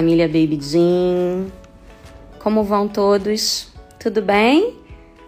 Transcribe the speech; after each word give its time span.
família 0.00 0.26
Baby 0.26 0.58
Jean. 0.62 1.48
Como 2.38 2.64
vão 2.64 2.88
todos? 2.88 3.68
Tudo 3.98 4.22
bem? 4.22 4.78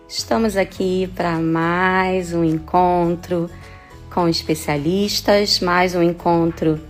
Estamos 0.08 0.56
aqui 0.56 1.12
para 1.14 1.38
mais 1.38 2.32
um 2.32 2.42
encontro 2.42 3.50
com 4.14 4.26
especialistas, 4.26 5.60
mais 5.60 5.94
um 5.94 6.02
encontro 6.02 6.80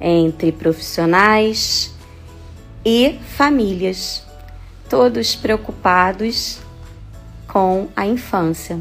entre 0.00 0.50
profissionais 0.50 1.94
e 2.84 3.20
famílias, 3.36 4.26
todos 4.90 5.36
preocupados 5.36 6.58
com 7.46 7.86
a 7.94 8.04
infância. 8.04 8.80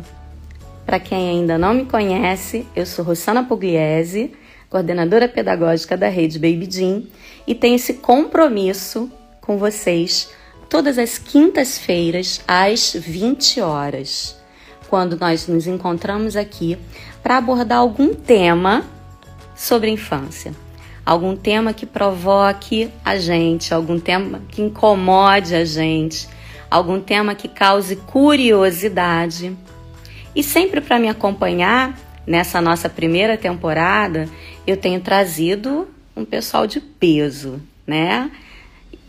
Para 0.83 0.99
quem 0.99 1.30
ainda 1.30 1.59
não 1.59 1.75
me 1.75 1.85
conhece, 1.85 2.66
eu 2.75 2.88
sou 2.88 3.05
Rossana 3.05 3.44
Pugliese, 3.44 4.33
coordenadora 4.70 5.27
pedagógica 5.27 5.95
da 5.95 6.09
rede 6.09 6.39
Baby 6.39 6.67
Jean, 6.69 7.03
e 7.45 7.55
tenho 7.55 7.75
esse 7.75 7.95
compromisso 7.95 9.09
com 9.41 9.58
vocês 9.58 10.30
todas 10.69 10.97
as 10.97 11.17
quintas-feiras 11.17 12.41
às 12.47 12.94
20 12.94 13.61
horas, 13.61 14.38
quando 14.89 15.17
nós 15.17 15.47
nos 15.47 15.67
encontramos 15.67 16.36
aqui 16.36 16.78
para 17.23 17.38
abordar 17.38 17.80
algum 17.80 18.14
tema 18.14 18.86
sobre 19.56 19.89
infância. 19.89 20.53
Algum 21.06 21.38
tema 21.38 21.73
que 21.73 21.86
provoque 21.86 22.91
a 23.03 23.17
gente, 23.17 23.73
algum 23.73 23.97
tema 23.97 24.41
que 24.50 24.61
incomode 24.61 25.56
a 25.56 25.63
gente, 25.63 26.28
algum 26.69 27.00
tema 27.00 27.34
que 27.34 27.47
cause 27.47 27.95
curiosidade. 27.95 29.56
E 30.36 30.44
sempre 30.44 30.81
para 30.81 31.00
me 31.00 31.08
acompanhar 31.08 31.97
nessa 32.28 32.59
nossa 32.59 32.89
primeira 32.89 33.38
temporada, 33.38 34.30
eu 34.67 34.75
tenho 34.75 35.00
trazido 35.00 35.88
um 36.16 36.25
pessoal 36.25 36.67
de 36.67 36.81
peso, 36.81 37.61
né? 37.86 38.30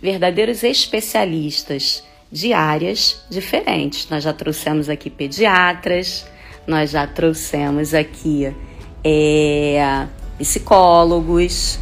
Verdadeiros 0.00 0.62
especialistas 0.62 2.05
de 2.30 2.52
áreas 2.52 3.25
diferentes. 3.28 4.08
Nós 4.08 4.22
já 4.22 4.33
trouxemos 4.33 4.88
aqui 4.88 5.10
pediatras, 5.10 6.25
nós 6.66 6.91
já 6.91 7.06
trouxemos 7.06 7.92
aqui 7.92 8.55
é, 9.02 10.06
psicólogos, 10.38 11.80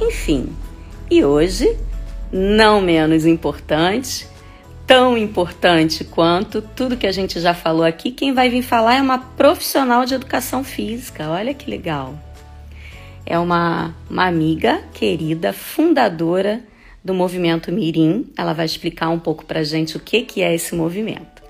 enfim. 0.00 0.48
E 1.10 1.24
hoje, 1.24 1.78
não 2.32 2.80
menos 2.80 3.24
importante, 3.24 4.26
tão 4.86 5.16
importante 5.16 6.04
quanto 6.04 6.60
tudo 6.60 6.96
que 6.96 7.06
a 7.06 7.12
gente 7.12 7.40
já 7.40 7.54
falou 7.54 7.84
aqui, 7.84 8.10
quem 8.10 8.32
vai 8.32 8.48
vir 8.48 8.62
falar 8.62 8.96
é 8.96 9.02
uma 9.02 9.18
profissional 9.18 10.04
de 10.04 10.14
educação 10.14 10.62
física. 10.62 11.28
Olha 11.30 11.54
que 11.54 11.70
legal. 11.70 12.14
É 13.26 13.38
uma, 13.38 13.94
uma 14.08 14.26
amiga 14.26 14.82
querida, 14.92 15.52
fundadora 15.52 16.62
do 17.02 17.14
movimento 17.14 17.72
Mirim. 17.72 18.30
Ela 18.36 18.52
vai 18.52 18.66
explicar 18.66 19.08
um 19.08 19.18
pouco 19.18 19.44
para 19.44 19.64
gente 19.64 19.96
o 19.96 20.00
que, 20.00 20.22
que 20.22 20.42
é 20.42 20.54
esse 20.54 20.74
movimento. 20.74 21.42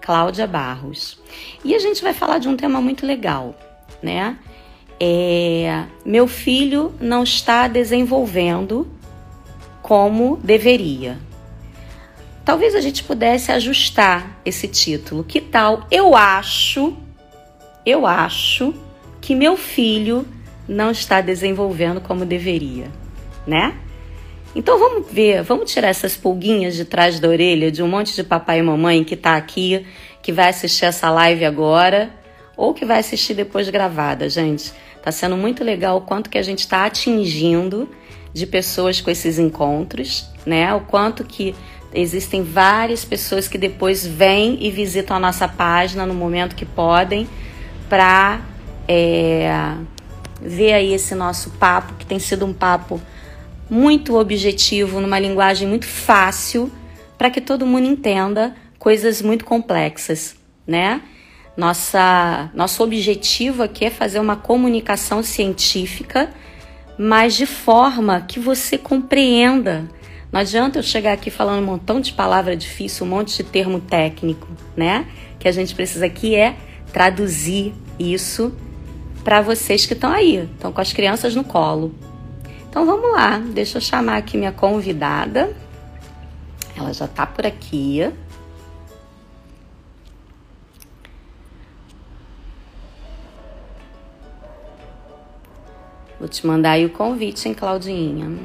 Cláudia 0.00 0.46
Barros. 0.46 1.18
E 1.64 1.74
a 1.74 1.78
gente 1.78 2.02
vai 2.02 2.12
falar 2.12 2.38
de 2.38 2.48
um 2.48 2.56
tema 2.56 2.80
muito 2.80 3.06
legal, 3.06 3.58
né? 4.02 4.36
É, 5.00 5.84
meu 6.04 6.26
filho 6.28 6.94
não 7.00 7.22
está 7.22 7.66
desenvolvendo 7.68 8.86
como 9.82 10.36
deveria. 10.42 11.18
Talvez 12.44 12.74
a 12.74 12.80
gente 12.80 13.02
pudesse 13.02 13.50
ajustar 13.50 14.40
esse 14.44 14.68
título. 14.68 15.24
Que 15.24 15.40
tal? 15.40 15.86
Eu 15.90 16.14
acho, 16.14 16.94
eu 17.86 18.06
acho 18.06 18.74
que 19.20 19.34
meu 19.34 19.56
filho 19.56 20.26
não 20.68 20.90
está 20.90 21.20
desenvolvendo 21.20 22.00
como 22.00 22.26
deveria, 22.26 22.90
né? 23.46 23.74
Então 24.54 24.78
vamos 24.78 25.10
ver, 25.10 25.42
vamos 25.42 25.72
tirar 25.72 25.88
essas 25.88 26.16
pulguinhas 26.16 26.76
de 26.76 26.84
trás 26.84 27.18
da 27.18 27.28
orelha 27.28 27.72
de 27.72 27.82
um 27.82 27.88
monte 27.88 28.14
de 28.14 28.22
papai 28.22 28.60
e 28.60 28.62
mamãe 28.62 29.02
que 29.02 29.14
está 29.14 29.36
aqui, 29.36 29.84
que 30.22 30.30
vai 30.30 30.48
assistir 30.48 30.84
essa 30.84 31.10
live 31.10 31.44
agora 31.44 32.10
ou 32.56 32.72
que 32.72 32.84
vai 32.84 33.00
assistir 33.00 33.34
depois 33.34 33.68
gravada, 33.68 34.28
gente. 34.28 34.72
Tá 35.02 35.10
sendo 35.10 35.36
muito 35.36 35.64
legal 35.64 35.96
o 35.96 36.02
quanto 36.02 36.30
que 36.30 36.38
a 36.38 36.42
gente 36.42 36.60
está 36.60 36.84
atingindo 36.84 37.88
de 38.32 38.46
pessoas 38.46 39.00
com 39.00 39.10
esses 39.10 39.38
encontros, 39.38 40.28
né? 40.46 40.72
O 40.72 40.80
quanto 40.80 41.24
que 41.24 41.54
Existem 41.94 42.42
várias 42.42 43.04
pessoas 43.04 43.46
que 43.46 43.56
depois 43.56 44.04
vêm 44.04 44.58
e 44.60 44.70
visitam 44.70 45.16
a 45.16 45.20
nossa 45.20 45.46
página 45.46 46.04
no 46.04 46.12
momento 46.12 46.56
que 46.56 46.64
podem 46.64 47.28
para 47.88 48.40
é, 48.88 49.74
ver 50.40 50.72
aí 50.72 50.92
esse 50.92 51.14
nosso 51.14 51.50
papo, 51.50 51.94
que 51.94 52.04
tem 52.04 52.18
sido 52.18 52.44
um 52.44 52.52
papo 52.52 53.00
muito 53.70 54.18
objetivo, 54.18 55.00
numa 55.00 55.18
linguagem 55.18 55.68
muito 55.68 55.86
fácil, 55.86 56.70
para 57.16 57.30
que 57.30 57.40
todo 57.40 57.64
mundo 57.64 57.86
entenda 57.86 58.54
coisas 58.78 59.22
muito 59.22 59.44
complexas, 59.44 60.36
né? 60.66 61.00
Nossa, 61.56 62.50
nosso 62.52 62.82
objetivo 62.82 63.62
aqui 63.62 63.84
é 63.84 63.90
fazer 63.90 64.18
uma 64.18 64.34
comunicação 64.34 65.22
científica, 65.22 66.28
mas 66.98 67.34
de 67.34 67.46
forma 67.46 68.20
que 68.20 68.40
você 68.40 68.76
compreenda 68.76 69.88
não 70.34 70.40
adianta 70.40 70.80
eu 70.80 70.82
chegar 70.82 71.12
aqui 71.12 71.30
falando 71.30 71.62
um 71.62 71.64
montão 71.64 72.00
de 72.00 72.12
palavra 72.12 72.56
difícil, 72.56 73.06
um 73.06 73.08
monte 73.08 73.36
de 73.36 73.44
termo 73.44 73.80
técnico, 73.80 74.48
né? 74.76 75.06
Que 75.38 75.46
a 75.46 75.52
gente 75.52 75.72
precisa 75.76 76.06
aqui 76.06 76.34
é 76.34 76.56
traduzir 76.92 77.72
isso 78.00 78.52
para 79.22 79.40
vocês 79.40 79.86
que 79.86 79.92
estão 79.92 80.10
aí, 80.10 80.38
estão 80.52 80.72
com 80.72 80.80
as 80.80 80.92
crianças 80.92 81.36
no 81.36 81.44
colo. 81.44 81.94
Então 82.68 82.84
vamos 82.84 83.12
lá, 83.12 83.38
deixa 83.38 83.78
eu 83.78 83.80
chamar 83.80 84.16
aqui 84.16 84.36
minha 84.36 84.50
convidada. 84.50 85.56
Ela 86.76 86.92
já 86.92 87.04
está 87.04 87.24
por 87.24 87.46
aqui. 87.46 88.00
Vou 96.18 96.26
te 96.26 96.44
mandar 96.44 96.72
aí 96.72 96.84
o 96.84 96.90
convite, 96.90 97.46
hein, 97.46 97.54
Claudinha? 97.54 98.36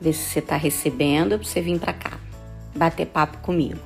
Ver 0.00 0.12
se 0.12 0.30
você 0.30 0.38
está 0.38 0.56
recebendo 0.56 1.38
para 1.38 1.48
você 1.48 1.60
vir 1.60 1.78
para 1.78 1.92
cá, 1.92 2.12
bater 2.74 3.06
papo 3.06 3.38
comigo. 3.38 3.78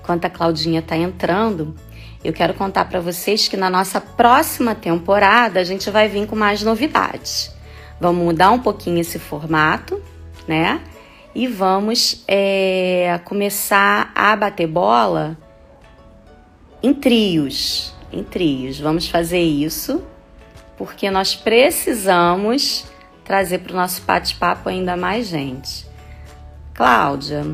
Enquanto 0.00 0.24
a 0.24 0.30
Claudinha 0.30 0.80
está 0.80 0.96
entrando, 0.96 1.74
eu 2.22 2.32
quero 2.32 2.54
contar 2.54 2.84
para 2.86 3.00
vocês 3.00 3.48
que 3.48 3.56
na 3.56 3.68
nossa 3.68 4.00
próxima 4.00 4.74
temporada 4.74 5.60
a 5.60 5.64
gente 5.64 5.90
vai 5.90 6.08
vir 6.08 6.26
com 6.26 6.36
mais 6.36 6.62
novidades. 6.62 7.54
Vamos 8.00 8.24
mudar 8.24 8.50
um 8.50 8.58
pouquinho 8.58 9.00
esse 9.00 9.18
formato, 9.18 10.00
né? 10.46 10.80
E 11.34 11.46
vamos 11.46 12.24
é, 12.26 13.20
começar 13.24 14.10
a 14.14 14.34
bater 14.36 14.66
bola 14.66 15.36
em 16.82 16.94
trios. 16.94 17.94
Em 18.12 18.22
trios. 18.22 18.78
Vamos 18.78 19.08
fazer 19.08 19.40
isso 19.40 20.02
porque 20.76 21.10
nós 21.10 21.34
precisamos 21.34 22.84
trazer 23.26 23.58
para 23.58 23.72
o 23.72 23.76
nosso 23.76 24.00
bate-papo 24.02 24.68
ainda 24.68 24.96
mais 24.96 25.26
gente. 25.26 25.84
Cláudia. 26.72 27.44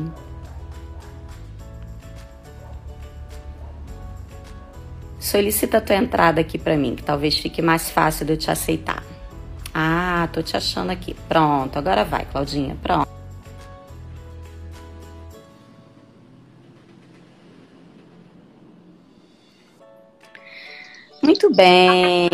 Solicita 5.19 5.79
a 5.79 5.81
tua 5.81 5.95
entrada 5.95 6.39
aqui 6.41 6.59
para 6.59 6.77
mim, 6.77 6.95
que 6.95 7.03
talvez 7.03 7.37
fique 7.37 7.61
mais 7.61 7.89
fácil 7.89 8.25
de 8.25 8.33
eu 8.33 8.37
te 8.37 8.51
aceitar. 8.51 9.01
Ah, 9.73 10.29
tô 10.31 10.43
te 10.43 10.55
achando 10.55 10.91
aqui. 10.91 11.15
Pronto, 11.27 11.79
agora 11.79 12.03
vai, 12.03 12.25
Claudinha. 12.25 12.77
Pronto. 12.81 13.11
Muito 21.23 21.49
bem. 21.55 22.29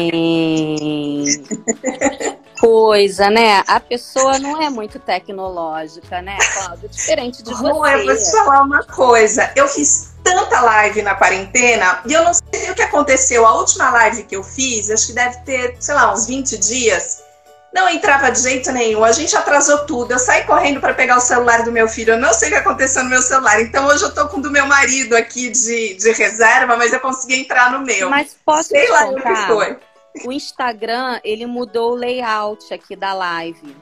coisa, 2.59 3.29
né? 3.29 3.63
A 3.67 3.79
pessoa 3.79 4.38
não 4.39 4.61
é 4.61 4.69
muito 4.69 5.00
tecnológica, 5.00 6.21
né, 6.21 6.38
Cláudia? 6.53 6.89
Diferente 6.89 7.41
de 7.41 7.51
você. 7.51 7.69
eu 7.69 8.06
vou 8.06 8.15
te 8.15 8.31
falar 8.31 8.63
uma 8.63 8.83
coisa. 8.83 9.51
Eu 9.56 9.67
fiz 9.67 10.13
tanta 10.23 10.61
live 10.61 11.01
na 11.01 11.15
quarentena 11.15 12.01
e 12.06 12.13
eu 12.13 12.23
não 12.23 12.33
sei 12.33 12.69
o 12.71 12.75
que 12.75 12.81
aconteceu. 12.81 13.45
A 13.45 13.56
última 13.56 13.89
live 13.91 14.23
que 14.23 14.35
eu 14.35 14.44
fiz, 14.44 14.89
acho 14.89 15.07
que 15.07 15.13
deve 15.13 15.38
ter, 15.39 15.75
sei 15.79 15.95
lá, 15.95 16.13
uns 16.13 16.27
20 16.27 16.57
dias. 16.57 17.23
Não 17.71 17.88
entrava 17.88 18.31
de 18.31 18.41
jeito 18.41 18.71
nenhum. 18.71 19.03
A 19.03 19.11
gente 19.11 19.35
atrasou 19.38 19.85
tudo. 19.85 20.11
Eu 20.11 20.17
saí 20.17 20.44
correndo 20.44 20.81
para 20.81 20.94
pegar 20.95 21.17
o 21.17 21.21
celular 21.21 21.63
do 21.63 21.71
meu 21.71 21.88
filho. 21.88 22.13
Eu 22.13 22.17
não 22.17 22.33
sei 22.33 22.50
o 22.50 22.51
que 22.51 22.57
aconteceu 22.57 23.03
no 23.03 23.09
meu 23.11 23.21
celular. 23.21 23.61
Então 23.61 23.85
hoje 23.85 24.03
eu 24.03 24.13
tô 24.13 24.27
com 24.27 24.38
o 24.38 24.41
do 24.41 24.50
meu 24.50 24.65
marido 24.65 25.15
aqui 25.15 25.50
de, 25.51 25.94
de 25.94 26.11
reserva, 26.13 26.75
mas 26.75 26.91
eu 26.91 27.00
consegui 27.00 27.41
entrar 27.41 27.71
no 27.71 27.81
meu. 27.81 28.09
Mas 28.09 28.35
posso 28.44 28.69
sei 28.69 28.89
lá 28.89 29.09
o 29.09 29.15
que 29.15 29.35
foi 29.47 29.77
o 30.25 30.31
Instagram, 30.31 31.19
ele 31.24 31.45
mudou 31.45 31.92
o 31.92 31.95
layout 31.95 32.74
aqui 32.74 32.95
da 32.95 33.13
live. 33.13 33.75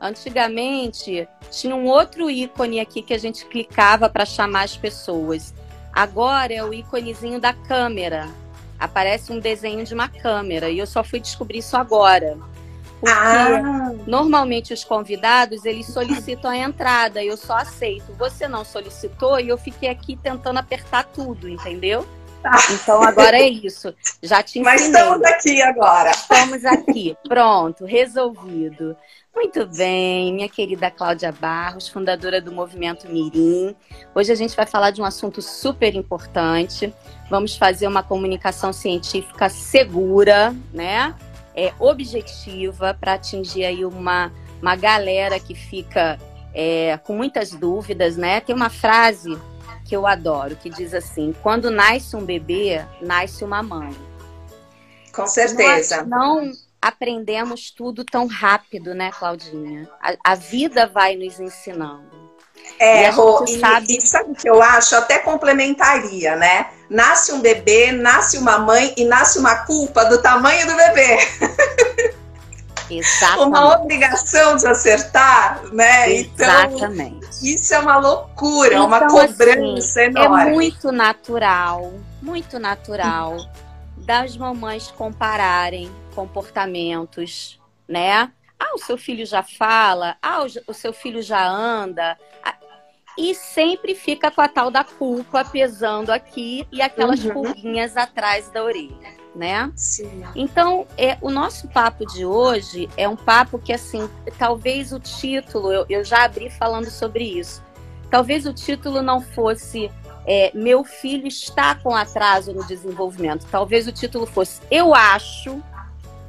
Antigamente 0.00 1.28
tinha 1.50 1.74
um 1.74 1.86
outro 1.86 2.30
ícone 2.30 2.80
aqui 2.80 3.00
que 3.00 3.14
a 3.14 3.18
gente 3.18 3.46
clicava 3.46 4.08
para 4.08 4.26
chamar 4.26 4.64
as 4.64 4.76
pessoas. 4.76 5.54
Agora 5.92 6.52
é 6.52 6.62
o 6.62 6.74
íconezinho 6.74 7.40
da 7.40 7.52
câmera. 7.52 8.28
Aparece 8.78 9.32
um 9.32 9.38
desenho 9.38 9.84
de 9.84 9.94
uma 9.94 10.08
câmera 10.08 10.68
e 10.68 10.78
eu 10.78 10.86
só 10.86 11.04
fui 11.04 11.20
descobrir 11.20 11.58
isso 11.58 11.76
agora. 11.76 12.36
Porque 13.00 13.12
ah. 13.12 13.94
normalmente 14.06 14.72
os 14.72 14.82
convidados 14.82 15.64
eles 15.64 15.86
solicitam 15.86 16.50
a 16.50 16.56
entrada, 16.56 17.22
eu 17.22 17.36
só 17.36 17.58
aceito. 17.58 18.12
Você 18.14 18.48
não 18.48 18.64
solicitou 18.64 19.38
e 19.38 19.48
eu 19.48 19.58
fiquei 19.58 19.88
aqui 19.88 20.16
tentando 20.16 20.58
apertar 20.58 21.04
tudo, 21.04 21.48
entendeu? 21.48 22.06
Tá. 22.44 22.58
Então 22.72 23.02
agora 23.02 23.38
é 23.38 23.48
isso. 23.48 23.94
Já 24.22 24.42
te 24.42 24.58
ensinei. 24.58 24.74
Mas 24.74 24.82
estamos 24.82 25.24
aqui 25.24 25.62
agora. 25.62 26.10
Estamos 26.10 26.62
aqui. 26.66 27.16
Pronto, 27.26 27.86
resolvido. 27.86 28.94
Muito 29.34 29.66
bem, 29.66 30.30
minha 30.34 30.48
querida 30.48 30.90
Cláudia 30.90 31.32
Barros, 31.32 31.88
fundadora 31.88 32.42
do 32.42 32.52
Movimento 32.52 33.08
Mirim. 33.08 33.74
Hoje 34.14 34.30
a 34.30 34.34
gente 34.34 34.54
vai 34.54 34.66
falar 34.66 34.90
de 34.90 35.00
um 35.00 35.06
assunto 35.06 35.40
super 35.40 35.94
importante. 35.94 36.92
Vamos 37.30 37.56
fazer 37.56 37.88
uma 37.88 38.02
comunicação 38.02 38.74
científica 38.74 39.48
segura, 39.48 40.54
né? 40.70 41.14
É, 41.56 41.72
objetiva 41.78 42.92
para 42.92 43.14
atingir 43.14 43.64
aí 43.64 43.86
uma, 43.86 44.30
uma 44.60 44.76
galera 44.76 45.40
que 45.40 45.54
fica 45.54 46.18
é, 46.52 46.98
com 46.98 47.16
muitas 47.16 47.52
dúvidas, 47.52 48.18
né? 48.18 48.38
Tem 48.40 48.54
uma 48.54 48.68
frase 48.68 49.34
que 49.84 49.94
eu 49.94 50.06
adoro 50.06 50.56
que 50.56 50.70
diz 50.70 50.94
assim: 50.94 51.34
quando 51.42 51.70
nasce 51.70 52.16
um 52.16 52.24
bebê, 52.24 52.84
nasce 53.00 53.44
uma 53.44 53.62
mãe. 53.62 53.94
Com 55.12 55.26
certeza. 55.26 56.04
Nós 56.04 56.08
não 56.08 56.52
aprendemos 56.80 57.70
tudo 57.70 58.04
tão 58.04 58.26
rápido, 58.26 58.94
né, 58.94 59.10
Claudinha? 59.16 59.88
A, 60.02 60.32
a 60.32 60.34
vida 60.34 60.86
vai 60.86 61.16
nos 61.16 61.38
ensinando. 61.38 62.24
É, 62.78 63.10
Rô, 63.10 63.44
e, 63.44 63.60
sabe... 63.60 63.96
e 63.96 64.00
sabe 64.00 64.32
o 64.32 64.34
que 64.34 64.48
eu 64.48 64.62
acho? 64.62 64.96
Até 64.96 65.18
complementaria, 65.18 66.34
né? 66.36 66.70
Nasce 66.88 67.32
um 67.32 67.40
bebê, 67.40 67.92
nasce 67.92 68.38
uma 68.38 68.58
mãe 68.58 68.94
e 68.96 69.04
nasce 69.04 69.38
uma 69.38 69.64
culpa 69.64 70.04
do 70.04 70.20
tamanho 70.20 70.66
do 70.66 70.74
bebê. 70.74 71.18
Exatamente. 72.90 73.48
uma 73.48 73.76
obrigação 73.76 74.56
de 74.56 74.66
acertar, 74.66 75.62
né? 75.72 76.12
Exatamente. 76.12 77.16
Então, 77.16 77.30
isso 77.42 77.74
é 77.74 77.78
uma 77.78 77.98
loucura, 77.98 78.74
então, 78.74 78.86
uma 78.86 79.08
cobrança 79.08 79.78
assim, 79.78 80.00
é 80.00 80.04
enorme. 80.06 80.50
É 80.50 80.54
muito 80.54 80.92
natural, 80.92 81.92
muito 82.22 82.58
natural 82.58 83.36
das 83.96 84.36
mamães 84.36 84.90
compararem 84.90 85.90
comportamentos, 86.14 87.60
né? 87.88 88.30
Ah, 88.58 88.74
o 88.74 88.78
seu 88.78 88.96
filho 88.96 89.26
já 89.26 89.42
fala, 89.42 90.16
ah, 90.22 90.44
o 90.66 90.74
seu 90.74 90.92
filho 90.92 91.22
já 91.22 91.46
anda. 91.46 92.16
E 93.16 93.34
sempre 93.34 93.94
fica 93.94 94.30
com 94.30 94.40
a 94.40 94.48
tal 94.48 94.70
da 94.70 94.82
culpa 94.82 95.44
pesando 95.44 96.10
aqui 96.10 96.66
e 96.72 96.82
aquelas 96.82 97.24
uhum. 97.24 97.32
pulguinhas 97.32 97.96
atrás 97.96 98.48
da 98.50 98.62
orelha, 98.62 99.14
né? 99.34 99.72
Sim. 99.74 100.24
Então, 100.34 100.86
é, 100.96 101.18
o 101.20 101.30
nosso 101.30 101.68
papo 101.68 102.06
de 102.06 102.24
hoje 102.24 102.88
é 102.96 103.08
um 103.08 103.16
papo 103.16 103.58
que, 103.58 103.72
assim, 103.72 104.08
talvez 104.38 104.92
o 104.92 105.00
título, 105.00 105.72
eu, 105.72 105.86
eu 105.88 106.04
já 106.04 106.24
abri 106.24 106.50
falando 106.50 106.90
sobre 106.90 107.24
isso, 107.24 107.62
talvez 108.10 108.46
o 108.46 108.52
título 108.52 109.02
não 109.02 109.20
fosse 109.20 109.90
é, 110.26 110.50
Meu 110.54 110.84
filho 110.84 111.26
está 111.26 111.74
com 111.74 111.94
atraso 111.94 112.52
no 112.52 112.66
desenvolvimento. 112.66 113.46
Talvez 113.50 113.86
o 113.86 113.92
título 113.92 114.26
fosse 114.26 114.60
Eu 114.70 114.94
acho 114.94 115.52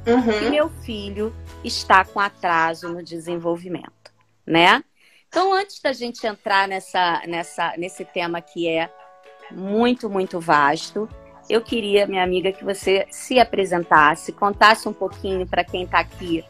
uhum. 0.06 0.38
que 0.38 0.50
meu 0.50 0.68
filho 0.68 1.34
está 1.64 2.04
com 2.04 2.20
atraso 2.20 2.88
no 2.88 3.02
desenvolvimento, 3.02 4.12
né? 4.46 4.82
Então, 5.28 5.52
antes 5.52 5.80
da 5.80 5.92
gente 5.92 6.26
entrar 6.26 6.68
nessa, 6.68 7.22
nessa, 7.26 7.74
nesse 7.76 8.04
tema 8.04 8.40
que 8.40 8.68
é 8.68 8.90
muito, 9.50 10.08
muito 10.08 10.40
vasto, 10.40 11.08
eu 11.48 11.60
queria, 11.60 12.06
minha 12.06 12.22
amiga, 12.22 12.52
que 12.52 12.64
você 12.64 13.06
se 13.10 13.38
apresentasse, 13.38 14.32
contasse 14.32 14.88
um 14.88 14.92
pouquinho 14.92 15.46
para 15.46 15.64
quem 15.64 15.84
está 15.84 16.00
aqui 16.00 16.44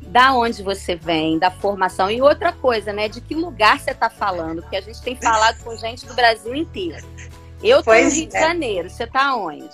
da 0.00 0.34
onde 0.34 0.62
você 0.62 0.94
vem, 0.94 1.38
da 1.38 1.50
formação. 1.50 2.10
E 2.10 2.20
outra 2.20 2.52
coisa, 2.52 2.92
né? 2.92 3.08
De 3.08 3.20
que 3.20 3.34
lugar 3.34 3.80
você 3.80 3.92
está 3.92 4.10
falando, 4.10 4.60
porque 4.60 4.76
a 4.76 4.80
gente 4.80 5.00
tem 5.00 5.16
falado 5.16 5.62
com 5.62 5.74
gente 5.76 6.04
do 6.06 6.14
Brasil 6.14 6.54
inteiro. 6.54 7.06
Eu 7.62 7.78
estou 7.78 7.94
no 7.94 8.00
Rio 8.00 8.24
é. 8.24 8.26
de 8.26 8.32
Janeiro, 8.32 8.90
você 8.90 9.04
está 9.04 9.34
onde? 9.36 9.70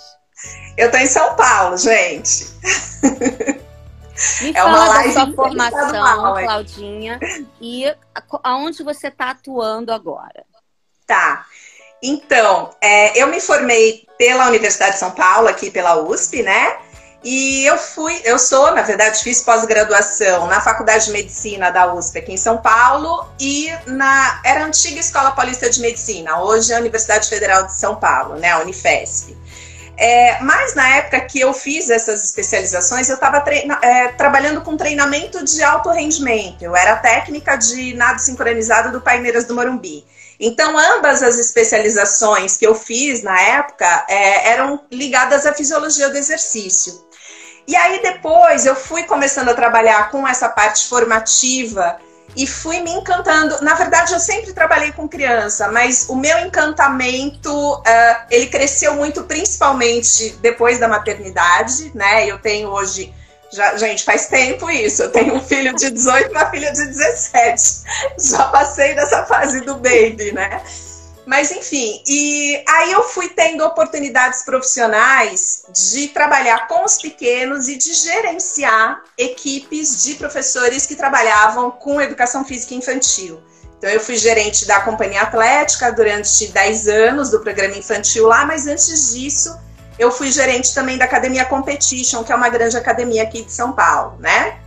Eu 0.77 0.85
estou 0.85 0.99
em 1.01 1.07
São 1.07 1.35
Paulo, 1.35 1.77
gente. 1.77 2.45
Me 4.41 4.49
é 4.49 4.53
fala 4.53 4.69
uma 4.69 5.03
da 5.03 5.11
sua 5.11 5.33
formação, 5.33 6.33
Claudinha, 6.43 7.19
e 7.59 7.85
aonde 8.43 8.83
você 8.83 9.07
está 9.07 9.31
atuando 9.31 9.91
agora. 9.91 10.45
Tá. 11.05 11.45
Então, 12.01 12.69
é, 12.81 13.21
eu 13.21 13.27
me 13.27 13.41
formei 13.41 14.07
pela 14.17 14.47
Universidade 14.47 14.93
de 14.93 14.99
São 14.99 15.11
Paulo, 15.11 15.47
aqui 15.47 15.69
pela 15.69 16.01
USP, 16.01 16.41
né? 16.41 16.77
E 17.23 17.65
eu 17.65 17.77
fui, 17.77 18.21
eu 18.23 18.39
sou, 18.39 18.71
na 18.73 18.81
verdade, 18.81 19.21
fiz 19.21 19.41
pós-graduação 19.41 20.47
na 20.47 20.61
Faculdade 20.61 21.05
de 21.05 21.11
Medicina 21.11 21.69
da 21.69 21.93
USP 21.93 22.19
aqui 22.19 22.31
em 22.31 22.37
São 22.37 22.57
Paulo 22.57 23.27
e 23.37 23.69
na 23.87 24.41
era 24.45 24.61
a 24.61 24.65
antiga 24.65 25.01
Escola 25.01 25.31
Paulista 25.31 25.69
de 25.69 25.81
Medicina, 25.81 26.41
hoje 26.41 26.71
é 26.71 26.77
a 26.77 26.79
Universidade 26.79 27.27
Federal 27.27 27.63
de 27.63 27.73
São 27.73 27.97
Paulo, 27.97 28.35
né, 28.35 28.51
a 28.51 28.59
Unifesp. 28.59 29.37
É, 29.97 30.41
mas 30.41 30.75
na 30.75 30.95
época 30.95 31.19
que 31.19 31.41
eu 31.41 31.53
fiz 31.53 31.89
essas 31.89 32.23
especializações, 32.23 33.09
eu 33.09 33.15
estava 33.15 33.43
é, 33.81 34.07
trabalhando 34.09 34.61
com 34.61 34.77
treinamento 34.77 35.43
de 35.43 35.61
alto 35.61 35.89
rendimento. 35.89 36.61
Eu 36.61 36.73
era 36.73 36.95
técnica 36.95 37.57
de 37.57 37.93
nado 37.95 38.21
sincronizado 38.21 38.93
do 38.93 39.01
Paineiras 39.01 39.43
do 39.43 39.53
Morumbi. 39.53 40.05
Então, 40.39 40.77
ambas 40.77 41.21
as 41.21 41.37
especializações 41.37 42.55
que 42.55 42.65
eu 42.65 42.73
fiz 42.73 43.21
na 43.21 43.39
época 43.41 44.05
é, 44.07 44.51
eram 44.51 44.81
ligadas 44.89 45.45
à 45.45 45.53
fisiologia 45.53 46.09
do 46.09 46.17
exercício. 46.17 47.09
E 47.67 47.75
aí 47.75 48.01
depois 48.01 48.65
eu 48.65 48.75
fui 48.75 49.03
começando 49.03 49.49
a 49.49 49.53
trabalhar 49.53 50.09
com 50.09 50.27
essa 50.27 50.49
parte 50.49 50.87
formativa 50.87 51.99
e 52.35 52.47
fui 52.47 52.79
me 52.79 52.91
encantando. 52.91 53.61
Na 53.61 53.73
verdade, 53.73 54.13
eu 54.13 54.19
sempre 54.19 54.53
trabalhei 54.53 54.91
com 54.91 55.07
criança, 55.07 55.69
mas 55.71 56.07
o 56.09 56.15
meu 56.15 56.39
encantamento 56.39 57.51
uh, 57.51 57.83
ele 58.31 58.47
cresceu 58.47 58.95
muito, 58.95 59.23
principalmente 59.23 60.31
depois 60.41 60.79
da 60.79 60.87
maternidade, 60.87 61.91
né? 61.93 62.25
Eu 62.25 62.39
tenho 62.39 62.69
hoje 62.69 63.13
já, 63.51 63.75
gente, 63.77 64.03
faz 64.03 64.27
tempo 64.27 64.69
isso. 64.69 65.03
Eu 65.03 65.11
tenho 65.11 65.35
um 65.35 65.41
filho 65.41 65.73
de 65.75 65.89
18 65.89 66.27
e 66.27 66.31
uma 66.31 66.49
filha 66.49 66.71
de 66.71 66.85
17. 66.85 67.63
Já 68.19 68.45
passei 68.45 68.93
dessa 68.93 69.25
fase 69.25 69.61
do 69.61 69.75
baby, 69.75 70.31
né? 70.31 70.61
Mas 71.25 71.51
enfim, 71.51 72.01
e 72.07 72.63
aí 72.67 72.91
eu 72.91 73.03
fui 73.03 73.29
tendo 73.29 73.63
oportunidades 73.63 74.41
profissionais 74.43 75.63
de 75.71 76.07
trabalhar 76.07 76.67
com 76.67 76.83
os 76.83 76.97
pequenos 76.97 77.67
e 77.67 77.75
de 77.75 77.93
gerenciar 77.93 79.03
equipes 79.15 80.03
de 80.03 80.15
professores 80.15 80.87
que 80.87 80.95
trabalhavam 80.95 81.69
com 81.69 82.01
educação 82.01 82.43
física 82.43 82.73
infantil. 82.73 83.39
Então 83.77 83.89
eu 83.91 83.99
fui 83.99 84.17
gerente 84.17 84.65
da 84.65 84.81
companhia 84.81 85.21
atlética 85.21 85.91
durante 85.91 86.47
10 86.47 86.87
anos 86.87 87.29
do 87.29 87.39
programa 87.41 87.77
infantil 87.77 88.25
lá, 88.25 88.43
mas 88.43 88.65
antes 88.65 89.13
disso 89.13 89.55
eu 89.99 90.11
fui 90.11 90.31
gerente 90.31 90.73
também 90.73 90.97
da 90.97 91.03
Academia 91.03 91.43
Competition, 91.43 92.23
que 92.23 92.31
é 92.31 92.35
uma 92.35 92.47
grande 92.47 92.77
academia 92.77 93.21
aqui 93.21 93.43
de 93.43 93.51
São 93.51 93.73
Paulo, 93.73 94.17
né? 94.17 94.57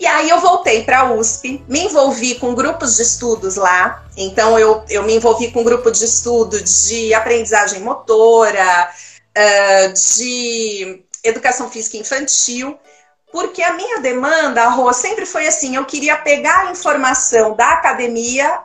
E 0.00 0.06
aí 0.06 0.28
eu 0.28 0.40
voltei 0.40 0.82
para 0.82 0.98
a 0.98 1.12
USP, 1.12 1.64
me 1.68 1.84
envolvi 1.84 2.34
com 2.34 2.52
grupos 2.52 2.96
de 2.96 3.02
estudos 3.02 3.54
lá. 3.54 4.04
Então 4.16 4.58
eu, 4.58 4.84
eu 4.88 5.04
me 5.04 5.14
envolvi 5.14 5.52
com 5.52 5.60
um 5.60 5.64
grupo 5.64 5.92
de 5.92 6.04
estudo 6.04 6.60
de 6.60 7.14
aprendizagem 7.14 7.80
motora, 7.80 8.90
uh, 9.38 9.92
de 9.92 11.04
educação 11.22 11.70
física 11.70 11.98
infantil, 11.98 12.76
porque 13.30 13.62
a 13.62 13.74
minha 13.74 14.00
demanda, 14.00 14.68
Rô, 14.70 14.92
sempre 14.92 15.24
foi 15.24 15.46
assim: 15.46 15.76
eu 15.76 15.84
queria 15.84 16.16
pegar 16.16 16.66
a 16.66 16.70
informação 16.72 17.54
da 17.54 17.68
academia 17.74 18.60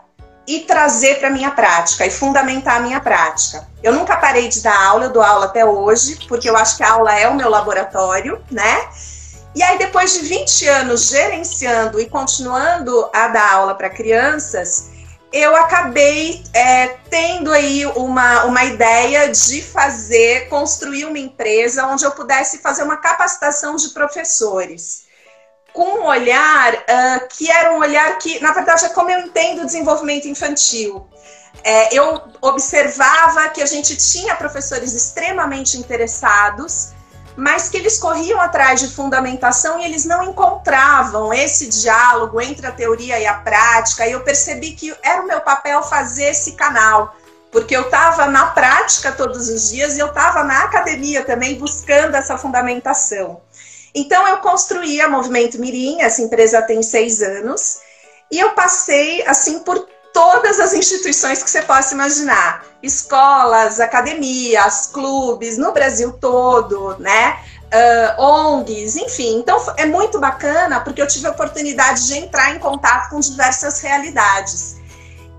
e 0.47 0.61
trazer 0.61 1.19
para 1.19 1.29
minha 1.29 1.51
prática 1.51 2.05
e 2.05 2.09
fundamentar 2.09 2.77
a 2.77 2.79
minha 2.79 3.01
prática. 3.01 3.67
Eu 3.83 3.93
nunca 3.93 4.15
parei 4.15 4.47
de 4.47 4.61
dar 4.61 4.81
aula, 4.85 5.05
eu 5.05 5.11
dou 5.11 5.21
aula 5.21 5.45
até 5.45 5.65
hoje, 5.65 6.17
porque 6.27 6.49
eu 6.49 6.55
acho 6.55 6.77
que 6.77 6.83
a 6.83 6.93
aula 6.93 7.13
é 7.13 7.27
o 7.27 7.35
meu 7.35 7.49
laboratório, 7.49 8.41
né? 8.49 8.87
E 9.53 9.61
aí, 9.61 9.77
depois 9.77 10.13
de 10.13 10.21
20 10.21 10.67
anos 10.67 11.09
gerenciando 11.09 11.99
e 11.99 12.07
continuando 12.07 13.09
a 13.13 13.27
dar 13.27 13.53
aula 13.53 13.75
para 13.75 13.89
crianças, 13.89 14.91
eu 15.33 15.55
acabei 15.55 16.43
é, 16.53 16.87
tendo 17.09 17.51
aí 17.51 17.85
uma, 17.87 18.45
uma 18.45 18.63
ideia 18.63 19.29
de 19.29 19.61
fazer, 19.61 20.47
construir 20.47 21.05
uma 21.05 21.19
empresa 21.19 21.85
onde 21.87 22.05
eu 22.05 22.11
pudesse 22.11 22.59
fazer 22.59 22.83
uma 22.83 22.97
capacitação 22.97 23.75
de 23.75 23.89
professores. 23.89 25.06
Com 25.77 25.99
um 25.99 26.05
olhar 26.05 26.73
uh, 26.73 27.27
que 27.29 27.51
era 27.51 27.71
um 27.71 27.77
olhar 27.77 28.17
que, 28.17 28.39
na 28.39 28.51
verdade, 28.51 28.85
é 28.85 28.89
como 28.89 29.11
eu 29.11 29.19
entendo 29.19 29.61
o 29.61 29.65
desenvolvimento 29.67 30.27
infantil. 30.27 31.07
É, 31.63 31.93
eu 31.93 32.19
observava 32.41 33.47
que 33.49 33.61
a 33.61 33.65
gente 33.67 33.95
tinha 33.95 34.35
professores 34.35 34.93
extremamente 34.93 35.77
interessados 35.77 36.95
mas 37.35 37.69
que 37.69 37.77
eles 37.77 37.99
corriam 37.99 38.41
atrás 38.41 38.79
de 38.79 38.87
fundamentação 38.87 39.79
e 39.79 39.85
eles 39.85 40.05
não 40.05 40.23
encontravam 40.23 41.31
esse 41.31 41.67
diálogo 41.67 42.41
entre 42.41 42.65
a 42.65 42.71
teoria 42.71 43.19
e 43.19 43.27
a 43.27 43.35
prática. 43.35 44.07
E 44.07 44.13
eu 44.13 44.21
percebi 44.21 44.71
que 44.71 44.91
era 45.03 45.21
o 45.21 45.27
meu 45.27 45.39
papel 45.41 45.83
fazer 45.83 46.31
esse 46.31 46.53
canal, 46.53 47.15
porque 47.51 47.77
eu 47.77 47.83
estava 47.83 48.25
na 48.25 48.47
prática 48.47 49.11
todos 49.11 49.49
os 49.49 49.69
dias 49.69 49.97
e 49.97 49.99
eu 49.99 50.07
estava 50.07 50.43
na 50.43 50.63
academia 50.63 51.23
também 51.23 51.59
buscando 51.59 52.15
essa 52.15 52.39
fundamentação. 52.39 53.39
Então 53.97 54.27
eu 54.27 54.37
construí 54.37 55.01
a 55.01 55.09
Movimento 55.09 55.59
Mirim, 55.59 56.01
essa 56.01 56.21
empresa 56.21 56.61
tem 56.61 56.83
seis 56.83 57.19
anos, 57.23 57.79
e 58.31 58.37
eu 58.37 58.51
passei 58.51 59.25
assim 59.25 59.57
por 59.57 59.87
todas 60.13 60.59
as 60.59 60.71
instituições 60.75 61.41
que 61.41 61.49
você 61.49 61.63
possa 61.63 61.95
imaginar. 61.95 62.63
Escolas, 62.83 63.79
academias, 63.79 64.85
clubes, 64.93 65.57
no 65.57 65.71
Brasil 65.71 66.13
todo, 66.13 66.95
né? 66.99 67.39
Uh, 67.73 68.21
ONGs, 68.21 68.97
enfim. 68.97 69.39
Então 69.39 69.59
é 69.77 69.87
muito 69.87 70.19
bacana 70.19 70.79
porque 70.81 71.01
eu 71.01 71.07
tive 71.07 71.25
a 71.25 71.31
oportunidade 71.31 72.05
de 72.05 72.19
entrar 72.19 72.55
em 72.55 72.59
contato 72.59 73.09
com 73.09 73.19
diversas 73.19 73.79
realidades. 73.81 74.76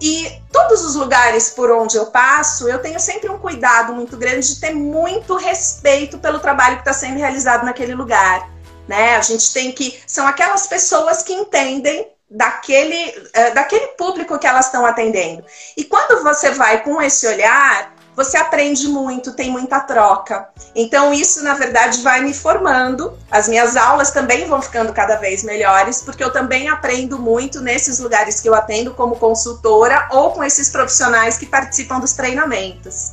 E 0.01 0.41
todos 0.53 0.85
os 0.85 0.95
lugares 0.95 1.51
por 1.51 1.71
onde 1.71 1.97
eu 1.97 2.07
passo, 2.07 2.69
eu 2.69 2.81
tenho 2.81 3.01
sempre 3.01 3.29
um 3.29 3.39
cuidado 3.39 3.93
muito 3.93 4.17
grande 4.17 4.55
de 4.55 4.61
ter 4.61 4.75
muito 4.75 5.37
respeito 5.37 6.19
pelo 6.19 6.39
trabalho 6.39 6.77
que 6.77 6.83
está 6.83 6.93
sendo 6.93 7.19
realizado 7.19 7.65
naquele 7.65 7.95
lugar. 7.95 8.49
Né? 8.87 9.17
A 9.17 9.21
gente 9.23 9.53
tem 9.53 9.73
que. 9.73 10.01
São 10.07 10.27
aquelas 10.27 10.67
pessoas 10.67 11.23
que 11.23 11.33
entendem 11.33 12.09
daquele, 12.31 13.11
uh, 13.11 13.55
daquele 13.55 13.89
público 13.89 14.39
que 14.39 14.47
elas 14.47 14.67
estão 14.67 14.87
atendendo. 14.87 15.45
E 15.77 15.85
quando 15.85 16.23
você 16.23 16.51
vai 16.51 16.83
com 16.83 17.01
esse 17.03 17.27
olhar, 17.27 17.95
você 18.19 18.37
aprende 18.37 18.89
muito, 18.89 19.33
tem 19.33 19.49
muita 19.49 19.79
troca. 19.79 20.49
Então, 20.75 21.15
isso, 21.15 21.41
na 21.45 21.55
verdade, 21.55 22.03
vai 22.03 22.21
me 22.21 22.35
formando. 22.35 23.17
As 23.31 23.47
minhas 23.47 23.77
aulas 23.77 24.11
também 24.11 24.45
vão 24.49 24.61
ficando 24.61 24.93
cada 24.93 25.15
vez 25.15 25.45
melhores, 25.45 26.03
porque 26.03 26.25
eu 26.25 26.33
também 26.33 26.69
aprendo 26.69 27.17
muito 27.17 27.61
nesses 27.61 28.01
lugares 28.01 28.41
que 28.41 28.49
eu 28.49 28.57
atendo 28.57 28.93
como 28.93 29.15
consultora 29.15 30.09
ou 30.11 30.33
com 30.33 30.43
esses 30.43 30.69
profissionais 30.69 31.39
que 31.39 31.47
participam 31.47 32.01
dos 32.01 32.13
treinamentos. 32.13 33.13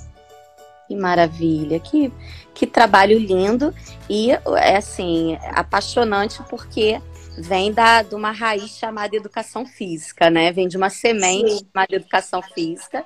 Que 0.88 0.95
maravilha, 0.95 1.79
que, 1.79 2.12
que 2.55 2.65
trabalho 2.65 3.19
lindo 3.19 3.71
e 4.09 4.31
é 4.31 4.77
assim, 4.77 5.38
apaixonante 5.53 6.41
porque 6.50 7.00
vem 7.38 7.71
da, 7.71 8.01
de 8.01 8.15
uma 8.15 8.31
raiz 8.31 8.71
chamada 8.71 9.15
educação 9.15 9.67
física, 9.67 10.31
né? 10.31 10.51
Vem 10.51 10.67
de 10.67 10.77
uma 10.77 10.89
semente 10.89 11.51
Sim. 11.51 11.67
chamada 11.71 11.95
educação 11.95 12.41
física, 12.41 13.05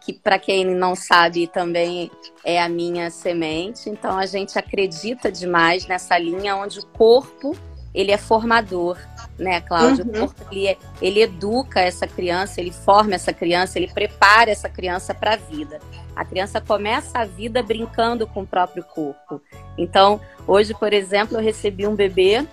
que 0.00 0.12
para 0.12 0.38
quem 0.38 0.64
não 0.64 0.94
sabe 0.94 1.46
também 1.46 2.10
é 2.44 2.60
a 2.60 2.68
minha 2.68 3.10
semente. 3.10 3.88
Então 3.88 4.18
a 4.18 4.26
gente 4.26 4.58
acredita 4.58 5.30
demais 5.30 5.86
nessa 5.86 6.18
linha 6.18 6.56
onde 6.56 6.80
o 6.80 6.86
corpo 6.86 7.56
ele 7.92 8.12
é 8.12 8.16
formador, 8.16 8.96
né, 9.36 9.60
Cláudia? 9.60 10.04
Uhum. 10.04 10.10
O 10.10 10.18
corpo 10.20 10.46
ele, 10.50 10.68
é, 10.68 10.78
ele 11.02 11.22
educa 11.22 11.80
essa 11.80 12.06
criança, 12.06 12.60
ele 12.60 12.70
forma 12.70 13.14
essa 13.14 13.32
criança, 13.32 13.78
ele 13.78 13.88
prepara 13.88 14.50
essa 14.50 14.68
criança 14.68 15.12
para 15.12 15.34
a 15.34 15.36
vida. 15.36 15.80
A 16.14 16.24
criança 16.24 16.60
começa 16.60 17.18
a 17.18 17.24
vida 17.24 17.62
brincando 17.62 18.26
com 18.26 18.42
o 18.42 18.46
próprio 18.46 18.84
corpo. 18.84 19.40
Então, 19.76 20.20
hoje, 20.46 20.72
por 20.72 20.92
exemplo, 20.92 21.36
eu 21.36 21.42
recebi 21.42 21.86
um 21.86 21.96
bebê 21.96 22.46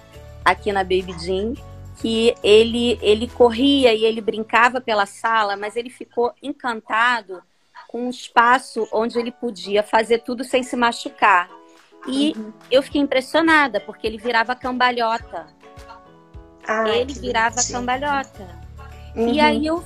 aqui 0.44 0.72
na 0.72 0.84
Baby 0.84 1.16
Jean, 1.20 1.54
que 1.98 2.36
ele, 2.44 3.00
ele 3.02 3.28
corria 3.28 3.94
e 3.94 4.06
ele 4.06 4.22
brincava 4.22 4.80
pela 4.80 5.06
sala, 5.06 5.58
mas 5.58 5.76
ele 5.76 5.90
ficou 5.90 6.32
encantado 6.42 7.42
com 7.88 8.06
um 8.06 8.10
espaço 8.10 8.88
onde 8.92 9.18
ele 9.18 9.32
podia 9.32 9.82
fazer 9.82 10.20
tudo 10.20 10.44
sem 10.44 10.62
se 10.62 10.76
machucar. 10.76 11.50
E 12.08 12.34
uhum. 12.38 12.54
eu 12.70 12.84
fiquei 12.84 13.02
impressionada, 13.02 13.80
porque 13.80 14.06
ele 14.06 14.18
virava 14.18 14.56
cambalhota. 14.56 15.48
Ai, 16.68 17.02
ele 17.02 17.14
virava 17.14 17.58
cambalhota. 17.72 18.48
Uhum. 19.16 19.30
E 19.30 19.40
aí 19.40 19.66
eu 19.66 19.84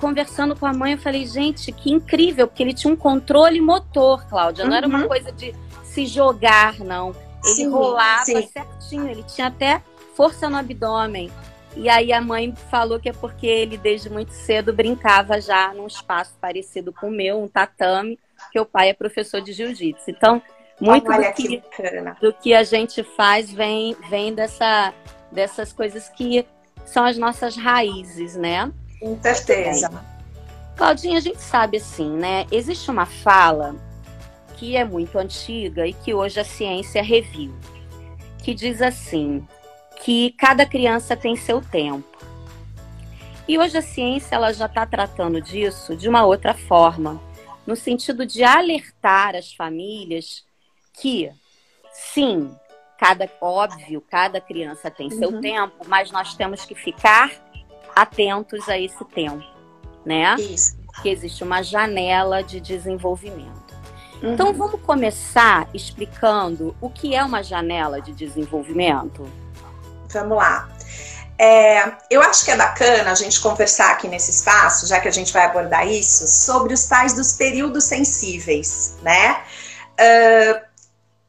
conversando 0.00 0.56
com 0.56 0.66
a 0.66 0.72
mãe, 0.72 0.92
eu 0.92 0.98
falei, 0.98 1.26
gente, 1.26 1.70
que 1.70 1.92
incrível, 1.92 2.48
porque 2.48 2.62
ele 2.62 2.74
tinha 2.74 2.92
um 2.92 2.96
controle 2.96 3.60
motor, 3.60 4.26
Cláudia. 4.26 4.64
Não 4.64 4.72
uhum. 4.72 4.76
era 4.76 4.86
uma 4.88 5.02
uhum. 5.02 5.08
coisa 5.08 5.30
de 5.30 5.54
se 5.84 6.06
jogar, 6.06 6.80
não. 6.80 7.14
Ele 7.44 7.54
sim, 7.54 7.68
rolava 7.68 8.24
sim. 8.24 8.48
certinho, 8.48 9.08
ele 9.08 9.22
tinha 9.22 9.46
até 9.46 9.82
força 10.14 10.50
no 10.50 10.56
abdômen. 10.56 11.30
E 11.76 11.88
aí 11.88 12.12
a 12.12 12.20
mãe 12.20 12.54
falou 12.70 13.00
que 13.00 13.08
é 13.08 13.12
porque 13.12 13.46
ele 13.46 13.78
desde 13.78 14.10
muito 14.10 14.32
cedo 14.32 14.72
brincava 14.72 15.40
já 15.40 15.72
num 15.72 15.86
espaço 15.86 16.34
parecido 16.40 16.92
com 16.92 17.08
o 17.08 17.10
meu, 17.10 17.42
um 17.42 17.48
tatame, 17.48 18.18
que 18.50 18.60
o 18.60 18.66
pai 18.66 18.90
é 18.90 18.94
professor 18.94 19.40
de 19.40 19.52
jiu-jitsu. 19.52 20.10
Então, 20.10 20.42
muito 20.80 21.10
do 21.10 21.32
que, 21.32 21.62
do 22.20 22.32
que 22.32 22.54
a 22.54 22.62
gente 22.62 23.02
faz 23.02 23.50
vem, 23.50 23.96
vem 24.10 24.34
dessa, 24.34 24.92
dessas 25.30 25.72
coisas 25.72 26.08
que 26.08 26.46
são 26.84 27.04
as 27.04 27.16
nossas 27.16 27.56
raízes, 27.56 28.36
né? 28.36 28.70
Com 29.00 29.20
certeza. 29.20 29.90
Claudinha, 30.76 31.18
a 31.18 31.20
gente 31.20 31.40
sabe 31.40 31.76
assim, 31.78 32.10
né? 32.10 32.46
Existe 32.50 32.90
uma 32.90 33.06
fala 33.06 33.76
que 34.56 34.76
é 34.76 34.84
muito 34.84 35.18
antiga 35.18 35.86
e 35.86 35.92
que 35.92 36.12
hoje 36.14 36.40
a 36.40 36.44
ciência 36.44 37.02
reviu, 37.02 37.54
que 38.42 38.54
diz 38.54 38.82
assim: 38.82 39.46
que 40.02 40.32
cada 40.32 40.66
criança 40.66 41.16
tem 41.16 41.36
seu 41.36 41.60
tempo. 41.60 42.18
E 43.46 43.58
hoje 43.58 43.78
a 43.78 43.82
ciência 43.82 44.34
ela 44.34 44.52
já 44.52 44.66
está 44.66 44.84
tratando 44.84 45.40
disso 45.40 45.96
de 45.96 46.08
uma 46.08 46.24
outra 46.24 46.54
forma, 46.54 47.20
no 47.66 47.76
sentido 47.76 48.26
de 48.26 48.42
alertar 48.42 49.36
as 49.36 49.52
famílias 49.52 50.44
que, 50.92 51.30
sim, 51.92 52.52
cada 52.98 53.28
óbvio, 53.40 54.00
cada 54.00 54.40
criança 54.40 54.90
tem 54.90 55.08
seu 55.10 55.30
uhum. 55.30 55.40
tempo, 55.40 55.86
mas 55.86 56.10
nós 56.10 56.34
temos 56.34 56.64
que 56.64 56.74
ficar 56.74 57.30
atentos 57.94 58.68
a 58.68 58.78
esse 58.78 59.04
tempo, 59.06 59.44
né? 60.04 60.34
Isso. 60.36 60.76
Que 61.00 61.08
existe 61.08 61.44
uma 61.44 61.62
janela 61.62 62.42
de 62.42 62.60
desenvolvimento. 62.60 63.74
Uhum. 64.22 64.34
Então 64.34 64.52
vamos 64.52 64.80
começar 64.82 65.68
explicando 65.72 66.76
o 66.80 66.90
que 66.90 67.14
é 67.14 67.24
uma 67.24 67.42
janela 67.42 68.00
de 68.00 68.12
desenvolvimento. 68.12 69.28
Vamos 70.12 70.36
lá. 70.36 70.68
É, 71.38 71.92
eu 72.10 72.22
acho 72.22 72.44
que 72.44 72.50
é 72.50 72.56
bacana 72.56 73.10
a 73.10 73.14
gente 73.14 73.40
conversar 73.40 73.90
aqui 73.90 74.06
nesse 74.06 74.30
espaço, 74.30 74.86
já 74.86 75.00
que 75.00 75.08
a 75.08 75.12
gente 75.12 75.32
vai 75.32 75.44
abordar 75.44 75.86
isso, 75.88 76.26
sobre 76.26 76.72
os 76.72 76.84
tais 76.84 77.14
dos 77.14 77.32
períodos 77.32 77.84
sensíveis, 77.84 78.94
né? 79.02 79.42
Uh, 79.92 80.60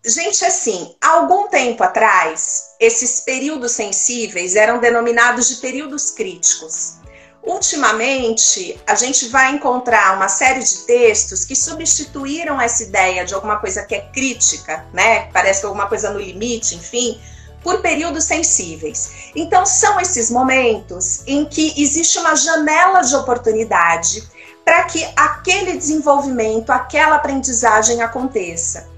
gente, 0.05 0.45
assim, 0.45 0.95
há 1.01 1.13
algum 1.13 1.47
tempo 1.47 1.83
atrás, 1.83 2.75
esses 2.79 3.21
períodos 3.21 3.71
sensíveis 3.71 4.55
eram 4.55 4.79
denominados 4.79 5.49
de 5.49 5.55
períodos 5.55 6.11
críticos. 6.11 6.97
Ultimamente, 7.41 8.79
a 8.87 8.95
gente 8.95 9.27
vai 9.27 9.51
encontrar 9.51 10.15
uma 10.15 10.29
série 10.29 10.63
de 10.63 10.85
textos 10.85 11.43
que 11.43 11.55
substituíram 11.55 12.61
essa 12.61 12.83
ideia 12.83 13.25
de 13.25 13.33
alguma 13.33 13.57
coisa 13.57 13.83
que 13.83 13.95
é 13.95 14.01
crítica, 14.13 14.85
né? 14.93 15.29
Parece 15.33 15.65
alguma 15.65 15.87
coisa 15.87 16.09
no 16.11 16.19
limite, 16.19 16.75
enfim, 16.75 17.19
por 17.63 17.81
períodos 17.81 18.25
sensíveis. 18.25 19.31
Então, 19.35 19.65
são 19.65 19.99
esses 19.99 20.29
momentos 20.29 21.23
em 21.25 21.45
que 21.45 21.73
existe 21.81 22.19
uma 22.19 22.35
janela 22.35 23.01
de 23.01 23.15
oportunidade 23.15 24.27
para 24.65 24.83
que 24.83 25.03
aquele 25.15 25.77
desenvolvimento, 25.77 26.69
aquela 26.71 27.15
aprendizagem 27.15 28.01
aconteça. 28.01 28.89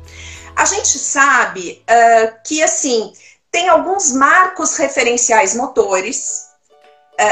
A 0.56 0.66
gente 0.66 0.98
sabe 0.98 1.84
uh, 1.84 2.34
que, 2.44 2.64
assim, 2.64 3.12
tem 3.52 3.70
alguns 3.70 4.12
marcos 4.12 4.76
referenciais 4.78 5.56
motores. 5.56 6.46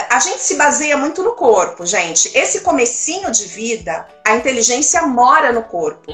A 0.10 0.20
gente 0.20 0.40
se 0.40 0.56
baseia 0.56 0.96
muito 0.96 1.22
no 1.22 1.34
corpo, 1.34 1.86
gente. 1.86 2.32
Esse 2.38 2.62
comecinho 2.62 3.30
de 3.30 3.44
vida, 3.44 4.08
a 4.26 4.34
inteligência 4.34 5.02
mora 5.02 5.52
no 5.52 5.64
corpo. 5.64 6.14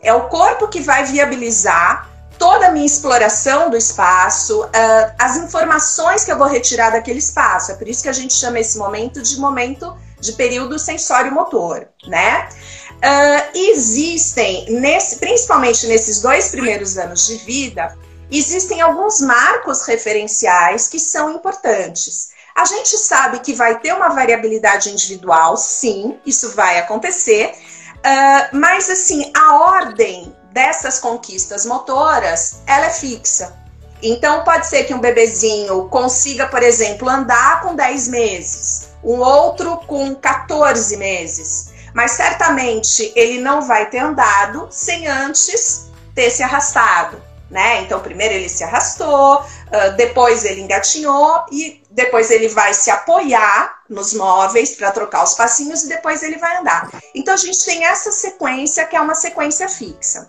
É 0.00 0.14
o 0.14 0.28
corpo 0.28 0.68
que 0.68 0.80
vai 0.80 1.04
viabilizar 1.04 2.08
toda 2.40 2.68
a 2.68 2.70
minha 2.70 2.86
exploração 2.86 3.68
do 3.68 3.76
espaço, 3.76 4.62
uh, 4.62 5.12
as 5.18 5.36
informações 5.36 6.24
que 6.24 6.32
eu 6.32 6.38
vou 6.38 6.46
retirar 6.46 6.88
daquele 6.88 7.18
espaço. 7.18 7.70
É 7.70 7.74
por 7.74 7.86
isso 7.86 8.02
que 8.02 8.08
a 8.08 8.14
gente 8.14 8.32
chama 8.32 8.58
esse 8.58 8.78
momento 8.78 9.20
de 9.20 9.38
momento 9.38 9.94
de 10.18 10.32
período 10.32 10.78
sensório-motor, 10.78 11.86
né? 12.06 12.48
Uh, 12.92 13.58
existem, 13.58 14.70
nesse, 14.70 15.16
principalmente 15.16 15.86
nesses 15.86 16.22
dois 16.22 16.48
primeiros 16.48 16.96
anos 16.96 17.26
de 17.26 17.36
vida, 17.36 17.94
existem 18.30 18.80
alguns 18.80 19.20
marcos 19.20 19.86
referenciais 19.86 20.88
que 20.88 20.98
são 20.98 21.30
importantes. 21.34 22.30
A 22.56 22.64
gente 22.64 22.96
sabe 22.96 23.40
que 23.40 23.52
vai 23.52 23.78
ter 23.80 23.92
uma 23.92 24.08
variabilidade 24.08 24.90
individual, 24.90 25.58
sim, 25.58 26.18
isso 26.24 26.52
vai 26.52 26.78
acontecer, 26.78 27.52
uh, 27.52 28.56
mas 28.56 28.88
assim, 28.88 29.30
a 29.36 29.56
ordem 29.56 30.39
dessas 30.52 30.98
conquistas 30.98 31.64
motoras, 31.64 32.60
ela 32.66 32.86
é 32.86 32.90
fixa. 32.90 33.58
Então, 34.02 34.44
pode 34.44 34.66
ser 34.66 34.84
que 34.84 34.94
um 34.94 35.00
bebezinho 35.00 35.88
consiga, 35.88 36.46
por 36.46 36.62
exemplo, 36.62 37.08
andar 37.08 37.60
com 37.60 37.74
10 37.74 38.08
meses, 38.08 38.88
um 39.04 39.18
outro 39.18 39.76
com 39.86 40.14
14 40.14 40.96
meses, 40.96 41.72
mas 41.94 42.12
certamente 42.12 43.12
ele 43.14 43.40
não 43.40 43.62
vai 43.62 43.90
ter 43.90 43.98
andado 43.98 44.68
sem 44.70 45.06
antes 45.06 45.90
ter 46.14 46.30
se 46.30 46.42
arrastado. 46.42 47.29
Né? 47.50 47.82
Então, 47.82 48.00
primeiro 48.00 48.34
ele 48.34 48.48
se 48.48 48.62
arrastou, 48.62 49.40
uh, 49.40 49.96
depois 49.96 50.44
ele 50.44 50.60
engatinhou 50.60 51.44
e 51.50 51.82
depois 51.90 52.30
ele 52.30 52.48
vai 52.48 52.72
se 52.72 52.90
apoiar 52.90 53.80
nos 53.88 54.14
móveis 54.14 54.76
para 54.76 54.92
trocar 54.92 55.24
os 55.24 55.34
passinhos 55.34 55.82
e 55.82 55.88
depois 55.88 56.22
ele 56.22 56.38
vai 56.38 56.58
andar. 56.58 56.88
Então, 57.14 57.34
a 57.34 57.36
gente 57.36 57.64
tem 57.64 57.84
essa 57.84 58.12
sequência 58.12 58.86
que 58.86 58.94
é 58.94 59.00
uma 59.00 59.14
sequência 59.14 59.68
fixa. 59.68 60.28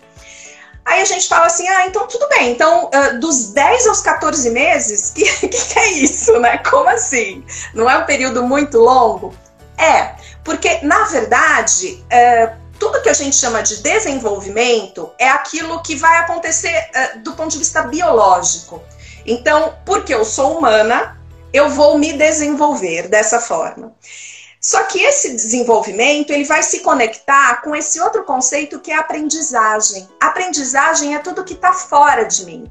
Aí 0.84 1.00
a 1.00 1.04
gente 1.04 1.28
fala 1.28 1.46
assim, 1.46 1.68
ah, 1.68 1.86
então 1.86 2.08
tudo 2.08 2.28
bem. 2.28 2.50
Então, 2.50 2.90
uh, 2.92 3.20
dos 3.20 3.52
10 3.52 3.86
aos 3.86 4.00
14 4.00 4.50
meses, 4.50 5.10
que, 5.14 5.24
que, 5.48 5.78
é 5.78 5.92
isso, 5.92 6.38
né? 6.40 6.58
Como 6.58 6.88
assim? 6.88 7.44
Não 7.72 7.88
é 7.88 7.96
um 7.96 8.04
período 8.04 8.42
muito 8.42 8.78
longo? 8.78 9.32
É, 9.78 10.14
porque, 10.42 10.80
na 10.82 11.04
verdade, 11.04 12.04
uh, 12.06 12.61
tudo 12.82 13.00
que 13.00 13.08
a 13.08 13.14
gente 13.14 13.36
chama 13.36 13.62
de 13.62 13.80
desenvolvimento 13.80 15.12
é 15.16 15.28
aquilo 15.28 15.80
que 15.84 15.94
vai 15.94 16.18
acontecer 16.18 16.90
uh, 16.90 17.20
do 17.20 17.32
ponto 17.34 17.52
de 17.52 17.58
vista 17.58 17.82
biológico. 17.82 18.82
Então, 19.24 19.78
porque 19.86 20.12
eu 20.12 20.24
sou 20.24 20.58
humana, 20.58 21.16
eu 21.52 21.70
vou 21.70 21.96
me 21.96 22.12
desenvolver 22.12 23.06
dessa 23.06 23.40
forma. 23.40 23.94
Só 24.60 24.82
que 24.82 25.00
esse 25.00 25.32
desenvolvimento 25.32 26.32
ele 26.32 26.42
vai 26.42 26.60
se 26.64 26.80
conectar 26.80 27.62
com 27.62 27.72
esse 27.72 28.00
outro 28.00 28.24
conceito 28.24 28.80
que 28.80 28.90
é 28.90 28.96
aprendizagem. 28.96 30.08
Aprendizagem 30.20 31.14
é 31.14 31.20
tudo 31.20 31.44
que 31.44 31.54
está 31.54 31.72
fora 31.72 32.24
de 32.24 32.44
mim, 32.44 32.68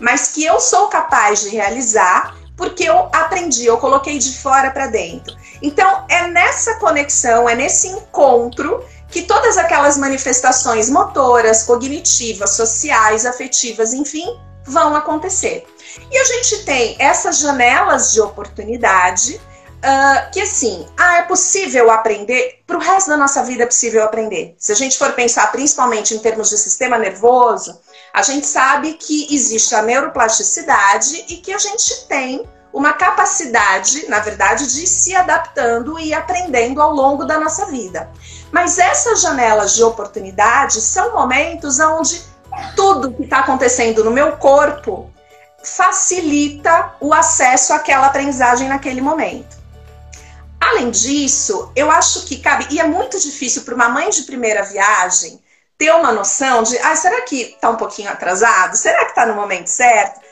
mas 0.00 0.32
que 0.32 0.44
eu 0.44 0.58
sou 0.58 0.88
capaz 0.88 1.42
de 1.42 1.50
realizar 1.50 2.34
porque 2.56 2.84
eu 2.84 3.08
aprendi, 3.12 3.66
eu 3.66 3.78
coloquei 3.78 4.18
de 4.18 4.38
fora 4.38 4.70
para 4.70 4.86
dentro. 4.86 5.36
Então 5.62 6.06
é 6.08 6.28
nessa 6.28 6.74
conexão, 6.78 7.48
é 7.48 7.54
nesse 7.54 7.88
encontro 7.88 8.84
que 9.14 9.22
todas 9.22 9.56
aquelas 9.56 9.96
manifestações 9.96 10.90
motoras, 10.90 11.62
cognitivas, 11.62 12.50
sociais, 12.50 13.24
afetivas, 13.24 13.94
enfim, 13.94 14.26
vão 14.66 14.96
acontecer. 14.96 15.64
E 16.10 16.18
a 16.18 16.24
gente 16.24 16.64
tem 16.64 16.96
essas 16.98 17.38
janelas 17.38 18.12
de 18.12 18.20
oportunidade 18.20 19.40
Uh, 19.84 20.30
que 20.32 20.40
assim, 20.40 20.86
ah, 20.96 21.18
é 21.18 21.22
possível 21.24 21.90
aprender, 21.90 22.62
para 22.66 22.78
o 22.78 22.80
resto 22.80 23.10
da 23.10 23.18
nossa 23.18 23.42
vida 23.42 23.64
é 23.64 23.66
possível 23.66 24.02
aprender. 24.02 24.54
Se 24.56 24.72
a 24.72 24.74
gente 24.74 24.96
for 24.96 25.12
pensar 25.12 25.52
principalmente 25.52 26.14
em 26.14 26.18
termos 26.20 26.48
de 26.48 26.56
sistema 26.56 26.96
nervoso, 26.96 27.78
a 28.14 28.22
gente 28.22 28.46
sabe 28.46 28.94
que 28.94 29.26
existe 29.34 29.74
a 29.74 29.82
neuroplasticidade 29.82 31.26
e 31.28 31.36
que 31.36 31.52
a 31.52 31.58
gente 31.58 32.06
tem 32.06 32.48
uma 32.74 32.92
capacidade, 32.92 34.08
na 34.08 34.18
verdade, 34.18 34.66
de 34.66 34.84
se 34.84 35.14
adaptando 35.14 35.96
e 35.96 36.12
aprendendo 36.12 36.82
ao 36.82 36.92
longo 36.92 37.24
da 37.24 37.38
nossa 37.38 37.66
vida. 37.66 38.10
Mas 38.50 38.78
essas 38.78 39.20
janelas 39.20 39.74
de 39.74 39.84
oportunidade 39.84 40.80
são 40.80 41.14
momentos 41.14 41.78
onde 41.78 42.20
tudo 42.74 43.12
que 43.12 43.22
está 43.22 43.38
acontecendo 43.38 44.02
no 44.02 44.10
meu 44.10 44.36
corpo 44.38 45.08
facilita 45.62 46.96
o 47.00 47.14
acesso 47.14 47.72
àquela 47.72 48.08
aprendizagem 48.08 48.68
naquele 48.68 49.00
momento. 49.00 49.56
Além 50.60 50.90
disso, 50.90 51.70
eu 51.76 51.90
acho 51.92 52.24
que 52.24 52.38
cabe, 52.38 52.66
e 52.70 52.80
é 52.80 52.84
muito 52.84 53.20
difícil 53.20 53.62
para 53.62 53.74
uma 53.76 53.88
mãe 53.88 54.10
de 54.10 54.22
primeira 54.22 54.64
viagem 54.64 55.40
ter 55.78 55.92
uma 55.92 56.10
noção 56.10 56.64
de, 56.64 56.76
ah, 56.78 56.96
será 56.96 57.22
que 57.22 57.40
está 57.42 57.70
um 57.70 57.76
pouquinho 57.76 58.10
atrasado? 58.10 58.76
Será 58.76 59.04
que 59.04 59.10
está 59.10 59.26
no 59.26 59.34
momento 59.34 59.68
certo? 59.68 60.23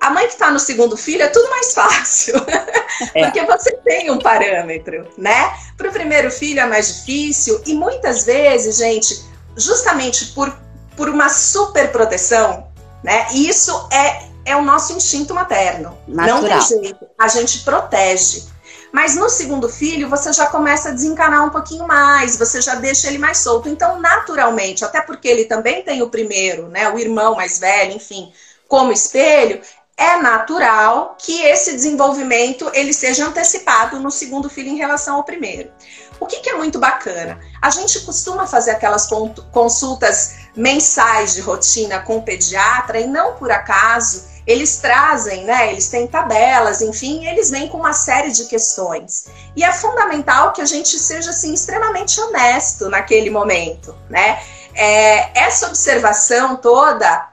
A 0.00 0.10
mãe 0.10 0.26
que 0.26 0.32
está 0.32 0.50
no 0.50 0.58
segundo 0.58 0.96
filho 0.96 1.22
é 1.22 1.28
tudo 1.28 1.50
mais 1.50 1.74
fácil, 1.74 2.34
é. 3.14 3.24
porque 3.24 3.44
você 3.44 3.72
tem 3.84 4.10
um 4.10 4.18
parâmetro, 4.18 5.06
né? 5.18 5.54
Para 5.76 5.90
o 5.90 5.92
primeiro 5.92 6.30
filho 6.30 6.60
é 6.60 6.66
mais 6.66 6.88
difícil, 6.88 7.60
e 7.66 7.74
muitas 7.74 8.24
vezes, 8.24 8.78
gente, 8.78 9.22
justamente 9.56 10.26
por, 10.26 10.56
por 10.96 11.08
uma 11.10 11.28
super 11.28 11.92
proteção, 11.92 12.68
né? 13.04 13.26
Isso 13.34 13.88
é, 13.92 14.22
é 14.46 14.56
o 14.56 14.62
nosso 14.62 14.94
instinto 14.94 15.34
materno. 15.34 15.96
Natural. 16.08 16.42
Não 16.42 16.48
tem 16.48 16.82
jeito. 16.82 17.06
A 17.18 17.28
gente 17.28 17.60
protege. 17.60 18.44
Mas 18.92 19.14
no 19.14 19.28
segundo 19.28 19.68
filho, 19.68 20.08
você 20.08 20.32
já 20.32 20.46
começa 20.46 20.88
a 20.88 20.92
desencanar 20.92 21.44
um 21.44 21.50
pouquinho 21.50 21.86
mais, 21.86 22.36
você 22.36 22.60
já 22.60 22.74
deixa 22.74 23.06
ele 23.06 23.18
mais 23.18 23.38
solto. 23.38 23.68
Então, 23.68 24.00
naturalmente, 24.00 24.84
até 24.84 25.00
porque 25.00 25.28
ele 25.28 25.44
também 25.44 25.82
tem 25.82 26.02
o 26.02 26.10
primeiro, 26.10 26.68
né, 26.68 26.88
o 26.90 26.98
irmão 26.98 27.36
mais 27.36 27.58
velho, 27.58 27.92
enfim, 27.92 28.32
como 28.66 28.92
espelho, 28.92 29.60
é 30.00 30.16
natural 30.16 31.14
que 31.18 31.42
esse 31.42 31.74
desenvolvimento 31.74 32.70
ele 32.72 32.94
seja 32.94 33.26
antecipado 33.26 34.00
no 34.00 34.10
segundo 34.10 34.48
filho 34.48 34.70
em 34.70 34.78
relação 34.78 35.16
ao 35.16 35.24
primeiro. 35.24 35.70
O 36.18 36.24
que, 36.24 36.40
que 36.40 36.48
é 36.48 36.54
muito 36.54 36.78
bacana? 36.78 37.38
A 37.60 37.68
gente 37.68 38.00
costuma 38.00 38.46
fazer 38.46 38.70
aquelas 38.70 39.06
consultas 39.52 40.36
mensais 40.56 41.34
de 41.34 41.42
rotina 41.42 42.00
com 42.00 42.16
o 42.16 42.22
pediatra 42.22 42.98
e 42.98 43.06
não 43.06 43.34
por 43.34 43.52
acaso 43.52 44.30
eles 44.46 44.78
trazem, 44.78 45.44
né? 45.44 45.70
Eles 45.70 45.88
têm 45.88 46.06
tabelas, 46.06 46.80
enfim, 46.80 47.26
eles 47.26 47.50
vêm 47.50 47.68
com 47.68 47.76
uma 47.76 47.92
série 47.92 48.32
de 48.32 48.46
questões. 48.46 49.26
E 49.54 49.62
é 49.62 49.70
fundamental 49.70 50.52
que 50.52 50.62
a 50.62 50.66
gente 50.66 50.98
seja 50.98 51.28
assim 51.28 51.52
extremamente 51.52 52.18
honesto 52.18 52.88
naquele 52.88 53.28
momento, 53.28 53.94
né? 54.08 54.42
É, 54.74 55.38
essa 55.38 55.66
observação 55.66 56.56
toda, 56.56 57.29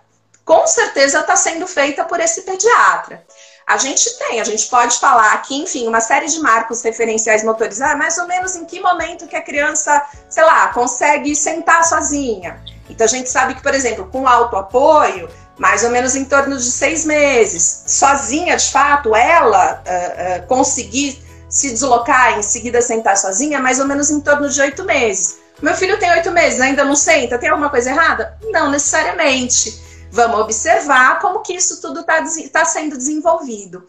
com 0.48 0.66
certeza, 0.66 1.20
está 1.20 1.36
sendo 1.36 1.68
feita 1.68 2.06
por 2.06 2.22
esse 2.22 2.44
pediatra. 2.44 3.22
A 3.68 3.76
gente 3.78 4.18
tem, 4.18 4.40
a 4.40 4.46
gente 4.46 4.68
pode 4.68 4.98
falar 4.98 5.34
aqui, 5.34 5.58
enfim, 5.62 5.86
uma 5.90 6.00
série 6.00 6.28
de 6.28 6.40
marcos 6.40 6.82
referenciais 6.82 7.44
motorizados, 7.44 7.98
mais 7.98 8.18
ou 8.18 8.26
menos 8.26 8.56
em 8.56 8.64
que 8.64 8.80
momento 8.80 9.28
que 9.28 9.36
a 9.36 9.42
criança, 9.42 10.02
sei 10.30 10.46
lá, 10.46 10.70
consegue 10.70 11.36
sentar 11.36 11.84
sozinha. 11.84 12.64
Então 12.90 13.04
a 13.04 13.10
gente 13.10 13.30
sabe 13.30 13.56
que, 13.56 13.62
por 13.62 13.76
exemplo, 13.76 14.08
com 14.10 14.26
autoapoio, 14.26 15.30
mais 15.58 15.84
ou 15.84 15.90
menos 15.90 16.16
em 16.16 16.24
torno 16.24 16.56
de 16.56 16.72
seis 16.72 17.04
meses. 17.04 17.84
Sozinha, 17.86 18.56
de 18.56 18.72
fato, 18.72 19.14
ela 19.14 19.84
uh, 19.86 20.44
uh, 20.44 20.48
conseguir 20.48 21.22
se 21.50 21.72
deslocar 21.72 22.40
em 22.40 22.42
seguida 22.42 22.82
sentar 22.82 23.18
sozinha, 23.18 23.60
mais 23.60 23.82
ou 23.82 23.86
menos 23.86 24.10
em 24.10 24.22
torno 24.22 24.48
de 24.48 24.62
oito 24.62 24.86
meses. 24.86 25.40
Meu 25.62 25.76
filho 25.76 26.00
tem 26.00 26.10
oito 26.12 26.32
meses, 26.32 26.62
ainda 26.62 26.86
não 26.86 26.96
senta, 26.96 27.38
tem 27.38 27.50
alguma 27.50 27.70
coisa 27.70 27.90
errada? 27.90 28.38
Não 28.50 28.72
necessariamente. 28.72 29.87
Vamos 30.12 30.40
observar 30.40 31.20
como 31.20 31.42
que 31.42 31.54
isso 31.54 31.82
tudo 31.82 32.02
está 32.02 32.24
tá 32.52 32.66
sendo 32.66 32.98
desenvolvido. 32.98 33.86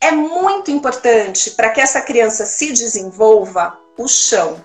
É 0.00 0.10
muito 0.10 0.70
importante 0.70 1.52
para 1.52 1.70
que 1.70 1.80
essa 1.80 2.00
criança 2.00 2.44
se 2.44 2.72
desenvolva 2.72 3.78
o 3.96 4.08
chão. 4.08 4.64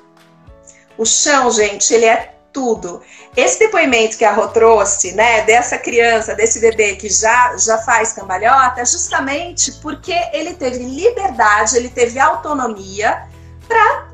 O 0.97 1.05
chão, 1.05 1.51
gente, 1.51 1.93
ele 1.93 2.05
é 2.05 2.37
tudo. 2.51 3.03
Esse 3.35 3.59
depoimento 3.59 4.17
que 4.17 4.25
a 4.25 4.33
Rô 4.33 4.47
trouxe, 4.47 5.11
né, 5.11 5.43
dessa 5.43 5.77
criança, 5.77 6.33
desse 6.33 6.59
bebê 6.59 6.95
que 6.95 7.07
já, 7.07 7.55
já 7.55 7.77
faz 7.77 8.13
cambalhota, 8.13 8.81
é 8.81 8.85
justamente 8.85 9.71
porque 9.73 10.15
ele 10.33 10.55
teve 10.55 10.79
liberdade, 10.79 11.77
ele 11.77 11.89
teve 11.89 12.19
autonomia 12.19 13.27
para 13.67 14.07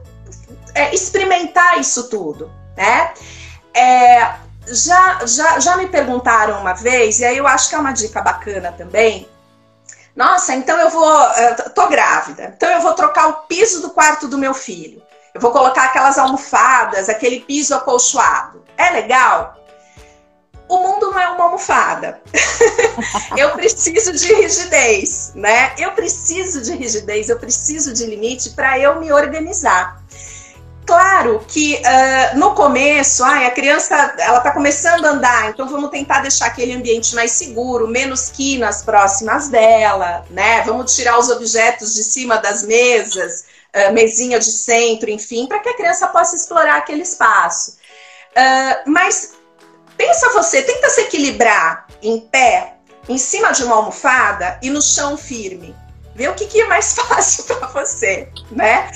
é, 0.76 0.94
experimentar 0.94 1.80
isso 1.80 2.10
tudo, 2.10 2.52
né? 2.76 3.14
É, 3.74 4.34
já, 4.68 5.26
já, 5.26 5.60
já 5.60 5.78
me 5.78 5.88
perguntaram 5.88 6.60
uma 6.60 6.74
vez, 6.74 7.20
e 7.20 7.26
aí 7.26 7.38
eu 7.38 7.48
acho 7.48 7.70
que 7.70 7.76
é 7.76 7.80
uma 7.80 7.92
dica 7.92 8.22
bacana 8.22 8.72
também. 8.72 9.28
Nossa, 10.16 10.54
então 10.54 10.78
eu 10.80 10.90
vou. 10.90 11.12
Eu 11.34 11.70
tô 11.72 11.88
grávida, 11.88 12.54
então 12.56 12.70
eu 12.70 12.82
vou 12.82 12.94
trocar 12.94 13.28
o 13.30 13.34
piso 13.48 13.82
do 13.82 13.90
quarto 13.90 14.28
do 14.28 14.38
meu 14.38 14.54
filho. 14.54 15.02
Eu 15.34 15.42
vou 15.42 15.52
colocar 15.52 15.86
aquelas 15.86 16.18
almofadas, 16.18 17.10
aquele 17.10 17.40
piso 17.40 17.74
acolchoado. 17.74 18.64
É 18.78 18.92
legal? 18.92 19.58
O 20.70 20.78
mundo 20.78 21.12
não 21.12 21.20
é 21.20 21.30
uma 21.30 21.46
almofada. 21.46 22.22
eu 23.36 23.52
preciso 23.52 24.14
de 24.14 24.34
rigidez, 24.34 25.32
né? 25.36 25.74
Eu 25.78 25.92
preciso 25.92 26.62
de 26.62 26.74
rigidez, 26.76 27.30
eu 27.30 27.40
preciso 27.40 27.94
de 27.94 28.06
limite 28.06 28.52
para 28.52 28.78
eu 28.78 29.00
me 29.00 29.12
organizar. 29.12 30.04
Claro 30.86 31.46
que 31.48 31.76
uh, 31.76 32.38
no 32.38 32.54
começo, 32.54 33.24
ai, 33.24 33.46
a 33.46 33.52
criança 33.52 33.96
ela 34.20 34.40
está 34.40 34.52
começando 34.52 35.06
a 35.06 35.12
andar, 35.12 35.50
então 35.50 35.68
vamos 35.68 35.90
tentar 35.90 36.20
deixar 36.22 36.48
aquele 36.48 36.74
ambiente 36.74 37.16
mais 37.16 37.32
seguro, 37.32 37.88
menos 37.88 38.30
quinas 38.30 38.82
próximas 38.84 39.48
dela, 39.48 40.26
né? 40.30 40.62
Vamos 40.64 40.94
tirar 40.94 41.18
os 41.18 41.30
objetos 41.30 41.96
de 41.96 42.04
cima 42.04 42.38
das 42.38 42.64
mesas, 42.64 43.46
uh, 43.74 43.94
mesinha 43.94 44.40
de 44.40 44.52
centro, 44.52 45.10
enfim, 45.10 45.48
para 45.48 45.60
que 45.60 45.70
a 45.70 45.78
criança 45.78 46.08
possa 46.08 46.36
explorar 46.36 46.78
aquele 46.78 47.04
espaço. 47.04 47.78
Uh, 48.32 48.90
mas 48.92 49.36
pensa 49.96 50.34
você, 50.34 50.64
tenta 50.64 50.90
se 50.90 51.02
equilibrar 51.02 51.88
em 52.02 52.20
pé, 52.20 52.74
em 53.08 53.18
cima 53.18 53.52
de 53.52 53.64
uma 53.64 53.76
almofada 53.76 54.60
e 54.62 54.70
no 54.70 54.82
chão 54.82 55.16
firme. 55.16 55.74
Vê 56.16 56.28
o 56.28 56.34
que, 56.34 56.46
que 56.46 56.62
é 56.62 56.68
mais 56.68 56.94
fácil 56.96 57.44
para 57.46 57.68
você, 57.68 58.30
né? 58.52 58.92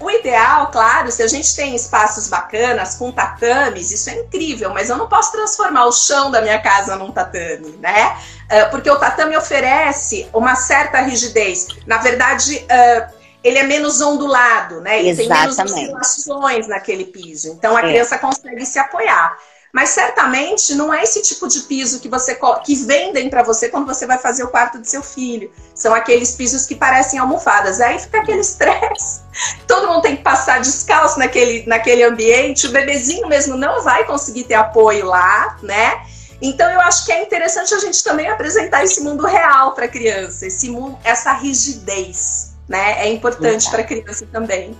Uh, 0.00 0.04
o 0.04 0.10
ideal, 0.10 0.70
claro, 0.70 1.10
se 1.12 1.22
a 1.22 1.26
gente 1.26 1.54
tem 1.54 1.74
espaços 1.74 2.28
bacanas 2.28 2.96
com 2.96 3.12
tatames, 3.12 3.90
isso 3.90 4.10
é 4.10 4.14
incrível, 4.14 4.70
mas 4.70 4.90
eu 4.90 4.96
não 4.96 5.08
posso 5.08 5.32
transformar 5.32 5.86
o 5.86 5.92
chão 5.92 6.30
da 6.30 6.40
minha 6.42 6.60
casa 6.60 6.96
num 6.96 7.12
tatame, 7.12 7.76
né? 7.78 8.16
Uh, 8.46 8.70
porque 8.70 8.90
o 8.90 8.96
tatame 8.96 9.36
oferece 9.36 10.28
uma 10.32 10.56
certa 10.56 11.00
rigidez. 11.00 11.68
Na 11.86 11.98
verdade, 11.98 12.56
uh, 12.64 13.18
ele 13.42 13.58
é 13.58 13.62
menos 13.62 14.00
ondulado, 14.00 14.80
né? 14.80 14.98
Ele 14.98 15.10
Exatamente. 15.10 15.56
tem 15.56 15.86
menos 15.86 16.08
oscilações 16.08 16.66
naquele 16.66 17.04
piso. 17.04 17.52
Então 17.52 17.76
a 17.76 17.80
é. 17.80 17.82
criança 17.82 18.18
consegue 18.18 18.66
se 18.66 18.78
apoiar. 18.78 19.36
Mas 19.78 19.90
certamente 19.90 20.74
não 20.74 20.92
é 20.92 21.04
esse 21.04 21.22
tipo 21.22 21.46
de 21.46 21.60
piso 21.60 22.00
que 22.00 22.08
você 22.08 22.36
que 22.64 22.74
vendem 22.74 23.30
para 23.30 23.44
você 23.44 23.68
quando 23.68 23.86
você 23.86 24.06
vai 24.06 24.18
fazer 24.18 24.42
o 24.42 24.48
quarto 24.48 24.76
do 24.76 24.84
seu 24.84 25.04
filho. 25.04 25.52
São 25.72 25.94
aqueles 25.94 26.32
pisos 26.32 26.66
que 26.66 26.74
parecem 26.74 27.16
almofadas. 27.20 27.80
Aí 27.80 27.96
fica 27.96 28.18
aquele 28.18 28.40
estresse. 28.40 29.20
Todo 29.68 29.86
mundo 29.86 30.02
tem 30.02 30.16
que 30.16 30.24
passar 30.24 30.58
descalço 30.60 31.20
naquele, 31.20 31.64
naquele 31.64 32.02
ambiente. 32.02 32.66
O 32.66 32.72
bebezinho 32.72 33.28
mesmo 33.28 33.56
não 33.56 33.80
vai 33.84 34.04
conseguir 34.04 34.42
ter 34.42 34.54
apoio 34.54 35.06
lá, 35.06 35.56
né? 35.62 36.02
Então 36.42 36.68
eu 36.68 36.80
acho 36.80 37.06
que 37.06 37.12
é 37.12 37.22
interessante 37.22 37.72
a 37.72 37.78
gente 37.78 38.02
também 38.02 38.28
apresentar 38.28 38.82
esse 38.82 39.00
mundo 39.00 39.28
real 39.28 39.74
para 39.76 39.84
a 39.84 39.88
criança, 39.88 40.44
esse 40.44 40.68
mundo, 40.68 40.98
essa 41.04 41.32
rigidez, 41.34 42.52
né? 42.68 43.06
É 43.06 43.08
importante 43.12 43.70
para 43.70 43.82
a 43.82 43.84
criança 43.84 44.26
também. 44.32 44.76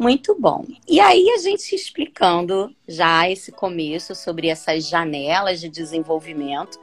Muito 0.00 0.34
bom. 0.34 0.64
E 0.88 0.98
aí 0.98 1.28
a 1.28 1.36
gente 1.36 1.74
explicando 1.74 2.74
já 2.88 3.28
esse 3.28 3.52
começo 3.52 4.14
sobre 4.14 4.48
essas 4.48 4.88
janelas 4.88 5.60
de 5.60 5.68
desenvolvimento, 5.68 6.80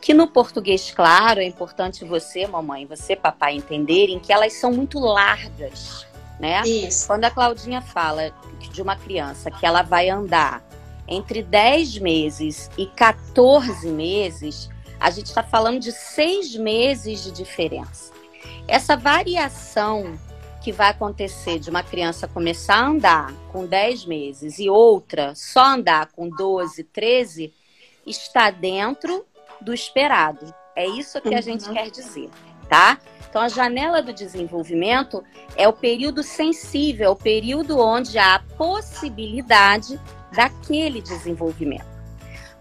que 0.00 0.14
no 0.14 0.28
português 0.28 0.92
claro 0.92 1.40
é 1.40 1.44
importante 1.44 2.04
você, 2.04 2.46
mamãe, 2.46 2.86
você, 2.86 3.16
papai, 3.16 3.56
entenderem 3.56 4.20
que 4.20 4.32
elas 4.32 4.52
são 4.52 4.70
muito 4.70 5.00
largas, 5.00 6.06
né? 6.38 6.62
Isso. 6.62 7.08
Quando 7.08 7.24
a 7.24 7.32
Claudinha 7.32 7.82
fala 7.82 8.32
de 8.72 8.80
uma 8.80 8.94
criança 8.94 9.50
que 9.50 9.66
ela 9.66 9.82
vai 9.82 10.08
andar 10.08 10.64
entre 11.08 11.42
10 11.42 11.98
meses 11.98 12.70
e 12.78 12.86
14 12.86 13.88
meses, 13.88 14.70
a 15.00 15.10
gente 15.10 15.26
está 15.26 15.42
falando 15.42 15.80
de 15.80 15.90
seis 15.90 16.54
meses 16.54 17.24
de 17.24 17.32
diferença. 17.32 18.12
Essa 18.68 18.96
variação 18.96 20.16
que 20.62 20.72
vai 20.72 20.90
acontecer 20.90 21.58
de 21.58 21.68
uma 21.68 21.82
criança 21.82 22.28
começar 22.28 22.76
a 22.76 22.86
andar 22.86 23.32
com 23.50 23.66
10 23.66 24.06
meses 24.06 24.58
e 24.58 24.70
outra 24.70 25.34
só 25.34 25.64
andar 25.64 26.10
com 26.12 26.28
12, 26.28 26.84
13, 26.84 27.52
está 28.06 28.50
dentro 28.50 29.24
do 29.60 29.74
esperado. 29.74 30.54
É 30.76 30.86
isso 30.86 31.20
que 31.20 31.28
a 31.28 31.36
uhum. 31.36 31.42
gente 31.42 31.68
quer 31.70 31.90
dizer, 31.90 32.30
tá? 32.68 32.98
Então, 33.28 33.42
a 33.42 33.48
janela 33.48 34.02
do 34.02 34.12
desenvolvimento 34.12 35.24
é 35.56 35.66
o 35.66 35.72
período 35.72 36.22
sensível, 36.22 37.06
é 37.06 37.10
o 37.10 37.16
período 37.16 37.78
onde 37.78 38.18
há 38.18 38.36
a 38.36 38.42
possibilidade 38.56 39.98
daquele 40.32 41.00
desenvolvimento. 41.00 41.92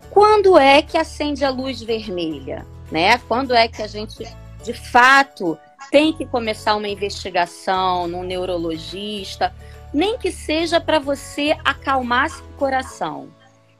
Quando 0.09 0.57
é 0.57 0.81
que 0.81 0.97
acende 0.97 1.45
a 1.45 1.49
luz 1.49 1.81
vermelha? 1.81 2.65
Né? 2.91 3.17
Quando 3.19 3.53
é 3.53 3.67
que 3.67 3.81
a 3.81 3.87
gente, 3.87 4.25
de 4.63 4.73
fato, 4.73 5.57
tem 5.91 6.13
que 6.13 6.25
começar 6.25 6.75
uma 6.77 6.87
investigação 6.87 8.07
num 8.07 8.23
neurologista, 8.23 9.53
nem 9.93 10.17
que 10.17 10.31
seja 10.31 10.79
para 10.79 10.97
você 10.97 11.57
acalmar 11.65 12.29
seu 12.29 12.45
coração. 12.57 13.27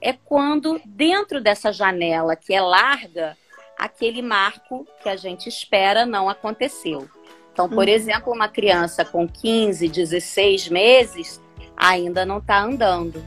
É 0.02 0.12
quando, 0.12 0.82
dentro 0.86 1.40
dessa 1.40 1.72
janela 1.72 2.36
que 2.36 2.54
é 2.54 2.60
larga, 2.60 3.38
aquele 3.80 4.22
marco 4.22 4.86
que 5.02 5.08
a 5.08 5.16
gente 5.16 5.48
espera 5.48 6.06
não 6.06 6.28
aconteceu. 6.28 7.08
Então, 7.54 7.70
por 7.70 7.88
uhum. 7.88 7.94
exemplo, 7.94 8.34
uma 8.34 8.50
criança 8.50 9.06
com 9.06 9.28
15, 9.28 9.88
16 9.88 10.68
meses 10.68 11.42
ainda 11.78 12.26
não 12.26 12.40
está 12.40 12.62
andando. 12.62 13.24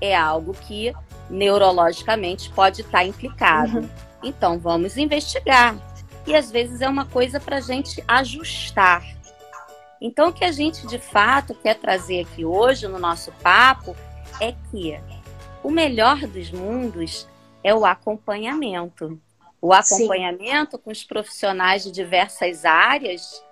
É 0.00 0.16
algo 0.16 0.54
que 0.54 0.92
neurologicamente 1.28 2.50
pode 2.50 2.82
estar 2.82 2.98
tá 2.98 3.04
implicado. 3.04 3.78
Uhum. 3.78 3.88
Então, 4.22 4.58
vamos 4.58 4.96
investigar 4.96 5.76
e 6.26 6.34
às 6.34 6.50
vezes 6.50 6.80
é 6.80 6.88
uma 6.88 7.06
coisa 7.06 7.40
para 7.40 7.56
a 7.56 7.60
gente 7.60 8.02
ajustar. 8.06 9.02
Então, 10.00 10.28
o 10.28 10.32
que 10.32 10.44
a 10.44 10.50
gente 10.50 10.86
de 10.86 10.98
fato 10.98 11.54
quer 11.54 11.78
trazer 11.78 12.20
aqui 12.22 12.44
hoje 12.44 12.88
no 12.88 12.98
nosso 12.98 13.30
papo 13.42 13.96
é 14.40 14.52
que 14.70 14.98
o 15.62 15.70
melhor 15.70 16.26
dos 16.26 16.50
mundos 16.50 17.28
é 17.62 17.72
o 17.74 17.84
acompanhamento. 17.84 19.20
O 19.60 19.72
acompanhamento 19.72 20.76
Sim. 20.76 20.82
com 20.82 20.90
os 20.90 21.04
profissionais 21.04 21.84
de 21.84 21.92
diversas 21.92 22.64
áreas, 22.64 23.44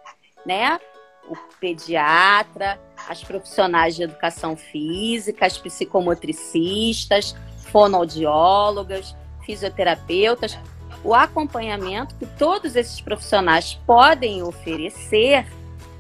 né? 0.45 0.81
O 1.29 1.37
pediatra, 1.61 2.81
as 3.09 3.23
profissionais 3.23 3.95
de 3.95 4.03
educação 4.03 4.57
física, 4.57 5.47
as 5.47 5.57
psicomotricistas, 5.57 7.37
fonoaudiólogas, 7.71 9.15
fisioterapeutas, 9.47 10.59
o 11.03 11.15
acompanhamento 11.15 12.15
que 12.17 12.27
todos 12.27 12.77
esses 12.77 13.01
profissionais 13.01 13.75
podem 13.87 14.43
oferecer 14.43 15.47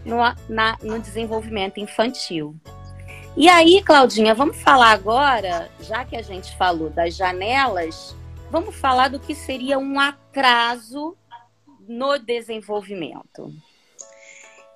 no, 0.05 0.19
na, 0.49 0.77
no 0.83 0.99
desenvolvimento 0.99 1.79
infantil. 1.79 2.55
E 3.37 3.49
aí, 3.49 3.83
Claudinha, 3.83 4.35
vamos 4.35 4.61
falar 4.61 4.91
agora, 4.91 5.71
já 5.81 6.05
que 6.05 6.17
a 6.17 6.23
gente 6.23 6.57
falou 6.57 6.91
das 6.91 7.15
janelas, 7.15 8.15
vamos 8.51 8.75
falar 8.77 9.09
do 9.09 9.21
que 9.21 9.35
seria 9.35 9.79
um 9.79 9.99
atraso 10.01 11.17
no 11.89 12.19
desenvolvimento. 12.19 13.53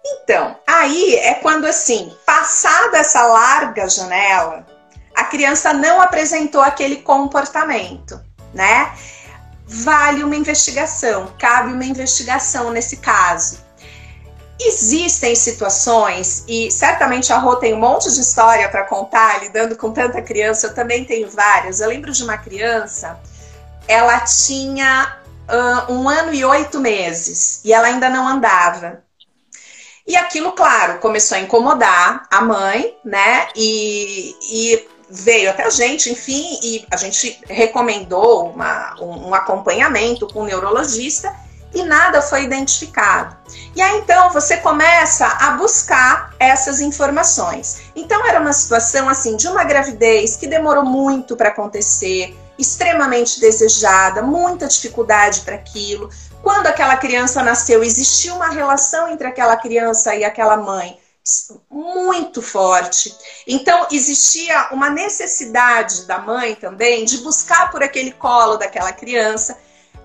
Então, 0.07 0.57
aí 0.67 1.15
é 1.17 1.35
quando 1.35 1.65
assim, 1.65 2.15
passada 2.27 2.99
essa 2.99 3.27
larga 3.27 3.89
janela, 3.89 4.67
a 5.15 5.25
criança 5.25 5.73
não 5.73 6.01
apresentou 6.01 6.61
aquele 6.61 6.97
comportamento, 6.97 8.21
né? 8.53 8.95
Vale 9.67 10.23
uma 10.23 10.37
investigação, 10.37 11.33
cabe 11.39 11.73
uma 11.73 11.85
investigação 11.85 12.71
nesse 12.71 12.99
caso. 12.99 13.65
Existem 14.61 15.35
situações, 15.35 16.45
e 16.47 16.71
certamente 16.71 17.33
a 17.33 17.39
Rô 17.39 17.57
tem 17.57 17.75
um 17.75 17.81
monte 17.81 18.13
de 18.13 18.21
história 18.21 18.69
para 18.69 18.85
contar, 18.85 19.43
lidando 19.43 19.77
com 19.77 19.93
tanta 19.93 20.23
criança, 20.23 20.69
eu 20.69 20.75
também 20.75 21.05
tenho 21.05 21.29
várias. 21.29 21.81
Eu 21.81 21.89
lembro 21.89 22.13
de 22.13 22.23
uma 22.23 22.39
criança, 22.39 23.19
ela 23.89 24.21
tinha 24.21 25.19
uh, 25.49 25.93
um 25.93 26.09
ano 26.09 26.33
e 26.33 26.45
oito 26.45 26.79
meses, 26.79 27.61
e 27.65 27.73
ela 27.73 27.89
ainda 27.89 28.09
não 28.09 28.29
andava. 28.29 29.03
E 30.07 30.17
aquilo, 30.17 30.53
claro, 30.53 30.99
começou 30.99 31.37
a 31.37 31.41
incomodar 31.41 32.29
a 32.31 32.43
mãe, 32.43 32.97
né? 33.05 33.49
E, 33.57 34.37
e 34.43 34.89
veio 35.15 35.49
até 35.49 35.65
a 35.65 35.71
gente, 35.71 36.11
enfim, 36.11 36.59
e 36.61 36.85
a 36.91 36.97
gente 36.97 37.41
recomendou 37.49 38.51
uma, 38.51 38.97
um, 39.01 39.33
acompanhamento 39.33 40.27
com 40.27 40.41
o 40.41 40.45
neurologista 40.45 41.33
e 41.73 41.83
nada 41.85 42.21
foi 42.21 42.43
identificado. 42.43 43.37
E 43.75 43.81
aí 43.81 43.99
então 43.99 44.31
você 44.33 44.57
começa 44.57 45.27
a 45.27 45.53
buscar 45.53 46.35
essas 46.39 46.81
informações. 46.81 47.83
Então 47.95 48.27
era 48.27 48.41
uma 48.41 48.53
situação 48.53 49.09
assim 49.09 49.37
de 49.37 49.47
uma 49.47 49.63
gravidez 49.63 50.37
que 50.37 50.49
demorou 50.49 50.85
muito 50.85 51.37
para 51.37 51.49
acontecer, 51.49 52.37
extremamente 52.59 53.41
desejada, 53.41 54.21
muita 54.21 54.67
dificuldade 54.67 55.43
para 55.43 55.55
aquilo. 55.55 56.11
Quando 56.43 56.67
aquela 56.67 56.97
criança 56.97 57.43
nasceu, 57.43 57.83
existia 57.83 58.35
uma 58.35 58.49
relação 58.49 59.09
entre 59.09 59.27
aquela 59.27 59.57
criança 59.57 60.15
e 60.15 60.25
aquela 60.25 60.57
mãe 60.57 60.99
muito 61.71 62.43
forte. 62.43 63.15
Então, 63.47 63.87
existia 63.91 64.69
uma 64.73 64.91
necessidade 64.91 66.05
da 66.07 66.19
mãe 66.19 66.55
também 66.55 67.05
de 67.05 67.19
buscar 67.19 67.71
por 67.71 67.83
aquele 67.83 68.13
colo 68.13 68.57
daquela 68.57 68.93
criança. 68.93 69.59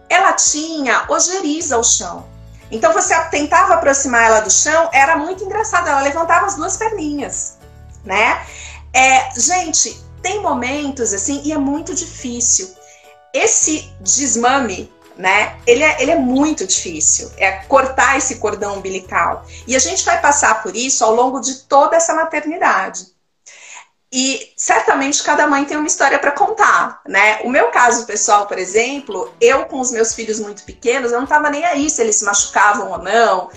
Ela 0.07 0.33
tinha 0.33 1.05
ojeriza 1.09 1.75
ao 1.75 1.83
chão. 1.83 2.25
Então, 2.71 2.93
você 2.93 3.19
tentava 3.25 3.73
aproximar 3.73 4.23
ela 4.23 4.39
do 4.39 4.49
chão, 4.49 4.89
era 4.93 5.17
muito 5.17 5.43
engraçado. 5.43 5.89
Ela 5.89 6.01
levantava 6.01 6.45
as 6.45 6.55
duas 6.55 6.77
perninhas, 6.77 7.57
né? 8.05 8.45
É, 8.93 9.29
gente, 9.37 10.01
tem 10.21 10.41
momentos 10.41 11.13
assim, 11.13 11.41
e 11.43 11.51
é 11.51 11.57
muito 11.57 11.93
difícil. 11.93 12.73
Esse 13.33 13.91
desmame 14.01 14.91
né? 15.19 15.57
Ele 15.67 15.83
é, 15.83 16.01
ele 16.01 16.11
é 16.11 16.15
muito 16.15 16.65
difícil, 16.65 17.29
é 17.35 17.51
cortar 17.67 18.17
esse 18.17 18.37
cordão 18.37 18.77
umbilical. 18.77 19.45
E 19.67 19.75
a 19.75 19.79
gente 19.79 20.05
vai 20.05 20.19
passar 20.21 20.63
por 20.63 20.73
isso 20.73 21.03
ao 21.03 21.13
longo 21.13 21.41
de 21.41 21.55
toda 21.63 21.97
essa 21.97 22.15
maternidade. 22.15 23.05
E 24.09 24.53
certamente 24.55 25.21
cada 25.21 25.45
mãe 25.45 25.65
tem 25.65 25.75
uma 25.75 25.85
história 25.85 26.17
para 26.17 26.31
contar, 26.31 27.01
né? 27.05 27.41
O 27.43 27.49
meu 27.49 27.67
caso 27.67 28.05
pessoal, 28.05 28.47
por 28.47 28.57
exemplo, 28.57 29.31
eu 29.41 29.65
com 29.65 29.81
os 29.81 29.91
meus 29.91 30.13
filhos 30.13 30.39
muito 30.39 30.63
pequenos, 30.63 31.11
eu 31.11 31.17
não 31.17 31.25
estava 31.25 31.49
nem 31.49 31.65
aí 31.65 31.89
se 31.89 32.01
eles 32.01 32.15
se 32.15 32.23
machucavam 32.23 32.89
ou 32.89 32.97
não. 32.99 33.49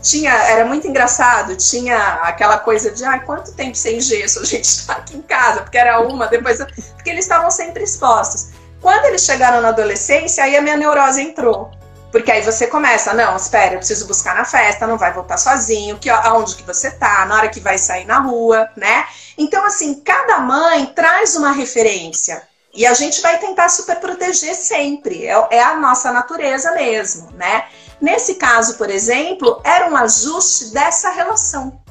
Tinha, 0.00 0.32
era 0.32 0.64
muito 0.64 0.88
engraçado, 0.88 1.54
tinha 1.54 1.98
aquela 2.22 2.58
coisa 2.58 2.90
de, 2.90 3.04
ah, 3.04 3.18
quanto 3.18 3.52
tempo 3.52 3.76
sem 3.76 4.00
gesso 4.00 4.40
a 4.40 4.44
gente 4.44 4.64
está 4.64 4.94
aqui 4.94 5.16
em 5.18 5.22
casa, 5.22 5.62
porque 5.62 5.76
era 5.76 6.00
uma, 6.00 6.28
depois, 6.28 6.58
porque 6.94 7.10
eles 7.10 7.26
estavam 7.26 7.50
sempre 7.50 7.84
expostos. 7.84 8.54
Quando 8.84 9.06
eles 9.06 9.24
chegaram 9.24 9.62
na 9.62 9.68
adolescência, 9.68 10.44
aí 10.44 10.54
a 10.58 10.60
minha 10.60 10.76
neurose 10.76 11.22
entrou. 11.22 11.70
Porque 12.12 12.30
aí 12.30 12.42
você 12.42 12.66
começa, 12.66 13.14
não, 13.14 13.34
espera, 13.34 13.72
eu 13.72 13.78
preciso 13.78 14.06
buscar 14.06 14.34
na 14.34 14.44
festa, 14.44 14.86
não 14.86 14.98
vai 14.98 15.10
voltar 15.10 15.38
sozinho, 15.38 15.96
que, 15.96 16.10
aonde 16.10 16.54
que 16.54 16.62
você 16.62 16.90
tá, 16.90 17.24
na 17.24 17.34
hora 17.34 17.48
que 17.48 17.60
vai 17.60 17.78
sair 17.78 18.04
na 18.04 18.18
rua, 18.18 18.68
né? 18.76 19.06
Então, 19.38 19.64
assim, 19.64 19.94
cada 20.04 20.38
mãe 20.40 20.84
traz 20.94 21.34
uma 21.34 21.50
referência. 21.50 22.46
E 22.74 22.84
a 22.84 22.92
gente 22.92 23.22
vai 23.22 23.38
tentar 23.38 23.70
super 23.70 23.96
proteger 23.96 24.54
sempre. 24.54 25.26
É, 25.26 25.46
é 25.52 25.62
a 25.62 25.76
nossa 25.76 26.12
natureza 26.12 26.72
mesmo, 26.72 27.30
né? 27.32 27.64
Nesse 28.02 28.34
caso, 28.34 28.76
por 28.76 28.90
exemplo, 28.90 29.62
era 29.64 29.88
um 29.88 29.96
ajuste 29.96 30.74
dessa 30.74 31.08
relação 31.08 31.82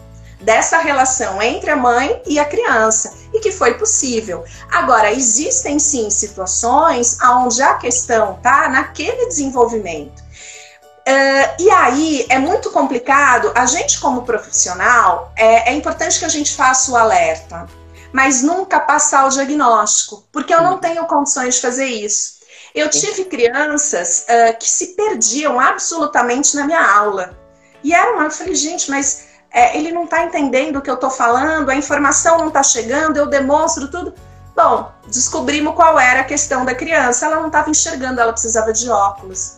dessa 0.44 0.78
relação 0.78 1.42
entre 1.42 1.72
a 1.72 1.76
mãe 1.76 2.22
e 2.26 2.38
a 2.38 2.46
criança 2.46 3.14
e 3.34 3.40
que 3.40 3.52
foi 3.52 3.74
possível. 3.76 4.44
Agora, 4.72 5.12
existem 5.12 5.80
sim 5.80 6.10
situações 6.10 7.18
onde 7.22 7.62
a 7.62 7.76
questão 7.76 8.36
está 8.36 8.70
naquele 8.70 9.28
desenvolvimento. 9.28 10.22
Uh, 10.22 11.62
e 11.62 11.70
aí 11.70 12.26
é 12.30 12.40
muito 12.40 12.70
complicado. 12.72 13.52
A 13.56 13.66
gente, 13.66 14.00
como 14.00 14.24
profissional, 14.24 15.34
é, 15.36 15.72
é, 15.72 15.74
importante 15.74 16.20
que 16.20 16.26
a 16.26 16.30
gente 16.30 16.56
faça 16.56 16.92
o 16.92 16.96
alerta, 16.96 17.68
mas 18.14 18.42
nunca 18.42 18.80
passar 18.80 19.26
o 19.26 19.30
diagnóstico, 19.30 20.24
porque 20.32 20.54
eu 20.54 20.62
não 20.62 20.78
tenho 20.78 21.06
condições 21.06 21.56
de 21.56 21.62
fazer 21.62 21.88
isso. 21.88 22.44
Eu 22.74 22.90
tive 22.90 23.26
crianças 23.26 24.26
uh, 24.30 24.58
que 24.58 24.68
se 24.68 24.96
perdiam 24.96 25.60
absolutamente 25.60 26.56
na 26.56 26.66
minha 26.66 26.82
aula. 26.82 27.38
E 27.84 27.94
era 27.94 28.14
uma, 28.14 28.24
eu 28.24 28.32
falei, 28.32 28.56
gente, 28.56 28.90
mas 28.90 29.33
é, 29.54 29.78
ele 29.78 29.92
não 29.92 30.06
está 30.06 30.24
entendendo 30.24 30.78
o 30.78 30.82
que 30.82 30.90
eu 30.90 30.96
estou 30.96 31.12
falando, 31.12 31.70
a 31.70 31.76
informação 31.76 32.40
não 32.40 32.48
está 32.48 32.64
chegando, 32.64 33.18
eu 33.18 33.28
demonstro 33.28 33.88
tudo. 33.88 34.14
Bom, 34.56 34.92
descobrimos 35.08 35.76
qual 35.76 36.00
era 36.00 36.22
a 36.22 36.24
questão 36.24 36.66
da 36.66 36.74
criança. 36.74 37.28
Ela 37.28 37.38
não 37.38 37.48
estava 37.48 37.70
enxergando, 37.70 38.20
ela 38.20 38.34
precisava 38.34 38.74
de 38.74 38.90
óculos. 38.90 39.58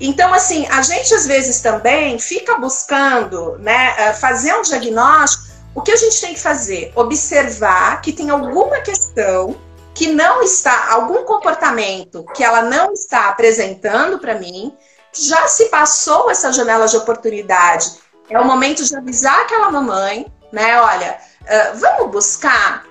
Então, 0.00 0.32
assim, 0.32 0.66
a 0.68 0.82
gente 0.82 1.14
às 1.14 1.26
vezes 1.26 1.60
também 1.60 2.18
fica 2.18 2.56
buscando 2.56 3.56
né, 3.58 3.94
eh, 3.98 4.12
fazer 4.14 4.54
um 4.54 4.62
diagnóstico. 4.62 5.44
O 5.74 5.80
que 5.80 5.92
a 5.92 5.96
gente 5.96 6.20
tem 6.20 6.34
que 6.34 6.40
fazer? 6.40 6.92
Observar 6.94 8.00
que 8.00 8.12
tem 8.12 8.30
alguma 8.30 8.80
questão 8.80 9.56
que 9.94 10.08
não 10.08 10.42
está, 10.42 10.92
algum 10.92 11.24
comportamento 11.24 12.24
que 12.34 12.42
ela 12.42 12.62
não 12.62 12.92
está 12.92 13.28
apresentando 13.28 14.18
para 14.18 14.34
mim, 14.34 14.76
já 15.12 15.46
se 15.46 15.66
passou 15.66 16.30
essa 16.30 16.52
janela 16.52 16.86
de 16.86 16.96
oportunidade. 16.96 18.01
É 18.32 18.40
o 18.40 18.44
momento 18.44 18.82
de 18.84 18.96
avisar 18.96 19.40
aquela 19.40 19.70
mamãe, 19.70 20.26
né? 20.52 20.80
Olha, 20.80 21.18
uh, 21.42 21.78
vamos 21.78 22.10
buscar 22.10 22.84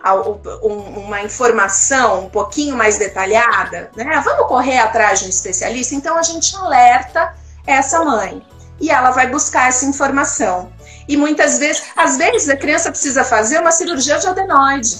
uma 0.62 1.22
informação 1.22 2.26
um 2.26 2.30
pouquinho 2.30 2.78
mais 2.78 2.98
detalhada, 2.98 3.90
né? 3.96 4.22
Vamos 4.24 4.48
correr 4.48 4.80
atrás 4.80 5.20
de 5.20 5.26
um 5.26 5.30
especialista. 5.30 5.96
Então 5.96 6.18
a 6.18 6.24
gente 6.24 6.56
alerta 6.56 7.34
essa 7.66 8.04
mãe 8.04 8.46
e 8.80 8.90
ela 8.90 9.12
vai 9.12 9.28
buscar 9.28 9.70
essa 9.70 9.86
informação. 9.86 10.72
E 11.08 11.18
muitas 11.18 11.58
vezes, 11.58 11.84
às 11.96 12.18
vezes 12.18 12.50
a 12.50 12.56
criança 12.56 12.90
precisa 12.90 13.24
fazer 13.24 13.60
uma 13.60 13.72
cirurgia 13.72 14.18
de 14.18 14.28
adenoide. 14.28 14.98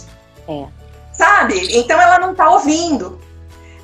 É. 0.48 0.68
Sabe? 1.14 1.78
Então 1.78 2.00
ela 2.00 2.20
não 2.20 2.32
está 2.32 2.50
ouvindo. 2.50 3.20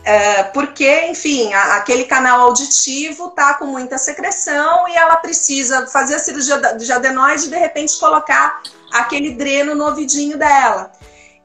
É, 0.07 0.43
porque, 0.43 1.07
enfim, 1.07 1.53
a, 1.53 1.75
aquele 1.75 2.05
canal 2.05 2.39
auditivo 2.39 3.29
tá 3.31 3.55
com 3.55 3.65
muita 3.65 3.97
secreção 3.97 4.87
e 4.87 4.95
ela 4.95 5.17
precisa 5.17 5.85
fazer 5.85 6.15
a 6.15 6.19
cirurgia 6.19 6.57
de 6.77 6.89
adenoide 6.89 7.47
e 7.47 7.49
de 7.49 7.57
repente 7.57 7.99
colocar 7.99 8.61
aquele 8.93 9.31
dreno 9.33 9.75
no 9.75 9.83
ouvidinho 9.83 10.37
dela. 10.37 10.93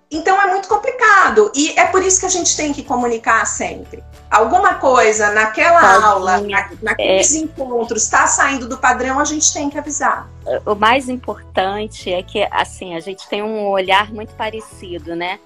Então 0.09 0.41
é 0.41 0.47
muito 0.47 0.69
complicado 0.69 1.51
e 1.57 1.77
é 1.77 1.87
por 1.87 2.05
isso 2.05 2.21
que 2.21 2.27
a 2.27 2.29
gente 2.29 2.57
tem 2.57 2.73
que 2.73 2.85
comunicar 2.85 3.45
sempre. 3.47 4.05
Alguma 4.31 4.75
coisa 4.75 5.33
naquela 5.33 5.81
Tadinha. 5.81 6.07
aula, 6.07 6.41
na, 6.43 6.71
naqueles 6.81 7.35
é... 7.35 7.39
encontros, 7.39 8.05
está 8.05 8.29
saindo 8.29 8.69
do 8.69 8.79
padrão, 8.79 9.19
a 9.19 9.25
gente 9.25 9.53
tem 9.53 9.69
que 9.69 9.77
avisar. 9.77 10.29
O 10.65 10.77
mais 10.77 11.09
importante 11.09 12.13
é 12.13 12.23
que 12.23 12.47
assim 12.49 12.95
a 12.95 13.01
gente 13.01 13.29
tem 13.29 13.43
um 13.43 13.67
olhar 13.67 14.13
muito 14.13 14.33
parecido, 14.37 15.17
né? 15.17 15.41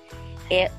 É, 0.51 0.71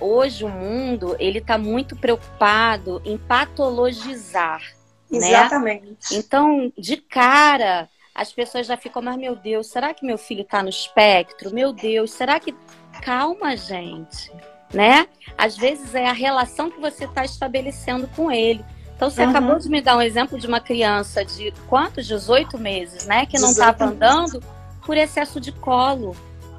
hoje 0.00 0.44
o 0.44 0.48
mundo 0.48 1.16
ele 1.18 1.38
está 1.38 1.58
muito 1.58 1.96
preocupado 1.96 3.02
em 3.04 3.18
patologizar. 3.18 4.62
Né? 5.10 5.28
Exatamente. 5.28 5.86
Né? 5.86 5.96
Então, 6.12 6.72
de 6.76 6.96
cara, 6.96 7.88
as 8.14 8.32
pessoas 8.32 8.66
já 8.66 8.76
ficam, 8.76 9.02
mas 9.02 9.16
meu 9.16 9.34
Deus, 9.34 9.68
será 9.68 9.92
que 9.92 10.06
meu 10.06 10.16
filho 10.16 10.42
está 10.42 10.62
no 10.62 10.68
espectro? 10.68 11.52
Meu 11.52 11.72
Deus, 11.72 12.12
será 12.12 12.38
que. 12.38 12.54
Calma, 13.02 13.56
gente. 13.56 14.30
Né? 14.72 15.06
Às 15.36 15.56
vezes 15.56 15.94
é 15.94 16.06
a 16.06 16.12
relação 16.12 16.70
que 16.70 16.80
você 16.80 17.04
está 17.04 17.24
estabelecendo 17.24 18.08
com 18.08 18.30
ele. 18.30 18.64
Então, 18.96 19.10
você 19.10 19.24
uhum. 19.24 19.30
acabou 19.30 19.58
de 19.58 19.68
me 19.68 19.80
dar 19.80 19.96
um 19.96 20.02
exemplo 20.02 20.38
de 20.38 20.46
uma 20.46 20.60
criança 20.60 21.24
de 21.24 21.52
quantos? 21.68 22.06
18 22.06 22.56
meses, 22.58 23.06
né? 23.06 23.26
Que 23.26 23.38
não 23.38 23.50
estava 23.50 23.84
andando 23.84 24.40
por 24.86 24.96
excesso 24.96 25.40
de 25.40 25.50
colo. 25.50 26.16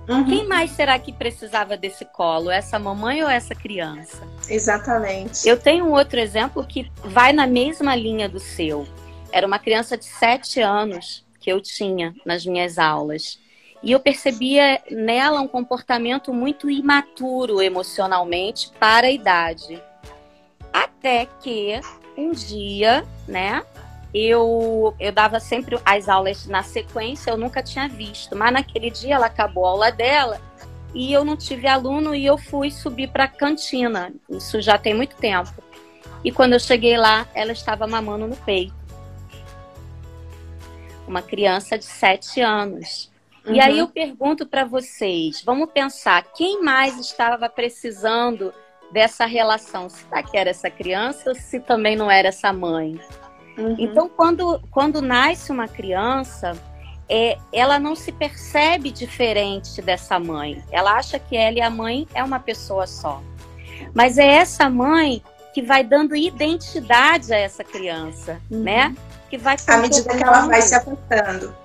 Uhum. 0.08 0.26
Quem 0.26 0.48
mais 0.48 0.72
será 0.72 1.00
que 1.00 1.12
precisava 1.12 1.76
desse 1.76 2.06
colo? 2.06 2.52
Essa 2.52 2.78
mamãe 2.78 3.24
ou 3.24 3.30
essa 3.30 3.56
criança? 3.56 4.28
Exatamente. 4.48 5.48
Eu 5.48 5.60
tenho 5.60 5.86
um 5.86 5.92
outro 5.92 6.20
exemplo 6.20 6.66
que 6.66 6.92
vai 7.04 7.34
na 7.34 7.48
mesma 7.48 7.96
linha 7.96 8.30
do 8.30 8.40
seu. 8.40 8.88
Era 9.32 9.48
uma 9.48 9.60
criança 9.60 9.98
de 9.98 10.06
7 10.06 10.62
anos 10.62 11.26
que 11.40 11.52
eu 11.52 11.60
tinha 11.60 12.14
nas 12.26 12.46
minhas 12.46 12.78
aulas. 12.78 13.40
E 13.82 13.92
eu 13.92 14.00
percebia 14.00 14.82
nela 14.90 15.42
um 15.42 15.48
comportamento 15.48 16.34
muito 16.34 16.70
imaturo 16.70 17.62
emocionalmente 17.62 18.72
para 18.80 19.08
a 19.08 19.12
idade. 19.12 19.82
Até 20.74 21.28
que 21.40 21.80
um 22.18 22.32
dia, 22.32 23.06
né, 23.28 23.64
eu, 24.16 24.96
eu 24.98 25.12
dava 25.12 25.42
sempre 25.42 25.78
as 25.84 26.08
aulas 26.08 26.48
na 26.48 26.64
sequência, 26.64 27.32
eu 27.32 27.38
nunca 27.38 27.62
tinha 27.62 27.86
visto, 27.90 28.34
mas 28.34 28.54
naquele 28.54 28.90
dia 28.90 29.16
ela 29.16 29.26
acabou 29.26 29.66
a 29.66 29.70
aula 29.72 29.92
dela 29.92 30.40
e 30.94 31.12
eu 31.12 31.26
não 31.26 31.36
tive 31.36 31.68
aluno 31.68 32.16
e 32.16 32.26
eu 32.26 32.38
fui 32.38 32.72
subir 32.72 33.10
para 33.10 33.26
a 33.26 33.28
cantina. 33.28 34.14
Isso 34.30 34.62
já 34.62 34.78
tem 34.78 34.94
muito 34.94 35.18
tempo. 35.18 35.52
E 36.24 36.32
quando 36.32 36.54
eu 36.54 36.60
cheguei 36.60 36.96
lá, 36.96 37.28
ela 37.34 37.52
estava 37.52 37.86
mamando 37.86 38.26
no 38.26 38.38
peito. 38.38 38.74
Uma 41.06 41.22
criança 41.22 41.78
de 41.78 41.84
7 41.84 42.40
anos. 42.40 43.12
Uhum. 43.46 43.54
E 43.54 43.60
aí 43.60 43.74
uhum. 43.74 43.80
eu 43.80 43.88
pergunto 43.90 44.46
para 44.46 44.64
vocês, 44.64 45.44
vamos 45.44 45.70
pensar, 45.72 46.24
quem 46.34 46.64
mais 46.64 46.98
estava 46.98 47.50
precisando 47.50 48.54
dessa 48.94 49.26
relação? 49.26 49.90
Se 49.90 50.06
que 50.32 50.38
era 50.38 50.52
essa 50.52 50.70
criança 50.70 51.30
ou 51.30 51.36
se 51.36 51.60
também 51.60 51.98
não 51.98 52.10
era 52.10 52.30
essa 52.30 52.54
mãe? 52.54 52.98
Uhum. 53.58 53.76
Então, 53.80 54.10
quando, 54.10 54.60
quando 54.72 55.02
nasce 55.02 55.52
uma 55.52 55.68
criança, 55.68 56.54
é, 57.08 57.38
ela 57.54 57.80
não 57.80 57.96
se 57.96 58.12
percebe 58.12 58.92
diferente 58.92 59.82
dessa 59.82 60.20
mãe. 60.20 60.64
Ela 60.72 60.94
acha 60.94 61.20
que 61.20 61.38
ela 61.38 61.58
e 61.58 61.62
a 61.62 61.70
mãe 61.70 62.08
é 62.14 62.24
uma 62.24 62.40
pessoa 62.40 62.88
só. 62.88 63.22
Mas 63.94 64.18
é 64.18 64.26
essa 64.26 64.70
mãe 64.70 65.24
que 65.54 65.62
vai 65.62 65.84
dando 65.84 66.16
identidade 66.16 67.34
a 67.34 67.38
essa 67.38 67.64
criança, 67.64 68.42
uhum. 68.52 68.64
né? 68.64 68.96
Que 69.30 69.38
vai 69.38 69.56
à 69.68 69.78
medida 69.78 70.16
que 70.16 70.24
ela 70.24 70.48
vai 70.48 70.62
se 70.62 70.76
afastando. 70.76 71.56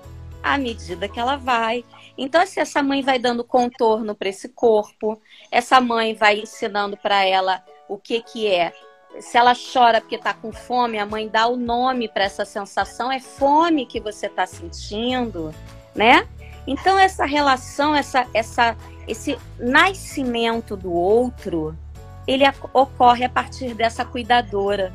À 0.41 0.57
medida 0.57 1.07
que 1.07 1.19
ela 1.19 1.35
vai. 1.35 1.83
Então, 2.17 2.45
se 2.45 2.59
essa 2.59 2.81
mãe 2.81 3.01
vai 3.01 3.19
dando 3.19 3.43
contorno 3.43 4.15
para 4.15 4.29
esse 4.29 4.49
corpo, 4.49 5.21
essa 5.51 5.79
mãe 5.81 6.13
vai 6.13 6.39
ensinando 6.39 6.97
para 6.97 7.25
ela 7.25 7.63
o 7.87 7.97
que 7.97 8.21
que 8.21 8.47
é 8.47 8.73
se 9.19 9.37
ela 9.37 9.53
chora 9.53 9.99
porque 9.99 10.15
está 10.15 10.33
com 10.33 10.51
fome, 10.51 10.97
a 10.97 11.05
mãe 11.05 11.27
dá 11.27 11.47
o 11.47 11.55
nome 11.55 12.07
para 12.07 12.23
essa 12.23 12.45
sensação, 12.45 13.11
é 13.11 13.19
fome 13.19 13.85
que 13.85 13.99
você 13.99 14.27
está 14.27 14.45
sentindo, 14.45 15.53
né? 15.95 16.27
Então 16.65 16.97
essa 16.97 17.25
relação, 17.25 17.95
essa, 17.95 18.27
essa, 18.33 18.77
esse 19.07 19.37
nascimento 19.59 20.77
do 20.77 20.93
outro, 20.93 21.77
ele 22.27 22.43
ocorre 22.73 23.25
a 23.25 23.29
partir 23.29 23.73
dessa 23.73 24.05
cuidadora. 24.05 24.93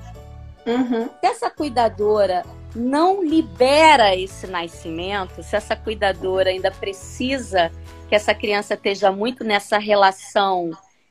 Uhum. 0.65 1.09
Se 1.21 1.27
essa 1.27 1.51
cuidadora 1.51 2.45
não 2.75 3.23
libera 3.23 4.15
esse 4.15 4.47
nascimento, 4.47 5.43
se 5.43 5.57
essa 5.57 5.75
cuidadora 5.75 6.51
ainda 6.51 6.71
precisa 6.71 7.71
que 8.09 8.15
essa 8.15 8.35
criança 8.35 8.75
esteja 8.75 9.11
muito 9.11 9.43
nessa 9.43 9.79
relação 9.79 10.71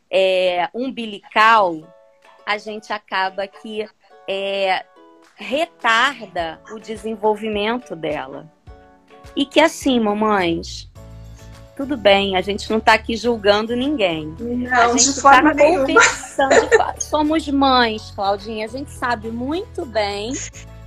é, 0.10 0.70
umbilical, 0.74 1.82
a 2.46 2.58
gente 2.58 2.94
acaba 2.94 3.48
que 3.48 3.88
é, 4.28 4.86
retarda 5.36 6.60
o 6.72 6.80
desenvolvimento 6.80 7.96
dela. 7.96 8.52
E 9.36 9.46
que 9.46 9.60
assim, 9.60 10.00
mamães, 10.00 10.90
tudo 11.76 11.98
bem, 11.98 12.38
a 12.38 12.42
gente 12.42 12.70
não 12.70 12.78
está 12.78 12.94
aqui 12.94 13.18
julgando 13.18 13.76
ninguém. 13.76 14.34
Não, 14.40 14.74
a 14.74 14.88
gente 14.90 15.14
de 15.14 15.22
forma 15.22 15.50
tá 15.50 15.56
nenhuma. 15.56 16.02
Somos 17.00 17.48
mães, 17.50 18.12
Claudinha, 18.12 18.66
a 18.66 18.70
gente 18.70 18.92
sabe 18.92 19.30
muito 19.30 19.86
bem 19.86 20.32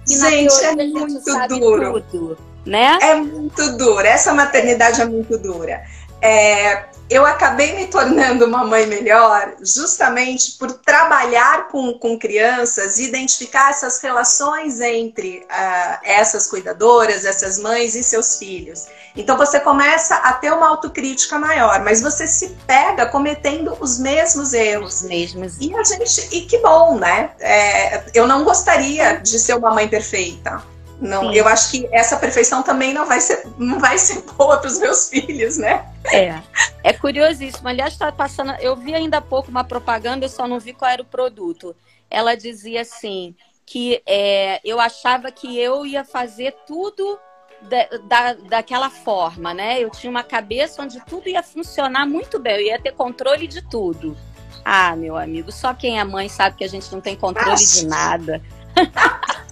que 0.07 0.17
gente, 0.17 0.65
é 0.65 0.75
muito 0.75 1.21
duro. 1.49 2.01
Tudo, 2.01 2.39
né? 2.65 2.99
É 3.03 3.15
muito 3.17 3.77
duro. 3.77 4.07
Essa 4.07 4.33
maternidade 4.33 5.01
é 5.03 5.05
muito 5.05 5.37
dura. 5.37 5.85
É, 6.23 6.87
eu 7.11 7.25
acabei 7.25 7.75
me 7.75 7.87
tornando 7.87 8.45
uma 8.45 8.65
mãe 8.65 8.87
melhor 8.87 9.55
justamente 9.63 10.53
por 10.53 10.73
trabalhar 10.73 11.69
com, 11.69 11.95
com 11.95 12.19
crianças 12.19 12.99
e 12.99 13.05
identificar 13.05 13.71
essas 13.71 14.01
relações 14.01 14.81
entre 14.81 15.39
uh, 15.39 15.99
essas 16.03 16.47
cuidadoras, 16.47 17.25
essas 17.25 17.59
mães 17.59 17.95
e 17.95 18.03
seus 18.03 18.37
filhos. 18.39 18.87
Então 19.17 19.37
você 19.37 19.59
começa 19.59 20.17
a 20.17 20.33
ter 20.35 20.53
uma 20.53 20.69
autocrítica 20.69 21.39
maior, 21.39 21.83
mas 21.83 22.01
você 22.03 22.27
se 22.27 22.51
pega 22.67 23.07
cometendo 23.07 23.77
os 23.81 23.99
mesmos 23.99 24.53
erros. 24.53 25.03
Os 25.03 25.03
mesmos. 25.03 25.57
E 25.61 25.75
a 25.75 25.83
gente, 25.83 26.29
e 26.31 26.43
que 26.43 26.59
bom, 26.59 26.99
né? 26.99 27.31
É, 27.41 28.05
eu 28.15 28.27
não 28.27 28.45
gostaria 28.45 29.17
de 29.17 29.39
ser 29.39 29.55
uma 29.55 29.71
mãe 29.71 29.89
perfeita. 29.89 30.63
Não, 31.01 31.33
eu 31.33 31.47
acho 31.47 31.71
que 31.71 31.89
essa 31.93 32.17
perfeição 32.17 32.63
também 32.63 32.93
não 32.93 33.07
vai 33.07 33.21
ser, 33.21 33.47
não 33.57 33.79
vai 33.79 33.99
ser 33.99 34.23
boa 34.37 34.59
para 34.59 34.69
os 34.69 34.79
meus 34.79 35.09
filhos, 35.09 35.57
né? 35.57 35.87
É, 36.07 36.41
é 36.83 36.93
curiosíssimo. 36.93 37.69
Aliás, 37.69 37.93
está 37.93 38.11
passando. 38.11 38.53
Eu 38.61 38.75
vi 38.75 38.95
ainda 38.95 39.19
há 39.19 39.23
pouco 39.23 39.51
uma 39.51 39.65
propaganda, 39.65 40.25
eu 40.25 40.29
só 40.29 40.49
não 40.49 40.59
vi 40.59 40.73
qual 40.73 40.91
era 40.91 41.03
o 41.03 41.07
produto. 41.07 41.75
Ela 42.11 42.35
dizia 42.35 42.81
assim 42.83 43.35
que 43.65 44.03
é, 44.07 44.61
eu 44.65 44.81
achava 44.81 45.31
que 45.31 45.59
eu 45.59 45.85
ia 45.85 46.03
fazer 46.03 46.57
tudo 46.67 47.19
da, 47.63 47.87
da, 48.07 48.33
daquela 48.33 48.89
forma, 48.89 49.53
né? 49.53 49.79
Eu 49.79 49.91
tinha 49.91 50.11
uma 50.11 50.23
cabeça 50.23 50.83
onde 50.83 51.05
tudo 51.05 51.29
ia 51.29 51.43
funcionar 51.43 52.07
muito 52.07 52.39
bem, 52.39 52.55
eu 52.55 52.63
ia 52.63 52.81
ter 52.81 52.93
controle 52.93 53.47
de 53.47 53.61
tudo. 53.63 54.17
Ah, 54.65 54.97
meu 54.97 55.17
amigo, 55.17 55.53
só 55.53 55.75
quem 55.75 56.01
é 56.01 56.05
mãe 56.05 56.29
sabe 56.29 56.57
que 56.57 56.65
a 56.65 56.69
gente 56.69 56.91
não 56.93 57.01
tem 57.01 57.15
controle 57.17 57.51
Nossa. 57.51 57.81
de 57.81 57.87
nada. 57.87 58.43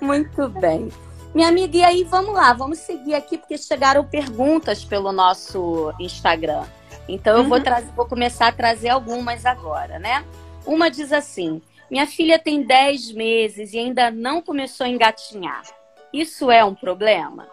muito 0.00 0.48
bem. 0.48 0.88
Minha 1.34 1.48
amiga, 1.48 1.76
e 1.76 1.84
aí 1.84 2.04
vamos 2.04 2.34
lá, 2.34 2.52
vamos 2.52 2.78
seguir 2.78 3.14
aqui, 3.14 3.36
porque 3.36 3.58
chegaram 3.58 4.04
perguntas 4.04 4.84
pelo 4.84 5.12
nosso 5.12 5.92
Instagram. 6.00 6.64
Então 7.08 7.36
eu 7.36 7.42
uhum. 7.42 7.48
vou, 7.48 7.60
trazer, 7.60 7.90
vou 7.96 8.06
começar 8.06 8.48
a 8.48 8.52
trazer 8.52 8.88
algumas 8.88 9.46
agora, 9.46 9.98
né? 9.98 10.24
Uma 10.66 10.90
diz 10.90 11.12
assim: 11.12 11.62
minha 11.90 12.06
filha 12.06 12.38
tem 12.38 12.62
10 12.62 13.12
meses 13.12 13.72
e 13.72 13.78
ainda 13.78 14.10
não 14.10 14.42
começou 14.42 14.84
a 14.84 14.88
engatinhar. 14.88 15.62
Isso 16.12 16.50
é 16.50 16.64
um 16.64 16.74
problema? 16.74 17.46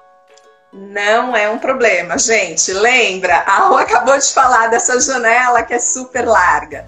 Não 0.73 1.35
é 1.35 1.49
um 1.49 1.57
problema, 1.57 2.17
gente. 2.17 2.73
Lembra? 2.73 3.37
A 3.47 3.67
Rô 3.67 3.77
acabou 3.77 4.17
de 4.17 4.33
falar 4.33 4.67
dessa 4.67 4.99
janela 4.99 5.63
que 5.63 5.73
é 5.73 5.79
super 5.79 6.27
larga. 6.27 6.85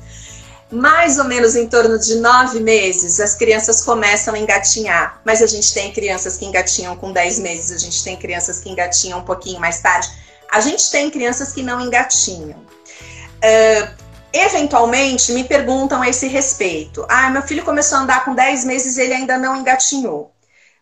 Mais 0.69 1.17
ou 1.17 1.23
menos 1.23 1.55
em 1.55 1.67
torno 1.67 1.97
de 1.97 2.15
nove 2.15 2.59
meses, 2.59 3.21
as 3.21 3.35
crianças 3.35 3.83
começam 3.83 4.33
a 4.33 4.39
engatinhar. 4.39 5.21
Mas 5.23 5.41
a 5.41 5.47
gente 5.47 5.73
tem 5.73 5.93
crianças 5.93 6.35
que 6.37 6.45
engatinham 6.45 6.95
com 6.97 7.13
10 7.13 7.39
meses, 7.39 7.71
a 7.71 7.77
gente 7.77 8.03
tem 8.03 8.17
crianças 8.17 8.59
que 8.59 8.69
engatinham 8.69 9.19
um 9.19 9.23
pouquinho 9.23 9.59
mais 9.59 9.79
tarde. 9.79 10.09
A 10.51 10.59
gente 10.59 10.91
tem 10.91 11.09
crianças 11.09 11.53
que 11.53 11.63
não 11.63 11.79
engatinham. 11.79 12.59
Uh, 12.59 14.07
eventualmente 14.33 15.31
me 15.31 15.43
perguntam 15.43 16.01
a 16.01 16.09
esse 16.09 16.27
respeito. 16.27 17.05
Ah, 17.09 17.29
meu 17.29 17.41
filho 17.41 17.63
começou 17.63 17.97
a 17.97 18.01
andar 18.01 18.25
com 18.25 18.35
10 18.35 18.65
meses 18.65 18.97
e 18.97 19.01
ele 19.01 19.13
ainda 19.13 19.37
não 19.37 19.55
engatinhou. 19.55 20.33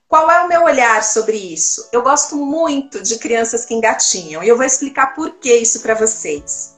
Qual 0.08 0.30
é 0.30 0.42
o 0.44 0.48
meu 0.48 0.64
olhar 0.64 1.04
sobre 1.04 1.36
isso? 1.36 1.90
Eu 1.92 2.02
gosto 2.02 2.36
muito 2.36 3.02
de 3.02 3.18
crianças 3.18 3.66
que 3.66 3.74
engatinham 3.74 4.44
e 4.44 4.48
eu 4.48 4.56
vou 4.56 4.66
explicar 4.66 5.14
por 5.14 5.32
que 5.32 5.54
isso 5.54 5.82
para 5.82 5.96
vocês. 5.96 6.75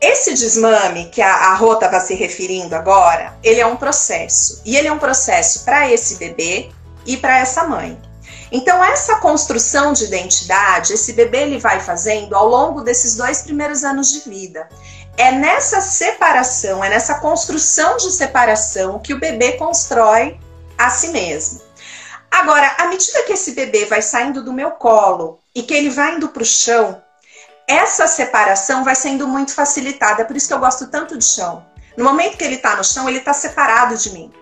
Esse 0.00 0.32
desmame 0.34 1.06
que 1.06 1.20
a, 1.20 1.32
a 1.32 1.54
Rô 1.54 1.74
estava 1.74 1.98
se 2.00 2.14
referindo 2.14 2.76
agora, 2.76 3.36
ele 3.42 3.60
é 3.60 3.66
um 3.66 3.76
processo. 3.76 4.62
E 4.64 4.76
ele 4.76 4.86
é 4.86 4.92
um 4.92 4.98
processo 4.98 5.64
para 5.64 5.90
esse 5.90 6.16
bebê 6.16 6.70
e 7.04 7.16
para 7.16 7.38
essa 7.38 7.64
mãe. 7.64 8.00
Então, 8.50 8.82
essa 8.82 9.16
construção 9.16 9.92
de 9.92 10.04
identidade, 10.04 10.94
esse 10.94 11.12
bebê 11.12 11.42
ele 11.42 11.58
vai 11.58 11.80
fazendo 11.80 12.34
ao 12.34 12.48
longo 12.48 12.80
desses 12.80 13.16
dois 13.16 13.42
primeiros 13.42 13.84
anos 13.84 14.12
de 14.12 14.20
vida. 14.20 14.68
É 15.16 15.32
nessa 15.32 15.80
separação, 15.80 16.82
é 16.82 16.88
nessa 16.88 17.16
construção 17.16 17.96
de 17.96 18.10
separação 18.12 19.00
que 19.00 19.12
o 19.12 19.18
bebê 19.18 19.52
constrói 19.52 20.38
a 20.78 20.88
si 20.90 21.08
mesmo. 21.08 21.60
Agora, 22.30 22.76
à 22.78 22.86
medida 22.86 23.24
que 23.24 23.32
esse 23.32 23.52
bebê 23.52 23.84
vai 23.84 24.00
saindo 24.00 24.44
do 24.44 24.52
meu 24.52 24.70
colo 24.72 25.40
e 25.54 25.62
que 25.62 25.74
ele 25.74 25.90
vai 25.90 26.14
indo 26.14 26.28
para 26.28 26.42
o 26.42 26.46
chão, 26.46 27.02
essa 27.68 28.08
separação 28.08 28.82
vai 28.82 28.94
sendo 28.94 29.28
muito 29.28 29.54
facilitada. 29.54 30.24
Por 30.24 30.34
isso 30.34 30.48
que 30.48 30.54
eu 30.54 30.58
gosto 30.58 30.86
tanto 30.86 31.18
de 31.18 31.24
chão. 31.24 31.66
No 31.96 32.04
momento 32.04 32.38
que 32.38 32.44
ele 32.44 32.54
está 32.54 32.74
no 32.74 32.82
chão, 32.82 33.06
ele 33.06 33.18
está 33.18 33.34
separado 33.34 33.94
de 33.96 34.10
mim. 34.10 34.32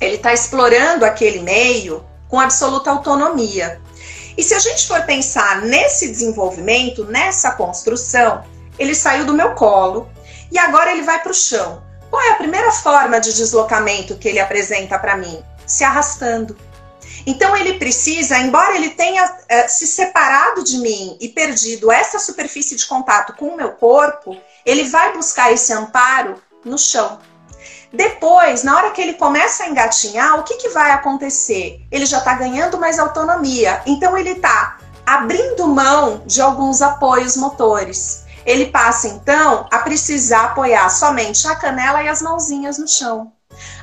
Ele 0.00 0.16
está 0.16 0.32
explorando 0.32 1.04
aquele 1.04 1.40
meio 1.40 2.04
com 2.28 2.40
absoluta 2.40 2.90
autonomia. 2.90 3.80
E 4.36 4.42
se 4.42 4.54
a 4.54 4.58
gente 4.58 4.88
for 4.88 5.02
pensar 5.02 5.60
nesse 5.62 6.08
desenvolvimento, 6.08 7.04
nessa 7.04 7.52
construção, 7.52 8.42
ele 8.78 8.94
saiu 8.94 9.26
do 9.26 9.34
meu 9.34 9.54
colo 9.54 10.08
e 10.50 10.58
agora 10.58 10.90
ele 10.90 11.02
vai 11.02 11.20
para 11.20 11.30
o 11.30 11.34
chão. 11.34 11.82
Qual 12.10 12.22
é 12.22 12.30
a 12.30 12.36
primeira 12.36 12.72
forma 12.72 13.20
de 13.20 13.32
deslocamento 13.32 14.16
que 14.16 14.28
ele 14.28 14.40
apresenta 14.40 14.98
para 14.98 15.16
mim? 15.16 15.42
Se 15.66 15.84
arrastando. 15.84 16.56
Então 17.26 17.56
ele 17.56 17.74
precisa, 17.74 18.38
embora 18.38 18.74
ele 18.76 18.90
tenha 18.90 19.38
eh, 19.48 19.68
se 19.68 19.86
separado 19.86 20.62
de 20.62 20.78
mim 20.78 21.16
e 21.20 21.28
perdido 21.28 21.90
essa 21.90 22.18
superfície 22.18 22.76
de 22.76 22.86
contato 22.86 23.34
com 23.34 23.48
o 23.48 23.56
meu 23.56 23.72
corpo, 23.72 24.36
ele 24.64 24.84
vai 24.84 25.12
buscar 25.12 25.52
esse 25.52 25.72
amparo 25.72 26.34
no 26.64 26.78
chão. 26.78 27.18
Depois, 27.92 28.62
na 28.62 28.76
hora 28.76 28.90
que 28.90 29.00
ele 29.00 29.14
começa 29.14 29.64
a 29.64 29.68
engatinhar, 29.68 30.38
o 30.38 30.42
que, 30.42 30.56
que 30.56 30.68
vai 30.70 30.90
acontecer? 30.90 31.80
Ele 31.90 32.04
já 32.04 32.18
está 32.18 32.34
ganhando 32.34 32.78
mais 32.78 32.98
autonomia, 32.98 33.80
então 33.86 34.18
ele 34.18 34.30
está 34.30 34.78
abrindo 35.06 35.66
mão 35.68 36.22
de 36.26 36.40
alguns 36.42 36.82
apoios 36.82 37.36
motores 37.36 38.24
ele 38.44 38.66
passa 38.66 39.08
então 39.08 39.66
a 39.70 39.78
precisar 39.78 40.46
apoiar 40.46 40.88
somente 40.90 41.46
a 41.48 41.56
canela 41.56 42.02
e 42.02 42.08
as 42.08 42.20
mãozinhas 42.20 42.78
no 42.78 42.86
chão. 42.86 43.32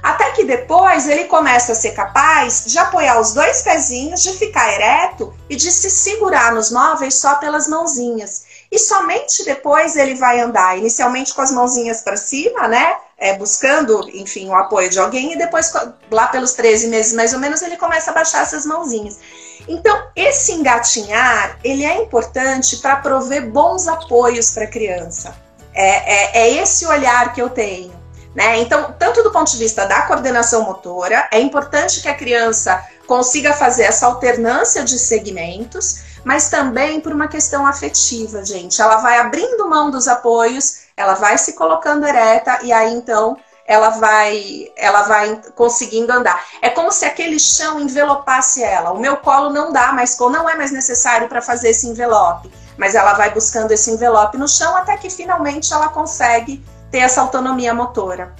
Até 0.02 0.32
que 0.32 0.44
depois 0.44 1.08
ele 1.08 1.26
começa 1.26 1.72
a 1.72 1.76
ser 1.76 1.92
capaz 1.92 2.66
de 2.66 2.78
apoiar 2.78 3.20
os 3.20 3.34
dois 3.34 3.62
pezinhos, 3.62 4.22
de 4.24 4.34
ficar 4.34 4.74
ereto 4.74 5.34
e 5.50 5.56
de 5.56 5.72
se 5.72 5.90
segurar 5.90 6.54
nos 6.54 6.72
móveis 6.72 7.16
só 7.16 7.36
pelas 7.36 7.68
mãozinhas. 7.68 8.44
E 8.72 8.80
somente 8.80 9.44
depois 9.44 9.96
ele 9.96 10.16
vai 10.16 10.40
andar, 10.40 10.78
inicialmente 10.78 11.34
com 11.34 11.42
as 11.42 11.52
mãozinhas 11.52 12.02
para 12.02 12.18
cima, 12.18 12.68
né? 12.68 12.96
É, 13.18 13.38
buscando, 13.38 14.10
enfim, 14.16 14.50
o 14.50 14.56
apoio 14.56 14.90
de 14.90 15.00
alguém, 15.00 15.34
e 15.34 15.38
depois, 15.38 15.72
lá 16.10 16.28
pelos 16.28 16.54
13 16.54 16.88
meses 16.88 17.14
mais 17.14 17.34
ou 17.34 17.40
menos, 17.40 17.62
ele 17.62 17.78
começa 17.78 18.10
a 18.10 18.14
baixar 18.14 18.42
essas 18.42 18.66
mãozinhas. 18.66 19.20
Então, 19.68 20.08
esse 20.16 20.54
engatinhar, 20.54 21.60
ele 21.64 21.86
é 21.86 22.02
importante 22.02 22.78
para 22.78 22.96
prover 22.96 23.48
bons 23.52 23.88
apoios 23.88 24.52
para 24.52 24.64
a 24.64 24.68
criança. 24.68 25.36
É, 25.74 25.88
é, 25.88 26.42
é, 26.42 26.62
esse 26.62 26.86
olhar 26.86 27.34
que 27.34 27.42
eu 27.42 27.50
tenho. 27.50 28.01
Né? 28.34 28.60
Então, 28.60 28.96
tanto 28.98 29.24
do 29.24 29.32
ponto 29.32 29.52
de 29.52 29.58
vista 29.58 29.86
da 29.86 30.04
coordenação 30.04 30.64
motora, 30.64 31.28
é 31.32 31.40
importante 31.40 32.02
que 32.02 32.08
a 32.08 32.16
criança 32.16 32.82
consiga 33.06 33.54
fazer 33.54 33.84
essa 33.84 34.06
alternância 34.06 34.84
de 34.84 34.98
segmentos, 34.98 36.02
mas 36.24 36.50
também 36.50 37.02
por 37.02 37.12
uma 37.12 37.28
questão 37.28 37.68
afetiva, 37.68 38.46
gente. 38.46 38.82
Ela 38.82 38.98
vai 38.98 39.18
abrindo 39.18 39.68
mão 39.68 39.92
dos 39.92 40.08
apoios, 40.08 40.82
ela 40.96 41.16
vai 41.16 41.38
se 41.38 41.54
colocando 41.54 42.08
ereta, 42.08 42.60
e 42.64 42.72
aí 42.72 42.94
então 42.94 43.38
ela 43.68 43.90
vai, 43.90 44.72
ela 44.76 45.04
vai 45.04 45.42
conseguindo 45.56 46.12
andar. 46.12 46.44
É 46.62 46.70
como 46.70 46.92
se 46.92 47.06
aquele 47.06 47.40
chão 47.40 47.80
envelopasse 47.80 48.64
ela. 48.64 48.92
O 48.92 49.00
meu 49.00 49.18
colo 49.18 49.50
não 49.50 49.72
dá 49.72 49.92
mais, 49.94 50.18
não 50.18 50.50
é 50.50 50.56
mais 50.56 50.72
necessário 50.72 51.28
para 51.28 51.42
fazer 51.42 51.70
esse 51.70 51.88
envelope, 51.88 52.52
mas 52.78 52.96
ela 52.96 53.14
vai 53.14 53.34
buscando 53.34 53.72
esse 53.72 53.92
envelope 53.92 54.38
no 54.38 54.48
chão 54.48 54.76
até 54.76 54.98
que 54.98 55.10
finalmente 55.10 55.74
ela 55.74 55.90
consegue 55.90 56.64
ter 56.92 57.00
essa 57.00 57.22
autonomia 57.22 57.74
motora. 57.74 58.36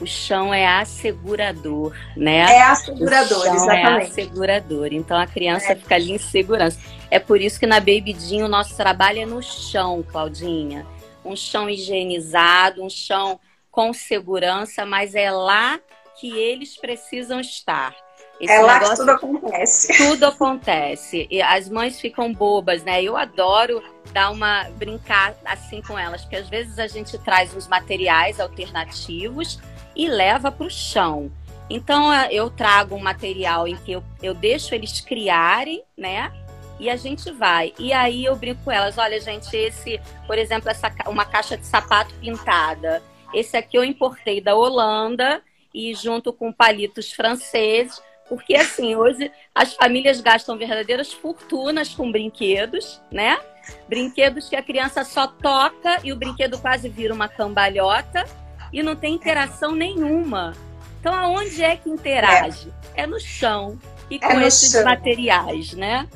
O 0.00 0.06
chão 0.06 0.52
é 0.52 0.66
assegurador, 0.66 1.94
né? 2.16 2.38
É 2.38 2.62
assegurador, 2.62 3.38
o 3.38 3.44
chão 3.44 3.52
é 3.52 3.56
exatamente. 3.56 4.06
É 4.06 4.10
assegurador. 4.10 4.88
Então 4.90 5.16
a 5.16 5.26
criança 5.26 5.72
é. 5.72 5.76
fica 5.76 5.94
ali 5.94 6.12
em 6.12 6.18
segurança. 6.18 6.80
É 7.08 7.20
por 7.20 7.40
isso 7.40 7.60
que 7.60 7.66
na 7.66 7.78
Baby 7.78 8.16
Jean 8.18 8.46
o 8.46 8.48
nosso 8.48 8.76
trabalho 8.76 9.20
é 9.20 9.26
no 9.26 9.40
chão, 9.42 10.02
Claudinha. 10.02 10.84
Um 11.24 11.36
chão 11.36 11.70
higienizado, 11.70 12.82
um 12.82 12.90
chão 12.90 13.38
com 13.70 13.92
segurança, 13.92 14.84
mas 14.84 15.14
é 15.14 15.30
lá 15.30 15.78
que 16.18 16.36
eles 16.36 16.76
precisam 16.76 17.38
estar. 17.40 17.94
Esse 18.42 18.52
é 18.52 18.60
lá 18.60 18.74
negócio, 18.74 18.90
que 18.90 19.00
tudo 19.00 19.10
acontece. 19.10 19.96
Tudo 19.98 20.26
acontece. 20.26 21.28
E 21.30 21.40
as 21.40 21.68
mães 21.68 22.00
ficam 22.00 22.32
bobas, 22.32 22.82
né? 22.82 23.02
Eu 23.02 23.16
adoro 23.16 23.82
dar 24.12 24.30
uma 24.30 24.64
brincar 24.76 25.34
assim 25.44 25.80
com 25.80 25.98
elas, 25.98 26.22
porque 26.22 26.36
às 26.36 26.48
vezes 26.48 26.78
a 26.78 26.86
gente 26.86 27.16
traz 27.18 27.54
os 27.54 27.68
materiais 27.68 28.40
alternativos 28.40 29.60
e 29.94 30.08
leva 30.08 30.50
para 30.50 30.66
o 30.66 30.70
chão. 30.70 31.30
Então 31.70 32.12
eu 32.30 32.50
trago 32.50 32.96
um 32.96 33.00
material 33.00 33.66
em 33.66 33.76
que 33.76 33.92
eu, 33.92 34.02
eu 34.22 34.34
deixo 34.34 34.74
eles 34.74 35.00
criarem, 35.00 35.82
né? 35.96 36.32
E 36.80 36.90
a 36.90 36.96
gente 36.96 37.30
vai. 37.30 37.72
E 37.78 37.92
aí 37.92 38.24
eu 38.24 38.34
brinco 38.34 38.64
com 38.64 38.72
elas, 38.72 38.98
olha, 38.98 39.20
gente, 39.20 39.56
esse, 39.56 40.00
por 40.26 40.36
exemplo, 40.36 40.68
essa 40.68 40.92
uma 41.06 41.24
caixa 41.24 41.56
de 41.56 41.64
sapato 41.64 42.12
pintada 42.14 43.00
esse 43.32 43.56
aqui 43.56 43.76
eu 43.78 43.84
importei 43.84 44.40
da 44.40 44.54
Holanda 44.54 45.42
e 45.74 45.94
junto 45.94 46.32
com 46.32 46.52
palitos 46.52 47.12
franceses, 47.12 48.02
porque 48.32 48.56
assim, 48.56 48.96
hoje 48.96 49.30
as 49.54 49.74
famílias 49.74 50.18
gastam 50.22 50.56
verdadeiras 50.56 51.12
fortunas 51.12 51.90
com 51.90 52.10
brinquedos, 52.10 52.98
né? 53.10 53.38
Brinquedos 53.86 54.48
que 54.48 54.56
a 54.56 54.62
criança 54.62 55.04
só 55.04 55.26
toca 55.26 55.98
e 56.02 56.14
o 56.14 56.16
brinquedo 56.16 56.58
quase 56.58 56.88
vira 56.88 57.12
uma 57.12 57.28
cambalhota 57.28 58.24
e 58.72 58.82
não 58.82 58.96
tem 58.96 59.12
interação 59.12 59.72
nenhuma. 59.72 60.54
Então, 60.98 61.12
aonde 61.12 61.62
é 61.62 61.76
que 61.76 61.90
interage? 61.90 62.72
É, 62.94 63.02
é 63.02 63.06
no 63.06 63.20
chão 63.20 63.78
e 64.10 64.16
é 64.16 64.18
com 64.20 64.40
é 64.40 64.46
esses 64.46 64.72
chão. 64.72 64.82
materiais, 64.82 65.74
né? 65.74 66.08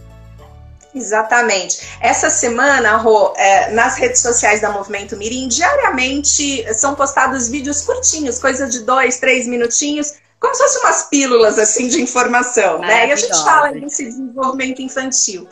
Exatamente. 0.95 1.99
Essa 2.01 2.31
semana, 2.31 2.97
Rô, 2.97 3.35
é, 3.37 3.73
nas 3.73 3.99
redes 3.99 4.23
sociais 4.23 4.63
da 4.63 4.71
Movimento 4.71 5.19
Mirim, 5.19 5.49
diariamente 5.49 6.65
são 6.73 6.95
postados 6.95 7.51
vídeos 7.51 7.83
curtinhos, 7.83 8.39
coisa 8.39 8.67
de 8.67 8.81
dois, 8.85 9.19
três 9.19 9.47
minutinhos, 9.47 10.15
como 10.47 10.55
se 10.55 10.63
fossem 10.63 10.83
umas 10.83 11.03
pílulas 11.05 11.59
assim 11.59 11.89
de 11.89 12.01
informação, 12.01 12.79
né? 12.79 13.09
E 13.09 13.13
a 13.13 13.17
gente 13.17 13.45
fala 13.45 13.73
desse 13.73 14.05
desenvolvimento 14.05 14.81
infantil. 14.81 15.49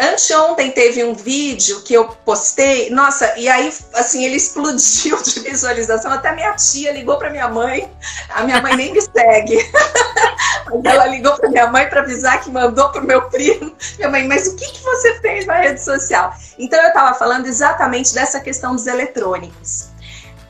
Anteontem 0.00 0.72
teve 0.72 1.04
um 1.04 1.14
vídeo 1.14 1.80
que 1.82 1.94
eu 1.94 2.08
postei, 2.24 2.90
nossa, 2.90 3.38
e 3.38 3.48
aí, 3.48 3.72
assim, 3.94 4.24
ele 4.24 4.36
explodiu 4.36 5.22
de 5.22 5.38
visualização. 5.40 6.10
Até 6.10 6.34
minha 6.34 6.52
tia 6.54 6.90
ligou 6.90 7.16
para 7.16 7.30
minha 7.30 7.48
mãe, 7.48 7.88
a 8.30 8.42
minha 8.42 8.60
mãe 8.60 8.76
nem 8.76 8.92
me 8.92 9.00
segue, 9.00 9.56
mas 10.66 10.84
ela 10.84 11.06
ligou 11.06 11.36
para 11.36 11.48
minha 11.48 11.68
mãe 11.68 11.88
para 11.88 12.00
avisar 12.00 12.40
que 12.42 12.50
mandou 12.50 12.88
para 12.90 13.02
o 13.02 13.06
meu 13.06 13.28
primo. 13.30 13.76
Minha 13.96 14.10
mãe, 14.10 14.26
mas 14.26 14.48
o 14.48 14.56
que, 14.56 14.66
que 14.66 14.82
você 14.82 15.20
fez 15.20 15.46
na 15.46 15.60
rede 15.60 15.80
social? 15.80 16.34
Então, 16.58 16.80
eu 16.80 16.88
estava 16.88 17.16
falando 17.16 17.46
exatamente 17.46 18.12
dessa 18.12 18.40
questão 18.40 18.74
dos 18.74 18.88
eletrônicos. 18.88 19.90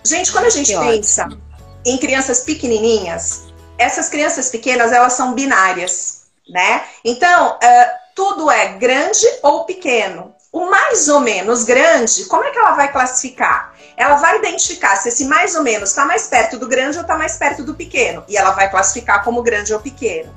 Gente, 0.03 0.33
quando 0.33 0.47
a 0.47 0.51
gente 0.51 0.72
que 0.72 0.79
pensa 0.79 1.25
ótimo. 1.25 1.43
em 1.85 1.99
crianças 1.99 2.41
pequenininhas, 2.41 3.53
essas 3.79 4.09
crianças 4.09 4.51
pequenas, 4.51 4.93
elas 4.93 5.12
são 5.14 5.35
binárias, 5.35 6.25
né? 6.49 6.85
Então, 7.05 7.57
uh, 7.57 8.05
tudo 8.14 8.51
é 8.51 8.75
grande 8.75 9.27
ou 9.43 9.64
pequeno. 9.64 10.35
O 10.53 10.70
mais 10.70 11.09
ou 11.09 11.18
menos 11.18 11.64
grande, 11.64 12.27
como 12.27 12.45
é 12.45 12.51
que 12.51 12.59
ela 12.59 12.72
vai 12.72 12.93
classificar? 12.93 13.75
Ela 13.97 14.16
vai 14.16 14.39
identificar 14.39 14.95
se 14.97 15.09
esse 15.09 15.25
mais 15.25 15.55
ou 15.57 15.62
menos 15.62 15.91
está 15.91 16.05
mais 16.05 16.29
perto 16.29 16.59
do 16.59 16.68
grande 16.68 16.97
ou 16.97 17.03
está 17.03 17.16
mais 17.16 17.37
perto 17.37 17.64
do 17.64 17.75
pequeno. 17.75 18.25
E 18.29 18.37
ela 18.37 18.53
vai 18.53 18.70
classificar 18.70 19.25
como 19.25 19.43
grande 19.43 19.75
ou 19.75 19.81
pequeno. 19.81 20.33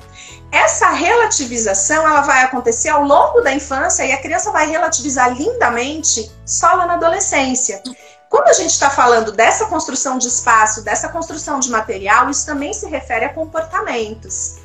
Essa 0.52 0.90
relativização 0.90 2.08
ela 2.08 2.22
vai 2.22 2.44
acontecer 2.44 2.90
ao 2.90 3.04
longo 3.04 3.42
da 3.42 3.54
infância 3.54 4.06
e 4.06 4.12
a 4.12 4.22
criança 4.22 4.52
vai 4.52 4.68
relativizar 4.68 5.36
lindamente 5.36 6.32
só 6.46 6.68
lá 6.74 6.86
na 6.86 6.94
adolescência. 6.94 7.84
Quando 8.30 8.48
a 8.48 8.54
gente 8.54 8.72
está 8.72 8.90
falando 8.90 9.32
dessa 9.32 9.66
construção 9.68 10.18
de 10.18 10.28
espaço, 10.28 10.84
dessa 10.84 11.10
construção 11.10 11.60
de 11.60 11.70
material, 11.70 12.30
isso 12.30 12.46
também 12.46 12.74
se 12.74 12.88
refere 12.88 13.26
a 13.26 13.34
comportamentos. 13.34 14.58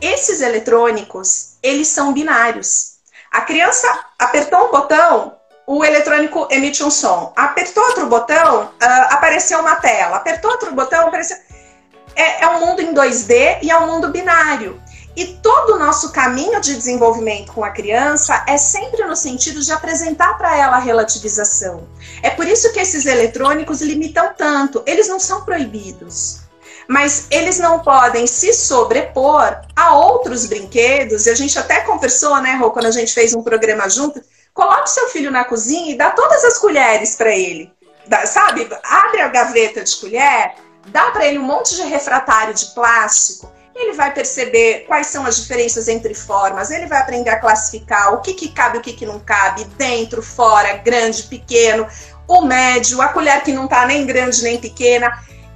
Esses 0.00 0.40
eletrônicos, 0.40 1.56
eles 1.62 1.88
são 1.88 2.12
binários. 2.12 2.98
A 3.30 3.42
criança 3.42 3.86
apertou 4.18 4.68
um 4.68 4.70
botão, 4.70 5.36
o 5.66 5.84
eletrônico 5.84 6.48
emite 6.50 6.82
um 6.82 6.90
som. 6.90 7.32
Apertou 7.36 7.84
outro 7.84 8.06
botão, 8.06 8.64
uh, 8.64 9.14
apareceu 9.14 9.60
uma 9.60 9.76
tela. 9.76 10.16
Apertou 10.16 10.50
outro 10.50 10.72
botão, 10.74 11.06
apareceu. 11.06 11.36
É, 12.16 12.42
é 12.42 12.48
um 12.48 12.66
mundo 12.66 12.82
em 12.82 12.92
2D 12.92 13.60
e 13.62 13.70
é 13.70 13.78
um 13.78 13.86
mundo 13.86 14.08
binário. 14.08 14.82
E 15.16 15.26
todo 15.42 15.74
o 15.74 15.78
nosso 15.78 16.12
caminho 16.12 16.60
de 16.60 16.74
desenvolvimento 16.74 17.52
com 17.52 17.64
a 17.64 17.70
criança 17.70 18.44
é 18.46 18.56
sempre 18.56 19.04
no 19.04 19.16
sentido 19.16 19.60
de 19.60 19.72
apresentar 19.72 20.38
para 20.38 20.56
ela 20.56 20.76
a 20.76 20.80
relativização. 20.80 21.88
É 22.22 22.30
por 22.30 22.46
isso 22.46 22.72
que 22.72 22.78
esses 22.78 23.06
eletrônicos 23.06 23.80
limitam 23.80 24.32
tanto. 24.36 24.82
Eles 24.86 25.08
não 25.08 25.18
são 25.18 25.44
proibidos 25.44 26.40
mas 26.90 27.28
eles 27.30 27.60
não 27.60 27.78
podem 27.78 28.26
se 28.26 28.52
sobrepor 28.52 29.60
a 29.76 29.94
outros 29.94 30.46
brinquedos. 30.46 31.24
E 31.24 31.30
a 31.30 31.36
gente 31.36 31.56
até 31.56 31.82
conversou, 31.82 32.40
né, 32.42 32.56
Rô, 32.56 32.72
quando 32.72 32.86
a 32.86 32.90
gente 32.90 33.14
fez 33.14 33.32
um 33.32 33.44
programa 33.44 33.88
junto. 33.88 34.20
Coloque 34.52 34.90
seu 34.90 35.08
filho 35.08 35.30
na 35.30 35.44
cozinha 35.44 35.92
e 35.92 35.96
dá 35.96 36.10
todas 36.10 36.44
as 36.44 36.58
colheres 36.58 37.14
para 37.14 37.30
ele. 37.30 37.72
Dá, 38.08 38.26
sabe? 38.26 38.68
Abre 38.82 39.20
a 39.20 39.28
gaveta 39.28 39.84
de 39.84 39.94
colher, 39.98 40.56
dá 40.88 41.12
para 41.12 41.26
ele 41.26 41.38
um 41.38 41.44
monte 41.44 41.76
de 41.76 41.82
refratário 41.82 42.52
de 42.54 42.66
plástico. 42.74 43.48
Ele 43.74 43.92
vai 43.92 44.12
perceber 44.12 44.84
quais 44.86 45.06
são 45.06 45.24
as 45.24 45.36
diferenças 45.36 45.88
entre 45.88 46.14
formas, 46.14 46.70
ele 46.70 46.86
vai 46.86 46.98
aprender 46.98 47.30
a 47.30 47.38
classificar 47.38 48.12
o 48.14 48.20
que, 48.20 48.34
que 48.34 48.48
cabe, 48.48 48.78
o 48.78 48.80
que, 48.80 48.92
que 48.92 49.06
não 49.06 49.20
cabe, 49.20 49.64
dentro, 49.76 50.22
fora, 50.22 50.76
grande, 50.78 51.22
pequeno, 51.24 51.86
o 52.26 52.42
médio, 52.42 53.00
a 53.00 53.08
colher 53.08 53.42
que 53.42 53.52
não 53.52 53.64
está 53.64 53.86
nem 53.86 54.04
grande 54.06 54.42
nem 54.42 54.58
pequena. 54.58 55.10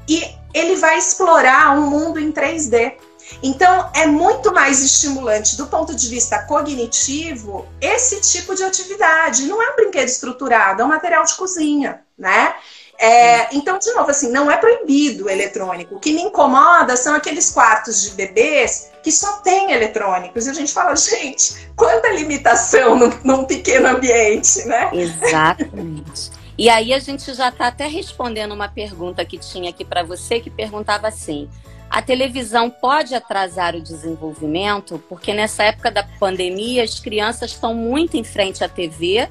E 0.09 0.35
ele 0.53 0.77
vai 0.77 0.99
explorar 0.99 1.77
um 1.77 1.89
mundo 1.89 2.21
em 2.21 2.33
3D. 2.33 2.95
Então, 3.43 3.91
é 3.95 4.07
muito 4.07 4.53
mais 4.53 4.83
estimulante 4.83 5.57
do 5.57 5.67
ponto 5.67 5.95
de 5.95 6.09
vista 6.09 6.43
cognitivo 6.43 7.67
esse 7.81 8.21
tipo 8.21 8.55
de 8.55 8.63
atividade. 8.63 9.47
Não 9.47 9.63
é 9.63 9.71
um 9.71 9.77
brinquedo 9.77 10.09
estruturado, 10.09 10.83
é 10.83 10.85
um 10.85 10.89
material 10.89 11.25
de 11.25 11.35
cozinha, 11.35 12.03
né? 12.17 12.55
É, 12.99 13.55
então, 13.55 13.79
de 13.79 13.93
novo, 13.93 14.11
assim, 14.11 14.31
não 14.31 14.51
é 14.51 14.57
proibido 14.57 15.27
o 15.27 15.31
eletrônico. 15.31 15.97
O 15.97 16.01
que 16.01 16.13
me 16.13 16.23
incomoda 16.23 16.97
são 16.97 17.15
aqueles 17.15 17.51
quartos 17.51 18.03
de 18.03 18.11
bebês 18.11 18.91
que 19.03 19.11
só 19.11 19.39
tem 19.39 19.73
eletrônicos. 19.73 20.47
E 20.47 20.51
a 20.51 20.55
gente 20.55 20.73
fala, 20.73 20.95
gente, 20.97 21.69
quanta 21.77 22.09
limitação 22.11 22.97
num, 22.97 23.13
num 23.25 23.45
pequeno 23.45 23.89
ambiente, 23.89 24.65
né? 24.67 24.91
Exatamente. 24.93 26.31
E 26.57 26.69
aí 26.69 26.95
a 26.95 26.99
gente 26.99 27.35
já 27.35 27.49
está 27.49 27.67
até 27.67 27.87
respondendo 27.87 28.53
uma 28.53 28.69
pergunta 28.69 29.25
que 29.25 29.39
tinha 29.39 29.71
aqui 29.71 29.85
para 29.85 30.05
você, 30.05 30.39
que 30.39 30.49
perguntava 30.49 31.09
assim: 31.09 31.49
a 31.91 32.01
televisão 32.01 32.71
pode 32.71 33.15
atrasar 33.15 33.75
o 33.75 33.81
desenvolvimento? 33.81 35.03
Porque 35.09 35.35
nessa 35.35 35.65
época 35.65 35.91
da 35.91 36.05
pandemia 36.19 36.85
as 36.85 37.01
crianças 37.01 37.51
estão 37.51 37.75
muito 37.75 38.17
em 38.17 38.25
frente 38.25 38.63
à 38.63 38.69
TV 38.69 39.29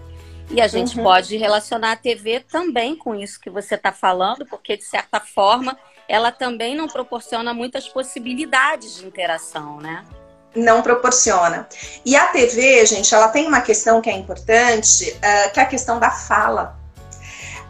e 0.50 0.62
a 0.62 0.68
gente 0.68 0.98
uhum. 0.98 1.04
pode 1.04 1.38
relacionar 1.38 1.94
a 1.94 1.96
TV 1.96 2.41
também 2.41 2.96
com 2.96 3.16
isso 3.16 3.39
que 3.39 3.50
você 3.50 3.76
está 3.76 3.91
falando, 3.91 4.46
porque 4.46 4.78
de 4.78 4.84
certa 4.84 5.20
forma 5.20 5.78
ela 6.08 6.32
também 6.32 6.76
não 6.76 6.88
proporciona 6.88 7.54
muitas 7.54 7.88
possibilidades 7.88 8.98
de 8.98 9.06
interação, 9.06 9.80
né? 9.80 10.04
não 10.56 10.82
proporciona. 10.82 11.68
E 12.06 12.16
a 12.16 12.28
TV, 12.28 12.86
gente, 12.86 13.14
ela 13.14 13.28
tem 13.28 13.48
uma 13.48 13.62
questão 13.62 14.02
que 14.02 14.10
é 14.10 14.14
importante, 14.14 15.10
uh, 15.12 15.52
que 15.52 15.60
é 15.60 15.64
a 15.64 15.66
questão 15.66 16.00
da 16.00 16.12
fala. 16.12 16.78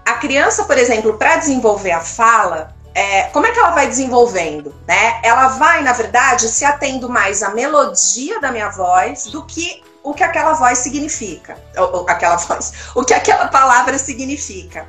A 0.05 0.15
criança, 0.15 0.65
por 0.65 0.77
exemplo, 0.77 1.17
para 1.17 1.37
desenvolver 1.37 1.91
a 1.91 2.01
fala, 2.01 2.75
é, 2.93 3.23
como 3.29 3.47
é 3.47 3.51
que 3.51 3.59
ela 3.59 3.71
vai 3.71 3.87
desenvolvendo? 3.87 4.75
Né? 4.85 5.19
Ela 5.23 5.47
vai, 5.49 5.81
na 5.81 5.93
verdade, 5.93 6.47
se 6.49 6.65
atendo 6.65 7.09
mais 7.09 7.41
à 7.41 7.49
melodia 7.51 8.39
da 8.39 8.51
minha 8.51 8.69
voz 8.69 9.25
do 9.27 9.45
que 9.45 9.81
o 10.03 10.13
que 10.13 10.23
aquela 10.23 10.53
voz 10.53 10.79
significa. 10.79 11.57
Ou, 11.77 11.97
ou, 11.97 12.09
aquela 12.09 12.35
voz, 12.37 12.73
o 12.93 13.03
que 13.03 13.13
aquela 13.13 13.47
palavra 13.47 13.97
significa. 13.97 14.87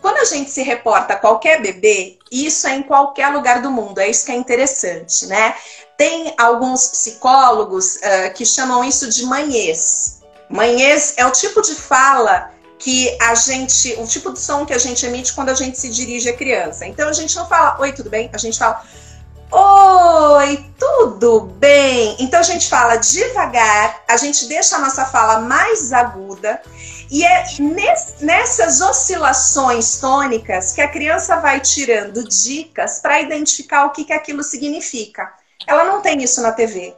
Quando 0.00 0.18
a 0.18 0.24
gente 0.24 0.50
se 0.50 0.62
reporta 0.62 1.14
a 1.14 1.16
qualquer 1.16 1.62
bebê, 1.62 2.18
isso 2.30 2.66
é 2.66 2.74
em 2.74 2.82
qualquer 2.82 3.28
lugar 3.28 3.62
do 3.62 3.70
mundo, 3.70 4.00
é 4.00 4.08
isso 4.08 4.26
que 4.26 4.32
é 4.32 4.34
interessante, 4.34 5.26
né? 5.26 5.54
Tem 5.96 6.34
alguns 6.36 6.88
psicólogos 6.88 7.96
uh, 7.96 8.34
que 8.34 8.44
chamam 8.44 8.82
isso 8.82 9.08
de 9.08 9.24
manhês. 9.24 10.20
Manhês 10.48 11.14
é 11.16 11.24
o 11.24 11.30
tipo 11.30 11.62
de 11.62 11.76
fala 11.76 12.50
que 12.78 13.16
a 13.22 13.36
gente, 13.36 13.94
o 14.00 14.06
tipo 14.06 14.32
de 14.32 14.40
som 14.40 14.66
que 14.66 14.74
a 14.74 14.78
gente 14.78 15.06
emite 15.06 15.32
quando 15.34 15.50
a 15.50 15.54
gente 15.54 15.78
se 15.78 15.88
dirige 15.88 16.28
à 16.28 16.36
criança. 16.36 16.84
Então 16.84 17.08
a 17.08 17.12
gente 17.12 17.36
não 17.36 17.46
fala 17.46 17.80
oi, 17.80 17.92
tudo 17.92 18.10
bem? 18.10 18.28
A 18.32 18.38
gente 18.38 18.58
fala 18.58 18.84
oi, 19.52 20.64
tudo 20.78 21.40
bem? 21.40 22.16
Então 22.18 22.40
a 22.40 22.42
gente 22.42 22.68
fala 22.68 22.96
devagar, 22.96 24.02
a 24.08 24.16
gente 24.16 24.46
deixa 24.46 24.76
a 24.76 24.78
nossa 24.78 25.04
fala 25.04 25.40
mais 25.40 25.92
aguda 25.92 26.60
e 27.10 27.24
é 27.24 27.44
nessas 28.20 28.80
oscilações 28.80 29.98
tônicas 29.98 30.72
que 30.72 30.80
a 30.80 30.88
criança 30.88 31.36
vai 31.36 31.60
tirando 31.60 32.26
dicas 32.26 33.00
para 33.00 33.20
identificar 33.20 33.84
o 33.84 33.90
que, 33.90 34.04
que 34.04 34.12
aquilo 34.12 34.42
significa. 34.42 35.30
Ela 35.66 35.84
não 35.84 36.00
tem 36.00 36.22
isso 36.22 36.40
na 36.40 36.52
TV. 36.52 36.94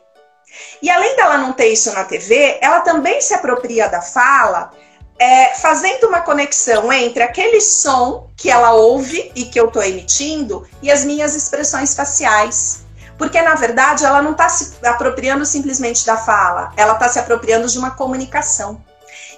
E 0.81 0.89
além 0.89 1.17
dela 1.17 1.37
não 1.37 1.53
ter 1.53 1.67
isso 1.67 1.93
na 1.93 2.05
TV, 2.05 2.59
ela 2.63 2.81
também 2.81 3.21
se 3.21 3.35
apropria 3.35 3.89
da 3.89 4.01
fala 4.01 4.71
é, 5.19 5.55
fazendo 5.55 6.09
uma 6.09 6.21
conexão 6.21 6.93
entre 6.93 7.23
aquele 7.23 7.61
som 7.61 8.31
que 8.37 8.51
ela 8.51 8.73
ouve 8.73 9.33
e 9.35 9.45
que 9.45 9.59
eu 9.59 9.69
estou 9.69 9.83
emitindo 9.83 10.67
e 10.83 10.91
as 10.91 11.05
minhas 11.05 11.35
expressões 11.35 11.95
faciais. 11.95 12.85
Porque, 13.17 13.41
na 13.41 13.55
verdade, 13.55 14.05
ela 14.05 14.21
não 14.21 14.33
está 14.33 14.49
se 14.49 14.75
apropriando 14.85 15.47
simplesmente 15.47 16.05
da 16.05 16.17
fala, 16.17 16.73
ela 16.77 16.95
está 16.95 17.09
se 17.09 17.19
apropriando 17.19 17.69
de 17.69 17.79
uma 17.79 17.93
comunicação. 17.93 18.83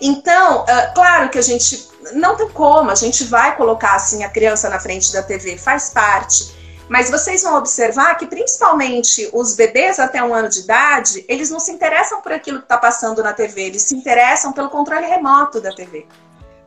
Então, 0.01 0.63
uh, 0.63 0.95
claro 0.95 1.29
que 1.29 1.39
a 1.39 1.43
gente 1.43 1.89
não 2.13 2.37
tem 2.37 2.49
como, 2.49 2.91
a 2.91 2.95
gente 2.95 3.25
vai 3.25 3.57
colocar 3.57 3.95
assim 3.95 4.25
a 4.25 4.31
criança 4.31 4.69
na 4.69 4.81
frente 4.81 5.13
da 5.13 5.23
TV, 5.23 5.59
faz 5.59 5.91
parte. 5.91 6.55
Mas 6.89 7.11
vocês 7.11 7.43
vão 7.43 7.57
observar 7.57 8.15
que, 8.15 8.27
principalmente 8.27 9.29
os 9.33 9.55
bebês 9.55 9.99
até 9.99 10.23
um 10.23 10.33
ano 10.33 10.49
de 10.49 10.61
idade, 10.61 11.25
eles 11.29 11.51
não 11.51 11.59
se 11.59 11.73
interessam 11.73 12.21
por 12.21 12.33
aquilo 12.33 12.59
que 12.59 12.65
está 12.65 12.79
passando 12.79 13.23
na 13.23 13.33
TV, 13.33 13.63
eles 13.63 13.83
se 13.83 13.95
interessam 13.95 14.53
pelo 14.53 14.71
controle 14.71 15.07
remoto 15.07 15.61
da 15.61 15.73
TV. 15.73 16.07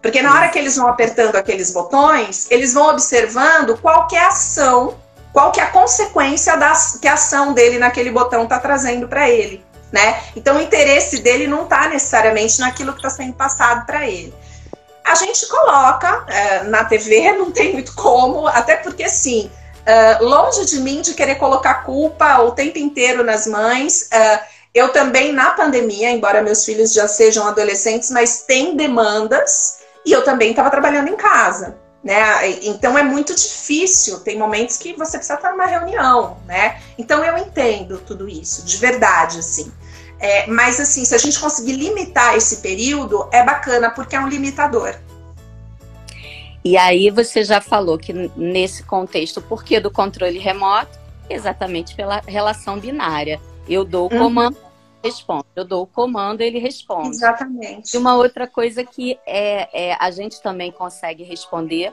Porque 0.02 0.22
na 0.22 0.34
hora 0.34 0.50
que 0.50 0.58
eles 0.58 0.76
vão 0.78 0.88
apertando 0.88 1.36
aqueles 1.36 1.72
botões, 1.72 2.48
eles 2.50 2.74
vão 2.74 2.90
observando 2.90 3.78
qual 3.78 4.08
é 4.14 4.18
a 4.18 4.28
ação, 4.28 4.98
qual 5.34 5.52
é 5.58 5.62
a 5.62 5.68
consequência 5.68 6.56
da 6.58 6.74
que 7.02 7.08
a 7.08 7.14
ação 7.14 7.54
dele 7.54 7.78
naquele 7.78 8.12
botão 8.12 8.44
está 8.44 8.60
trazendo 8.60 9.08
para 9.08 9.30
ele. 9.30 9.64
Né? 9.92 10.22
Então 10.36 10.58
o 10.58 10.62
interesse 10.62 11.20
dele 11.20 11.48
não 11.48 11.64
está 11.64 11.90
necessariamente 11.90 12.60
naquilo 12.60 12.92
que 12.92 13.00
está 13.00 13.10
sendo 13.10 13.34
passado 13.34 13.86
para 13.86 14.08
ele. 14.08 14.34
A 15.04 15.16
gente 15.16 15.48
coloca 15.48 16.26
é, 16.28 16.64
na 16.64 16.86
TV, 16.86 17.32
não 17.38 17.52
tem 17.52 17.74
muito 17.74 17.94
como, 17.96 18.48
até 18.48 18.78
porque 18.78 19.10
sim, 19.10 19.50
Uh, 19.90 20.24
longe 20.24 20.66
de 20.66 20.80
mim 20.82 21.02
de 21.02 21.16
querer 21.16 21.36
colocar 21.36 21.84
culpa 21.84 22.42
o 22.42 22.52
tempo 22.52 22.78
inteiro 22.78 23.24
nas 23.24 23.48
mães. 23.48 24.08
Uh, 24.14 24.40
eu 24.72 24.90
também, 24.90 25.34
na 25.34 25.50
pandemia, 25.52 26.12
embora 26.12 26.44
meus 26.44 26.64
filhos 26.64 26.94
já 26.94 27.08
sejam 27.08 27.48
adolescentes, 27.48 28.12
mas 28.12 28.44
tem 28.44 28.76
demandas, 28.76 29.80
e 30.06 30.12
eu 30.12 30.24
também 30.24 30.52
estava 30.52 30.70
trabalhando 30.70 31.08
em 31.08 31.16
casa. 31.16 31.80
né? 32.04 32.60
Então 32.62 32.98
é 32.98 33.04
muito 33.04 33.34
difícil. 33.34 34.20
Tem 34.20 34.38
momentos 34.38 34.78
que 34.78 34.94
você 34.94 35.18
precisa 35.18 35.36
estar 35.36 35.52
numa 35.52 35.66
reunião, 35.66 36.38
né? 36.46 36.80
Então 36.98 37.24
eu 37.24 37.38
entendo 37.38 38.00
tudo 38.06 38.30
isso, 38.30 38.64
de 38.64 38.78
verdade, 38.78 39.40
assim. 39.40 39.72
É, 40.20 40.48
mas 40.48 40.80
assim, 40.80 41.06
se 41.06 41.16
a 41.16 41.18
gente 41.18 41.40
conseguir 41.40 41.74
limitar 41.74 42.36
esse 42.36 42.58
período, 42.58 43.28
é 43.32 43.44
bacana 43.44 43.90
porque 43.90 44.16
é 44.16 44.20
um 44.20 44.28
limitador. 44.28 44.96
E 46.70 46.78
aí 46.78 47.10
você 47.10 47.44
já 47.44 47.60
falou 47.60 47.98
que 47.98 48.14
nesse 48.14 48.84
contexto, 48.84 49.38
o 49.38 49.42
porquê 49.42 49.80
do 49.80 49.90
controle 49.90 50.38
remoto? 50.38 51.00
Exatamente 51.28 51.96
pela 51.96 52.22
relação 52.28 52.80
binária. 52.80 53.42
Eu 53.68 53.84
dou 53.84 54.08
o 54.08 54.14
uhum. 54.14 54.20
comando, 54.20 54.56
uhum. 54.56 54.70
responde. 55.04 55.46
Eu 55.56 55.66
dou 55.66 55.82
o 55.82 55.88
comando, 55.88 56.42
ele 56.42 56.60
responde. 56.60 57.10
Exatamente. 57.10 57.96
E 57.96 57.98
uma 57.98 58.16
outra 58.16 58.46
coisa 58.46 58.84
que 58.84 59.18
é, 59.26 59.90
é 59.90 59.98
a 60.00 60.12
gente 60.12 60.44
também 60.44 60.72
consegue 60.72 61.24
responder. 61.24 61.92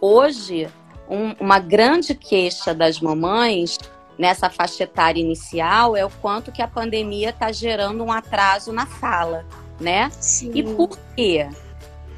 Hoje, 0.00 0.68
um, 1.10 1.32
uma 1.40 1.58
grande 1.58 2.14
queixa 2.14 2.72
das 2.72 3.00
mamães 3.00 3.76
nessa 4.16 4.48
faixa 4.48 4.84
etária 4.84 5.20
inicial 5.20 5.96
é 5.96 6.06
o 6.06 6.10
quanto 6.22 6.52
que 6.52 6.62
a 6.62 6.68
pandemia 6.68 7.30
está 7.30 7.50
gerando 7.50 8.04
um 8.04 8.12
atraso 8.12 8.72
na 8.72 8.86
fala, 8.86 9.44
né? 9.80 10.08
Sim. 10.12 10.52
E 10.54 10.62
por 10.62 10.96
quê? 11.16 11.48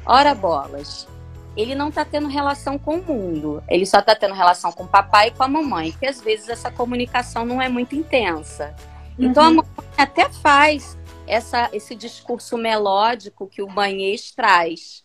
Ora 0.05 0.35
bolas, 0.35 1.07
ele 1.55 1.75
não 1.75 1.89
está 1.89 2.05
tendo 2.05 2.27
relação 2.27 2.77
com 2.77 2.95
o 2.95 3.03
mundo, 3.03 3.63
ele 3.67 3.85
só 3.85 3.99
está 3.99 4.15
tendo 4.15 4.33
relação 4.33 4.71
com 4.71 4.83
o 4.83 4.87
papai 4.87 5.27
e 5.27 5.31
com 5.31 5.43
a 5.43 5.47
mamãe, 5.47 5.91
que 5.91 6.05
às 6.05 6.21
vezes 6.21 6.49
essa 6.49 6.71
comunicação 6.71 7.45
não 7.45 7.61
é 7.61 7.67
muito 7.67 7.95
intensa. 7.95 8.75
Uhum. 9.17 9.25
Então 9.25 9.43
a 9.43 9.49
mamãe 9.49 9.71
até 9.97 10.29
faz 10.29 10.97
essa, 11.27 11.69
esse 11.73 11.95
discurso 11.95 12.57
melódico 12.57 13.47
que 13.47 13.61
o 13.61 13.67
banhês 13.67 14.31
traz, 14.31 15.03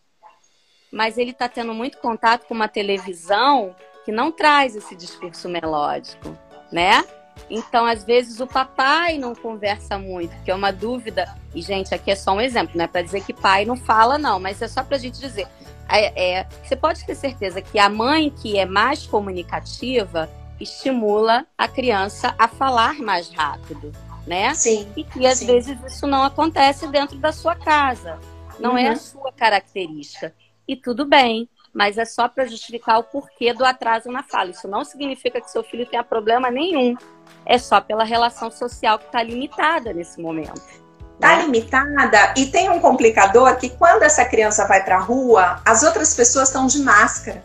mas 0.93 1.19
ele 1.19 1.33
está 1.33 1.49
tendo 1.49 1.75
muito 1.75 1.99
contato 1.99 2.47
com 2.47 2.55
uma 2.55 2.69
televisão 2.69 3.75
que 4.05 4.13
não 4.13 4.31
traz 4.31 4.77
esse 4.77 4.95
discurso 4.95 5.49
melódico 5.49 6.37
né? 6.75 7.05
Então, 7.49 7.87
às 7.87 8.05
vezes, 8.05 8.41
o 8.41 8.47
papai 8.47 9.17
não 9.17 9.35
conversa 9.35 9.97
muito, 9.97 10.35
que 10.45 10.51
é 10.51 10.55
uma 10.55 10.73
dúvida. 10.73 11.33
E, 11.55 11.63
gente, 11.63 11.95
aqui 11.95 12.11
é 12.11 12.17
só 12.17 12.33
um 12.33 12.41
exemplo, 12.41 12.77
não 12.77 12.85
é 12.85 12.89
para 12.89 13.03
dizer 13.03 13.23
que 13.23 13.33
pai 13.33 13.65
não 13.65 13.77
fala, 13.77 14.19
não, 14.19 14.41
mas 14.41 14.61
é 14.61 14.69
só 14.69 14.83
para 14.83 14.97
a 14.97 15.01
gente 15.01 15.21
dizer. 15.21 15.47
É, 15.89 16.39
é, 16.39 16.47
você 16.63 16.77
pode 16.77 17.05
ter 17.05 17.15
certeza 17.15 17.61
que 17.61 17.79
a 17.79 17.89
mãe 17.89 18.31
que 18.31 18.59
é 18.59 18.65
mais 18.65 19.07
comunicativa 19.07 20.29
estimula 20.61 21.47
a 21.59 21.69
criança 21.69 22.35
a 22.39 22.49
falar 22.49 22.95
mais 22.95 23.29
rápido, 23.31 23.93
né? 24.27 24.55
Sim. 24.55 24.91
E 24.97 25.05
que 25.05 25.27
às 25.27 25.39
sim. 25.39 25.47
vezes 25.47 25.79
isso 25.85 26.07
não 26.07 26.23
acontece 26.23 26.87
dentro 26.89 27.19
da 27.19 27.33
sua 27.33 27.55
casa, 27.55 28.19
não 28.59 28.73
uhum. 28.73 28.79
é 28.79 28.89
a 28.89 28.91
uhum. 28.91 28.97
sua 28.97 29.33
característica. 29.33 30.35
E 30.67 30.77
tudo 30.77 31.05
bem 31.05 31.49
mas 31.75 31.99
é 31.99 32.05
só 32.05 32.29
para 32.29 32.47
justificar 32.47 33.01
o 33.01 33.03
porquê 33.03 33.53
do 33.53 33.65
atraso 33.65 34.09
na 34.09 34.23
fala. 34.23 34.51
Isso 34.51 34.69
não 34.69 34.85
significa 34.85 35.41
que 35.41 35.51
seu 35.51 35.65
filho 35.65 35.85
tenha 35.85 36.05
problema 36.05 36.49
nenhum. 36.49 36.97
É 37.45 37.59
só 37.59 37.81
pela 37.81 38.05
relação 38.05 38.49
social 38.49 38.97
que 38.97 39.07
está 39.07 39.21
limitada 39.23 39.93
nesse 39.93 40.23
momento. 40.23 40.84
Está 41.15 41.37
né? 41.37 41.43
limitada 41.43 42.35
e 42.37 42.47
tem 42.47 42.69
um 42.71 42.81
complicador 42.81 43.57
que 43.57 43.71
quando 43.71 44.03
essa 44.03 44.25
criança 44.25 44.67
vai 44.67 44.83
para 44.83 44.97
a 44.97 45.01
rua, 45.01 45.61
as 45.65 45.83
outras 45.83 46.15
pessoas 46.15 46.49
estão 46.49 46.67
de 46.67 46.81
máscara. 46.81 47.43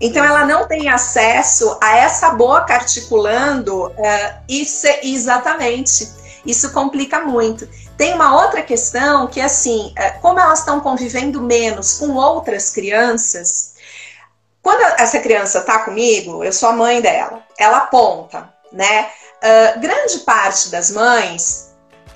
Então 0.00 0.24
ela 0.24 0.44
não 0.44 0.66
tem 0.66 0.88
acesso 0.88 1.78
a 1.82 1.96
essa 1.96 2.30
boca 2.30 2.74
articulando 2.74 3.86
uh, 3.86 3.94
isso 4.48 4.86
exatamente. 5.02 6.08
Isso 6.44 6.72
complica 6.72 7.20
muito. 7.20 7.66
Tem 7.96 8.12
uma 8.12 8.42
outra 8.42 8.62
questão 8.62 9.26
que, 9.26 9.40
assim, 9.40 9.94
é, 9.96 10.10
como 10.10 10.38
elas 10.38 10.58
estão 10.58 10.78
convivendo 10.80 11.40
menos 11.40 11.94
com 11.94 12.10
outras 12.10 12.70
crianças, 12.70 13.74
quando 14.60 14.80
essa 14.98 15.20
criança 15.20 15.58
está 15.58 15.80
comigo, 15.80 16.42
eu 16.42 16.52
sou 16.52 16.70
a 16.70 16.72
mãe 16.72 17.00
dela, 17.00 17.42
ela 17.58 17.78
aponta, 17.78 18.52
né? 18.72 19.08
Uh, 19.42 19.80
grande 19.80 20.18
parte 20.20 20.70
das 20.70 20.90
mães, 20.90 21.63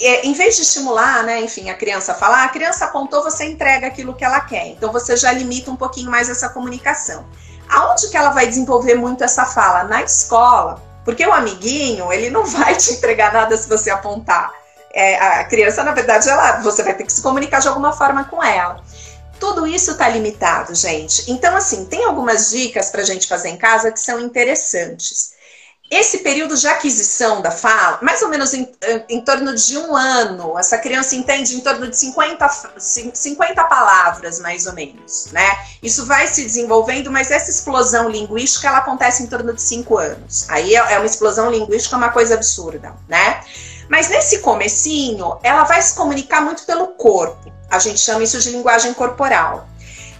em 0.00 0.32
vez 0.32 0.56
de 0.56 0.62
estimular, 0.62 1.24
né, 1.24 1.40
enfim, 1.40 1.70
a 1.70 1.74
criança 1.74 2.12
a 2.12 2.14
falar, 2.14 2.44
a 2.44 2.48
criança 2.48 2.84
apontou, 2.84 3.22
você 3.22 3.44
entrega 3.44 3.86
aquilo 3.86 4.14
que 4.14 4.24
ela 4.24 4.40
quer. 4.40 4.68
Então 4.68 4.92
você 4.92 5.16
já 5.16 5.32
limita 5.32 5.70
um 5.70 5.76
pouquinho 5.76 6.10
mais 6.10 6.28
essa 6.28 6.48
comunicação. 6.48 7.26
Aonde 7.68 8.08
que 8.08 8.16
ela 8.16 8.30
vai 8.30 8.46
desenvolver 8.46 8.94
muito 8.94 9.24
essa 9.24 9.44
fala? 9.44 9.84
Na 9.84 10.02
escola. 10.02 10.82
Porque 11.04 11.26
o 11.26 11.32
amiguinho, 11.32 12.12
ele 12.12 12.30
não 12.30 12.44
vai 12.46 12.76
te 12.76 12.92
entregar 12.92 13.32
nada 13.32 13.56
se 13.56 13.68
você 13.68 13.90
apontar 13.90 14.52
é, 14.92 15.16
a 15.16 15.44
criança, 15.44 15.84
na 15.84 15.92
verdade, 15.92 16.28
ela, 16.28 16.60
você 16.60 16.82
vai 16.82 16.94
ter 16.94 17.04
que 17.04 17.12
se 17.12 17.22
comunicar 17.22 17.60
de 17.60 17.68
alguma 17.68 17.92
forma 17.92 18.24
com 18.24 18.42
ela. 18.42 18.82
Tudo 19.38 19.66
isso 19.66 19.92
está 19.92 20.08
limitado, 20.08 20.74
gente. 20.74 21.30
Então, 21.30 21.54
assim, 21.56 21.84
tem 21.84 22.04
algumas 22.04 22.50
dicas 22.50 22.90
para 22.90 23.02
a 23.02 23.04
gente 23.04 23.28
fazer 23.28 23.50
em 23.50 23.56
casa 23.56 23.92
que 23.92 24.00
são 24.00 24.18
interessantes. 24.18 25.32
Esse 25.90 26.18
período 26.18 26.54
de 26.54 26.68
aquisição 26.68 27.40
da 27.40 27.50
fala, 27.50 27.98
mais 28.02 28.20
ou 28.20 28.28
menos 28.28 28.52
em, 28.52 28.68
em, 29.08 29.22
torno 29.22 29.54
de 29.54 29.78
um 29.78 29.96
ano, 29.96 30.58
essa 30.58 30.76
criança 30.76 31.16
entende 31.16 31.56
em 31.56 31.60
torno 31.60 31.88
de 31.88 31.96
50, 31.96 32.48
50 33.14 33.64
palavras, 33.64 34.38
mais 34.38 34.66
ou 34.66 34.74
menos, 34.74 35.28
né? 35.32 35.48
Isso 35.82 36.04
vai 36.04 36.26
se 36.26 36.44
desenvolvendo, 36.44 37.10
mas 37.10 37.30
essa 37.30 37.50
explosão 37.50 38.06
linguística, 38.06 38.68
ela 38.68 38.78
acontece 38.78 39.22
em 39.22 39.26
torno 39.28 39.54
de 39.54 39.62
cinco 39.62 39.96
anos. 39.96 40.44
Aí 40.50 40.76
é, 40.76 40.92
é 40.92 40.98
uma 40.98 41.06
explosão 41.06 41.50
linguística, 41.50 41.96
uma 41.96 42.10
coisa 42.10 42.34
absurda, 42.34 42.94
né? 43.08 43.40
Mas 43.88 44.10
nesse 44.10 44.40
comecinho, 44.40 45.38
ela 45.42 45.64
vai 45.64 45.80
se 45.80 45.94
comunicar 45.94 46.42
muito 46.42 46.64
pelo 46.64 46.88
corpo. 46.88 47.50
A 47.70 47.78
gente 47.78 47.98
chama 48.00 48.22
isso 48.22 48.38
de 48.38 48.50
linguagem 48.50 48.92
corporal. 48.92 49.66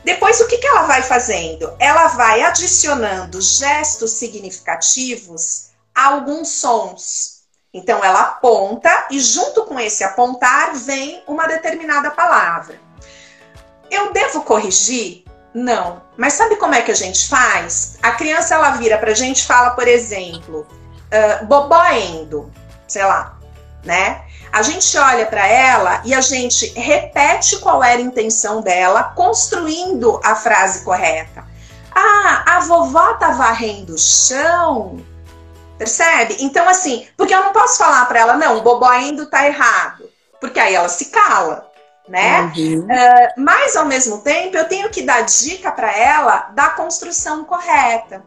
Depois, 0.09 0.41
o 0.41 0.47
que, 0.47 0.57
que 0.57 0.67
ela 0.67 0.85
vai 0.85 1.03
fazendo? 1.03 1.71
Ela 1.79 2.09
vai 2.09 2.41
adicionando 2.41 3.43
gestos 3.43 4.13
significativos 4.13 5.69
a 5.95 6.07
alguns 6.07 6.49
sons. 6.49 7.43
Então, 7.75 8.03
ela 8.03 8.23
aponta 8.23 9.09
e, 9.11 9.21
junto 9.21 9.67
com 9.67 9.79
esse 9.79 10.03
apontar, 10.03 10.75
vem 10.75 11.23
uma 11.27 11.47
determinada 11.47 12.11
palavra. 12.11 12.81
Eu 13.91 14.11
devo 14.11 14.45
corrigir? 14.45 15.25
Não. 15.53 16.01
Mas 16.17 16.33
sabe 16.33 16.57
como 16.57 16.75
é 16.75 16.81
que 16.81 16.91
a 16.91 16.97
gente 16.97 17.29
faz? 17.29 17.99
A 18.03 18.13
criança 18.13 18.55
ela 18.55 18.71
vira 18.71 18.97
para 18.97 19.11
a 19.11 19.15
gente 19.15 19.41
e 19.41 19.47
fala, 19.47 19.73
por 19.73 19.87
exemplo, 19.87 20.67
uh, 21.13 21.45
boboendo, 21.45 22.51
sei 22.87 23.05
lá, 23.05 23.38
né? 23.85 24.23
A 24.53 24.63
gente 24.63 24.97
olha 24.97 25.27
para 25.27 25.47
ela 25.47 26.01
e 26.05 26.15
a 26.15 26.21
gente 26.21 26.67
repete 26.79 27.59
qual 27.59 27.83
era 27.83 27.99
a 27.99 28.05
intenção 28.05 28.61
dela, 28.61 29.03
construindo 29.15 30.21
a 30.25 30.35
frase 30.35 30.85
correta. 30.85 31.45
Ah, 31.95 32.57
a 32.57 32.61
vovó 32.61 33.15
tá 33.15 33.33
varrendo 33.33 33.95
o 33.95 33.99
chão. 33.99 35.05
Percebe? 35.77 36.37
Então, 36.41 36.69
assim, 36.69 37.07
porque 37.17 37.35
eu 37.35 37.43
não 37.43 37.53
posso 37.53 37.79
falar 37.79 38.05
para 38.07 38.21
ela, 38.21 38.37
não, 38.37 38.59
o 38.59 38.63
bobó 38.63 38.93
indo 38.95 39.27
tá 39.27 39.47
errado. 39.47 40.09
Porque 40.41 40.59
aí 40.59 40.75
ela 40.75 40.89
se 40.89 41.07
cala, 41.07 41.71
né? 42.09 42.53
Uhum. 42.57 42.81
Uh, 42.81 43.33
mas, 43.37 43.77
ao 43.77 43.85
mesmo 43.85 44.19
tempo, 44.19 44.57
eu 44.57 44.69
tenho 44.69 44.89
que 44.91 45.03
dar 45.03 45.23
dica 45.23 45.71
para 45.71 45.97
ela 45.97 46.51
da 46.55 46.71
construção 46.71 47.45
correta 47.45 48.25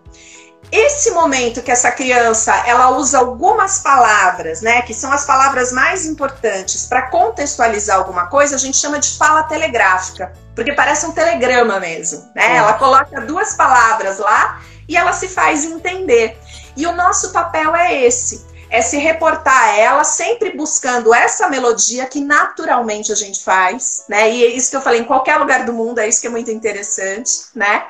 esse 0.72 1.12
momento 1.12 1.62
que 1.62 1.72
essa 1.72 1.92
criança 1.92 2.56
ela 2.66 2.92
usa 2.92 3.20
algumas 3.20 3.80
palavras, 3.80 4.62
né, 4.62 4.82
que 4.84 4.94
são 4.94 5.12
as 5.12 5.26
palavras 5.26 5.72
mais 5.72 6.06
importantes 6.06 6.86
para 6.86 7.04
contextualizar 7.04 7.98
alguma 7.98 8.28
coisa, 8.28 8.56
a 8.56 8.60
gente 8.60 8.78
chama 8.78 8.98
de 8.98 9.18
fala 9.18 9.44
telegráfica, 9.44 10.32
porque 10.56 10.72
parece 10.72 11.06
um 11.06 11.12
telegrama 11.12 11.80
mesmo, 11.80 12.30
né? 12.34 12.54
É. 12.54 12.56
Ela 12.58 12.74
coloca 12.74 13.22
duas 13.22 13.54
palavras 13.54 14.20
lá 14.20 14.62
e 14.88 14.96
ela 14.96 15.12
se 15.12 15.28
faz 15.28 15.66
entender. 15.66 16.38
E 16.78 16.88
o 16.88 16.94
nosso 16.94 17.32
papel 17.32 17.76
é 17.76 18.04
esse, 18.04 18.46
é 18.70 18.82
se 18.82 18.98
reportar 18.98 19.54
a 19.54 19.78
ela, 19.78 20.04
sempre 20.06 20.56
buscando 20.56 21.14
essa 21.14 21.50
melodia 21.50 22.06
que 22.06 22.22
naturalmente 22.22 23.12
a 23.12 23.16
gente 23.16 23.44
faz, 23.44 24.06
né? 24.08 24.32
E 24.32 24.46
é 24.46 24.48
isso 24.48 24.72
que 24.72 24.78
eu 24.78 24.82
falei, 24.82 25.02
em 25.02 25.06
qualquer 25.06 25.36
lugar 25.36 25.66
do 25.66 25.74
mundo, 25.74 26.00
é 26.00 26.08
isso 26.08 26.22
que 26.22 26.28
é 26.28 26.30
muito 26.30 26.50
interessante, 26.50 27.32
né? 27.54 27.86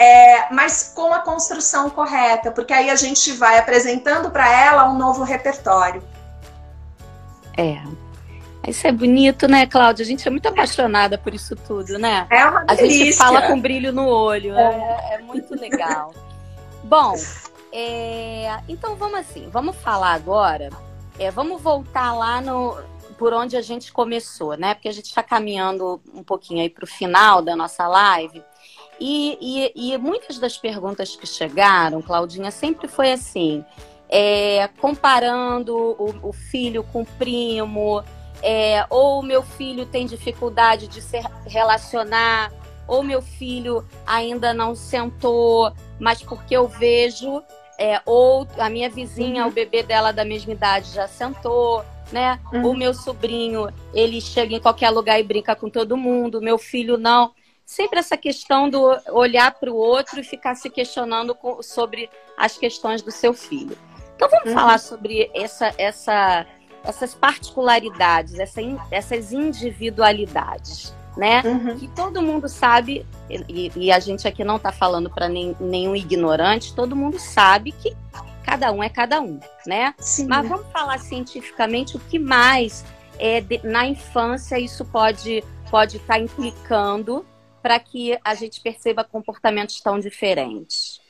É, 0.00 0.50
mas 0.50 0.92
com 0.94 1.12
a 1.12 1.18
construção 1.18 1.90
correta, 1.90 2.50
porque 2.50 2.72
aí 2.72 2.88
a 2.88 2.96
gente 2.96 3.32
vai 3.32 3.58
apresentando 3.58 4.30
para 4.30 4.50
ela 4.50 4.90
um 4.90 4.96
novo 4.96 5.22
repertório. 5.22 6.02
É. 7.54 7.82
Isso 8.66 8.86
é 8.86 8.92
bonito, 8.92 9.46
né, 9.46 9.66
Cláudia? 9.66 10.02
A 10.02 10.06
gente 10.06 10.26
é 10.26 10.30
muito 10.30 10.48
apaixonada 10.48 11.18
por 11.18 11.34
isso 11.34 11.54
tudo, 11.54 11.98
né? 11.98 12.26
É 12.30 12.46
uma 12.46 12.64
delícia. 12.64 12.86
A 12.86 12.88
gente 12.88 13.12
fala 13.12 13.42
com 13.42 13.60
brilho 13.60 13.92
no 13.92 14.06
olho. 14.06 14.56
É, 14.56 15.10
é, 15.10 15.14
é 15.16 15.18
muito 15.18 15.54
legal. 15.54 16.14
Bom, 16.82 17.14
é, 17.70 18.58
então 18.70 18.96
vamos 18.96 19.20
assim, 19.20 19.50
vamos 19.50 19.76
falar 19.76 20.14
agora, 20.14 20.70
é, 21.18 21.30
vamos 21.30 21.60
voltar 21.60 22.14
lá 22.14 22.40
no 22.40 22.78
por 23.18 23.34
onde 23.34 23.54
a 23.54 23.60
gente 23.60 23.92
começou, 23.92 24.56
né? 24.56 24.72
Porque 24.72 24.88
a 24.88 24.92
gente 24.92 25.08
está 25.08 25.22
caminhando 25.22 26.00
um 26.14 26.22
pouquinho 26.22 26.62
aí 26.62 26.70
para 26.70 26.84
o 26.84 26.86
final 26.86 27.42
da 27.42 27.54
nossa 27.54 27.86
live. 27.86 28.42
E, 29.00 29.38
e, 29.40 29.92
e, 29.92 29.98
muitas 29.98 30.38
das 30.38 30.58
perguntas 30.58 31.16
que 31.16 31.26
chegaram, 31.26 32.02
Claudinha, 32.02 32.50
sempre 32.50 32.86
foi 32.86 33.12
assim: 33.12 33.64
é, 34.08 34.68
comparando 34.78 35.74
o, 35.74 36.28
o, 36.28 36.32
filho 36.32 36.84
com 36.84 37.02
o 37.02 37.06
primo, 37.06 38.04
é, 38.42 38.84
ou 38.90 39.22
meu 39.22 39.42
filho 39.42 39.86
tem 39.86 40.04
dificuldade 40.06 40.86
de 40.86 41.00
se 41.00 41.18
relacionar 41.46 42.52
ou 42.90 43.04
meu 43.04 43.22
filho 43.22 43.86
ainda 44.04 44.52
não 44.52 44.74
sentou, 44.74 45.72
mas 46.00 46.20
porque 46.22 46.56
eu 46.56 46.66
vejo, 46.66 47.40
é, 47.78 48.02
ou 48.04 48.48
a 48.58 48.68
minha 48.68 48.90
vizinha, 48.90 49.44
uhum. 49.44 49.48
o 49.48 49.52
bebê 49.52 49.84
dela 49.84 50.12
da 50.12 50.24
mesma 50.24 50.52
idade 50.52 50.92
já 50.92 51.06
sentou, 51.06 51.84
né? 52.10 52.40
Uhum. 52.52 52.68
O 52.68 52.76
meu 52.76 52.92
sobrinho, 52.92 53.68
ele 53.94 54.20
chega 54.20 54.56
em 54.56 54.60
qualquer 54.60 54.90
lugar 54.90 55.20
e 55.20 55.22
brinca 55.22 55.54
com 55.54 55.70
todo 55.70 55.96
mundo, 55.96 56.42
meu 56.42 56.58
filho 56.58 56.98
não. 56.98 57.32
Sempre 57.70 58.00
essa 58.00 58.16
questão 58.16 58.68
do 58.68 58.82
olhar 59.12 59.54
para 59.54 59.70
o 59.70 59.76
outro 59.76 60.18
e 60.18 60.24
ficar 60.24 60.56
se 60.56 60.68
questionando 60.68 61.36
com, 61.36 61.62
sobre 61.62 62.10
as 62.36 62.58
questões 62.58 63.00
do 63.00 63.12
seu 63.12 63.32
filho. 63.32 63.78
Então 64.16 64.28
vamos 64.28 64.48
uhum. 64.48 64.54
falar 64.54 64.78
sobre 64.78 65.30
essa, 65.32 65.72
essa, 65.78 66.46
essas 66.82 67.14
particularidades, 67.14 68.40
essa, 68.40 68.60
essas 68.90 69.32
individualidades 69.32 70.92
né? 71.16 71.42
Uhum. 71.44 71.78
Que 71.78 71.86
todo 71.88 72.20
mundo 72.20 72.48
sabe, 72.48 73.06
e, 73.28 73.70
e, 73.76 73.92
a 73.92 74.00
gente 74.00 74.26
aqui 74.26 74.42
não 74.42 74.56
está 74.56 74.72
falando 74.72 75.08
para 75.08 75.28
nenhum 75.28 75.94
ignorante, 75.94 76.74
todo 76.74 76.96
mundo 76.96 77.20
sabe 77.20 77.72
que 77.72 77.96
cada 78.44 78.72
um 78.72 78.82
é 78.82 78.88
cada 78.88 79.20
um, 79.20 79.38
né? 79.64 79.94
Sim. 79.98 80.26
Mas 80.26 80.48
vamos 80.48 80.66
falar 80.72 80.98
cientificamente 80.98 81.96
o 81.96 82.00
que 82.00 82.18
mais 82.18 82.84
é 83.18 83.40
de, 83.40 83.60
na 83.62 83.86
infância 83.86 84.58
isso 84.58 84.84
pode 84.84 85.44
pode 85.70 85.98
estar 85.98 86.14
tá 86.14 86.20
implicando 86.20 87.24
para 87.62 87.78
que 87.78 88.18
a 88.24 88.34
gente 88.34 88.60
perceba 88.60 89.04
comportamentos 89.04 89.80
tão 89.80 89.98
diferentes. 89.98 91.00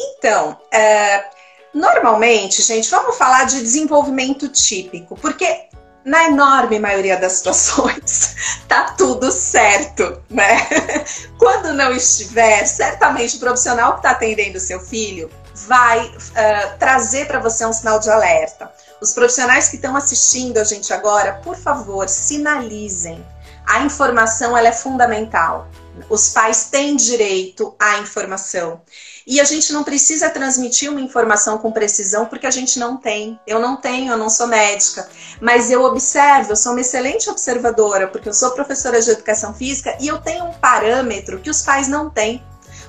Então, 0.00 0.60
é, 0.72 1.24
normalmente, 1.72 2.62
gente, 2.62 2.90
vamos 2.90 3.16
falar 3.16 3.44
de 3.44 3.60
desenvolvimento 3.60 4.48
típico, 4.48 5.16
porque 5.16 5.68
na 6.04 6.24
enorme 6.24 6.78
maioria 6.78 7.16
das 7.16 7.32
situações, 7.38 8.36
tá 8.68 8.94
tudo 8.96 9.32
certo, 9.32 10.22
né? 10.28 10.68
Quando 11.38 11.72
não 11.72 11.92
estiver, 11.92 12.66
certamente 12.66 13.36
o 13.36 13.40
profissional 13.40 13.92
que 13.92 13.98
está 14.00 14.10
atendendo 14.10 14.58
o 14.58 14.60
seu 14.60 14.80
filho 14.80 15.30
vai 15.54 16.06
uh, 16.06 16.78
trazer 16.78 17.26
para 17.26 17.38
você 17.38 17.64
um 17.64 17.72
sinal 17.72 17.98
de 17.98 18.10
alerta. 18.10 18.70
Os 19.00 19.12
profissionais 19.12 19.68
que 19.68 19.76
estão 19.76 19.96
assistindo 19.96 20.58
a 20.58 20.64
gente 20.64 20.92
agora, 20.92 21.34
por 21.44 21.56
favor, 21.56 22.08
sinalizem. 22.08 23.24
A 23.66 23.84
informação 23.84 24.56
ela 24.56 24.68
é 24.68 24.72
fundamental. 24.72 25.68
Os 26.08 26.28
pais 26.30 26.68
têm 26.70 26.96
direito 26.96 27.74
à 27.78 27.98
informação. 27.98 28.82
E 29.26 29.40
a 29.40 29.44
gente 29.44 29.72
não 29.72 29.82
precisa 29.82 30.28
transmitir 30.28 30.90
uma 30.90 31.00
informação 31.00 31.56
com 31.56 31.72
precisão 31.72 32.26
porque 32.26 32.46
a 32.46 32.50
gente 32.50 32.78
não 32.78 32.96
tem. 32.98 33.40
Eu 33.46 33.58
não 33.58 33.76
tenho, 33.76 34.12
eu 34.12 34.18
não 34.18 34.28
sou 34.28 34.46
médica. 34.46 35.08
Mas 35.40 35.70
eu 35.70 35.82
observo, 35.82 36.52
eu 36.52 36.56
sou 36.56 36.72
uma 36.72 36.82
excelente 36.82 37.30
observadora, 37.30 38.08
porque 38.08 38.28
eu 38.28 38.34
sou 38.34 38.50
professora 38.50 39.00
de 39.00 39.10
educação 39.10 39.54
física 39.54 39.96
e 39.98 40.08
eu 40.08 40.18
tenho 40.18 40.44
um 40.44 40.52
parâmetro 40.52 41.40
que 41.40 41.48
os 41.48 41.62
pais 41.62 41.88
não 41.88 42.10
têm. 42.10 42.44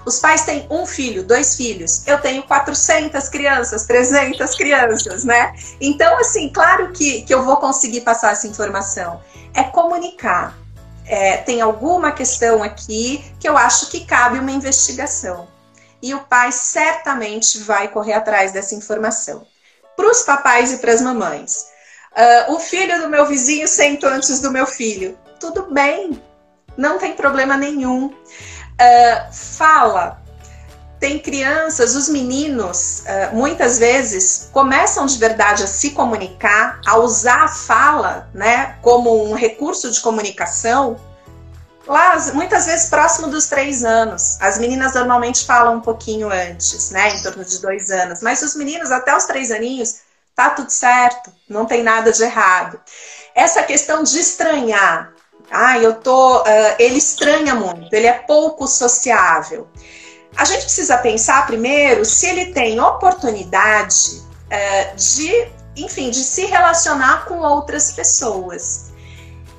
Os 0.05 0.19
pais 0.19 0.43
têm 0.43 0.67
um 0.69 0.86
filho, 0.86 1.23
dois 1.23 1.55
filhos. 1.55 2.05
Eu 2.05 2.19
tenho 2.19 2.43
400 2.43 3.28
crianças, 3.30 3.86
300 3.86 4.55
crianças, 4.55 5.23
né? 5.23 5.53
Então, 5.80 6.19
assim, 6.19 6.49
claro 6.49 6.91
que, 6.91 7.23
que 7.23 7.34
eu 7.34 7.43
vou 7.43 7.57
conseguir 7.57 8.01
passar 8.01 8.34
essa 8.34 8.45
informação. 8.45 9.21
É 9.53 9.63
comunicar. 9.63 10.64
É, 11.08 11.38
tem 11.38 11.62
alguma 11.62 12.12
questão 12.12 12.64
aqui 12.64 13.24
que 13.39 13.47
eu 13.47 13.58
acho 13.58 13.89
que 13.91 14.06
cabe 14.06 14.39
uma 14.39 14.51
investigação 14.51 15.47
e 16.01 16.14
o 16.14 16.20
pai 16.20 16.51
certamente 16.51 17.60
vai 17.60 17.88
correr 17.88 18.14
atrás 18.14 18.51
dessa 18.51 18.76
informação. 18.76 19.45
Para 19.95 20.12
os 20.12 20.22
papais 20.24 20.74
e 20.74 20.78
para 20.78 20.91
as 20.91 21.01
mamães. 21.01 21.68
Uh, 22.12 22.53
o 22.53 22.60
filho 22.60 23.01
do 23.01 23.10
meu 23.10 23.26
vizinho 23.26 23.68
sentou 23.68 24.10
antes 24.10 24.39
do 24.39 24.51
meu 24.51 24.68
filho. 24.68 25.18
Tudo 25.39 25.64
bem, 25.74 26.22
não 26.78 26.97
tem 26.97 27.14
problema 27.14 27.58
nenhum. 27.58 28.08
Uh, 28.08 29.34
fala. 29.34 30.22
Tem 30.99 31.19
crianças, 31.19 31.95
os 31.95 32.07
meninos, 32.09 33.01
uh, 33.01 33.35
muitas 33.35 33.77
vezes, 33.77 34.49
começam 34.51 35.05
de 35.05 35.17
verdade 35.17 35.63
a 35.63 35.67
se 35.67 35.91
comunicar, 35.91 36.79
a 36.85 36.97
usar 36.97 37.43
a 37.43 37.47
fala 37.47 38.29
né, 38.33 38.77
como 38.81 39.29
um 39.29 39.33
recurso 39.33 39.91
de 39.91 39.99
comunicação 40.01 40.97
lá 41.87 42.17
muitas 42.33 42.65
vezes 42.65 42.89
próximo 42.89 43.27
dos 43.27 43.47
três 43.47 43.83
anos. 43.83 44.37
As 44.41 44.57
meninas 44.57 44.93
normalmente 44.93 45.45
falam 45.45 45.75
um 45.77 45.81
pouquinho 45.81 46.29
antes, 46.31 46.91
né? 46.91 47.15
Em 47.15 47.21
torno 47.21 47.43
de 47.43 47.59
dois 47.59 47.91
anos. 47.91 48.21
Mas 48.21 48.41
os 48.41 48.55
meninos, 48.55 48.91
até 48.91 49.15
os 49.15 49.25
três 49.25 49.51
aninhos, 49.51 50.01
tá 50.35 50.49
tudo 50.49 50.69
certo, 50.69 51.31
não 51.47 51.65
tem 51.65 51.83
nada 51.83 52.11
de 52.11 52.23
errado. 52.23 52.79
Essa 53.33 53.63
questão 53.63 54.03
de 54.03 54.19
estranhar. 54.19 55.13
Ah, 55.51 55.77
eu 55.77 55.95
tô. 55.95 56.41
Uh, 56.41 56.75
ele 56.79 56.97
estranha 56.97 57.53
muito, 57.53 57.93
ele 57.93 58.07
é 58.07 58.13
pouco 58.13 58.67
sociável. 58.67 59.67
A 60.36 60.43
gente 60.43 60.63
precisa 60.63 60.97
pensar 60.97 61.47
primeiro 61.47 62.03
se 62.03 62.27
ele 62.27 62.47
tem 62.47 62.79
oportunidade 62.79 64.21
uh, 64.45 64.95
de, 64.95 65.47
enfim, 65.77 66.09
de 66.09 66.23
se 66.23 66.45
relacionar 66.45 67.25
com 67.25 67.39
outras 67.39 67.93
pessoas. 67.93 68.93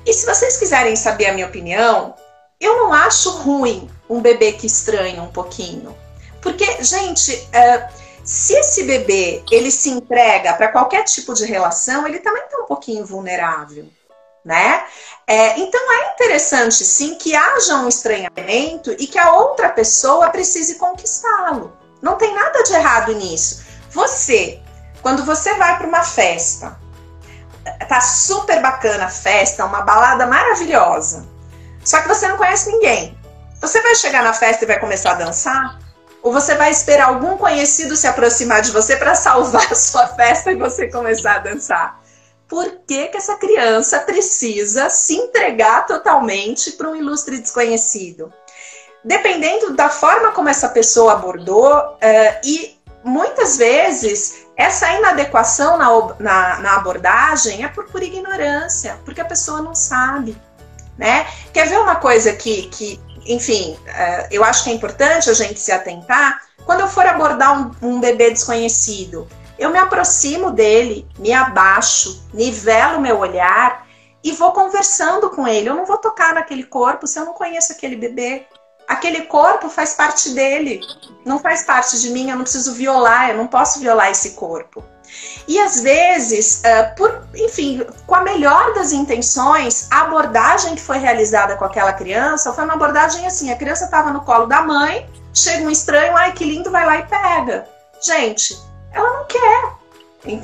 E 0.05 0.13
se 0.13 0.25
vocês 0.25 0.57
quiserem 0.57 0.95
saber 0.95 1.27
a 1.27 1.33
minha 1.33 1.47
opinião, 1.47 2.13
eu 2.59 2.77
não 2.77 2.93
acho 2.93 3.31
ruim 3.39 3.89
um 4.09 4.21
bebê 4.21 4.53
que 4.53 4.67
estranha 4.67 5.21
um 5.21 5.31
pouquinho. 5.31 5.95
Porque, 6.41 6.83
gente, 6.83 7.33
uh, 7.33 7.87
se 8.23 8.53
esse 8.53 8.83
bebê 8.83 9.43
ele 9.51 9.71
se 9.71 9.89
entrega 9.89 10.53
para 10.53 10.67
qualquer 10.67 11.03
tipo 11.03 11.33
de 11.33 11.45
relação, 11.45 12.07
ele 12.07 12.19
também 12.19 12.43
está 12.43 12.57
um 12.59 12.65
pouquinho 12.65 13.05
vulnerável. 13.05 13.87
Né? 14.47 14.81
É, 15.27 15.59
então 15.59 15.91
é 15.91 16.13
interessante 16.13 16.85
sim 16.85 17.15
que 17.15 17.35
haja 17.35 17.75
um 17.75 17.89
estranhamento 17.89 18.95
e 18.97 19.05
que 19.05 19.19
a 19.19 19.33
outra 19.33 19.67
pessoa 19.67 20.29
precise 20.29 20.75
conquistá-lo. 20.75 21.75
Não 22.01 22.15
tem 22.15 22.33
nada 22.33 22.63
de 22.63 22.73
errado 22.73 23.13
nisso. 23.13 23.65
Você, 23.91 24.61
quando 25.01 25.25
você 25.25 25.53
vai 25.55 25.77
para 25.77 25.85
uma 25.85 26.01
festa 26.01 26.79
tá 27.89 27.99
super 27.99 28.61
bacana 28.61 29.05
a 29.05 29.09
festa, 29.09 29.65
uma 29.65 29.81
balada 29.81 30.25
maravilhosa. 30.25 31.27
Só 31.83 32.01
que 32.01 32.07
você 32.07 32.25
não 32.29 32.37
conhece 32.37 32.71
ninguém. 32.71 33.19
Você 33.59 33.81
vai 33.81 33.95
chegar 33.95 34.23
na 34.23 34.33
festa 34.33 34.63
e 34.63 34.67
vai 34.67 34.79
começar 34.79 35.11
a 35.11 35.15
dançar? 35.15 35.77
Ou 36.23 36.31
você 36.31 36.55
vai 36.55 36.71
esperar 36.71 37.09
algum 37.09 37.37
conhecido 37.37 37.97
se 37.97 38.07
aproximar 38.07 38.61
de 38.61 38.71
você 38.71 38.95
para 38.95 39.13
salvar 39.13 39.69
a 39.69 39.75
sua 39.75 40.07
festa 40.07 40.53
e 40.53 40.55
você 40.55 40.87
começar 40.87 41.35
a 41.35 41.39
dançar? 41.39 42.06
Por 42.47 42.79
que, 42.87 43.07
que 43.07 43.17
essa 43.17 43.35
criança 43.35 43.99
precisa 43.99 44.89
se 44.89 45.15
entregar 45.15 45.85
totalmente 45.85 46.71
para 46.71 46.89
um 46.89 46.95
ilustre 46.95 47.39
desconhecido? 47.39 48.31
Dependendo 49.03 49.73
da 49.73 49.89
forma 49.89 50.31
como 50.31 50.47
essa 50.47 50.69
pessoa 50.69 51.13
abordou, 51.13 51.69
uh, 51.73 52.39
e 52.43 52.77
muitas 53.03 53.57
vezes 53.57 54.47
essa 54.55 54.91
inadequação 54.93 55.77
na, 55.77 56.15
na, 56.19 56.59
na, 56.59 56.75
abordagem 56.75 57.63
é 57.63 57.67
por, 57.67 58.01
ignorância, 58.01 58.97
porque 59.03 59.21
a 59.21 59.25
pessoa 59.25 59.61
não 59.61 59.75
sabe. 59.75 60.35
Né? 60.97 61.27
Quer 61.53 61.67
ver 61.67 61.79
uma 61.79 61.97
coisa 61.97 62.33
que, 62.33 62.67
que 62.69 62.99
enfim, 63.25 63.77
uh, 63.87 64.27
eu 64.31 64.43
acho 64.43 64.63
que 64.63 64.69
é 64.69 64.73
importante 64.73 65.29
a 65.29 65.33
gente 65.33 65.59
se 65.59 65.71
atentar? 65.71 66.41
Quando 66.65 66.81
eu 66.81 66.87
for 66.87 67.05
abordar 67.05 67.59
um, 67.59 67.71
um 67.81 67.99
bebê 67.99 68.31
desconhecido, 68.31 69.27
eu 69.57 69.69
me 69.69 69.77
aproximo 69.77 70.51
dele, 70.51 71.07
me 71.17 71.33
abaixo, 71.33 72.23
nivelo 72.33 73.01
meu 73.01 73.19
olhar 73.19 73.87
e 74.23 74.31
vou 74.31 74.51
conversando 74.51 75.29
com 75.29 75.47
ele. 75.47 75.69
Eu 75.69 75.75
não 75.75 75.85
vou 75.85 75.97
tocar 75.97 76.33
naquele 76.33 76.63
corpo 76.63 77.07
se 77.07 77.19
eu 77.19 77.25
não 77.25 77.33
conheço 77.33 77.71
aquele 77.71 77.95
bebê 77.95 78.45
aquele 78.87 79.23
corpo 79.23 79.69
faz 79.69 79.93
parte 79.93 80.29
dele, 80.29 80.79
não 81.25 81.37
faz 81.37 81.63
parte 81.63 81.99
de 81.99 82.09
mim, 82.09 82.29
eu 82.29 82.37
não 82.37 82.43
preciso 82.43 82.73
violar, 82.73 83.29
eu 83.29 83.37
não 83.37 83.45
posso 83.45 83.79
violar 83.79 84.09
esse 84.09 84.31
corpo. 84.31 84.83
E 85.47 85.59
às 85.59 85.81
vezes, 85.81 86.61
uh, 86.61 86.95
por, 86.95 87.27
enfim, 87.35 87.85
com 88.05 88.15
a 88.15 88.21
melhor 88.21 88.73
das 88.73 88.91
intenções, 88.91 89.87
a 89.91 90.01
abordagem 90.01 90.75
que 90.75 90.81
foi 90.81 90.97
realizada 90.97 91.55
com 91.55 91.65
aquela 91.65 91.93
criança 91.93 92.53
foi 92.53 92.63
uma 92.63 92.73
abordagem 92.73 93.25
assim: 93.25 93.51
a 93.51 93.55
criança 93.55 93.85
estava 93.85 94.11
no 94.11 94.21
colo 94.21 94.47
da 94.47 94.61
mãe, 94.61 95.09
chega 95.33 95.63
um 95.63 95.69
estranho, 95.69 96.15
ai 96.15 96.33
que 96.33 96.43
lindo, 96.43 96.71
vai 96.71 96.85
lá 96.85 96.97
e 96.97 97.05
pega. 97.05 97.67
Gente, 98.01 98.57
ela 98.91 99.13
não 99.13 99.25
quer. 99.25 99.77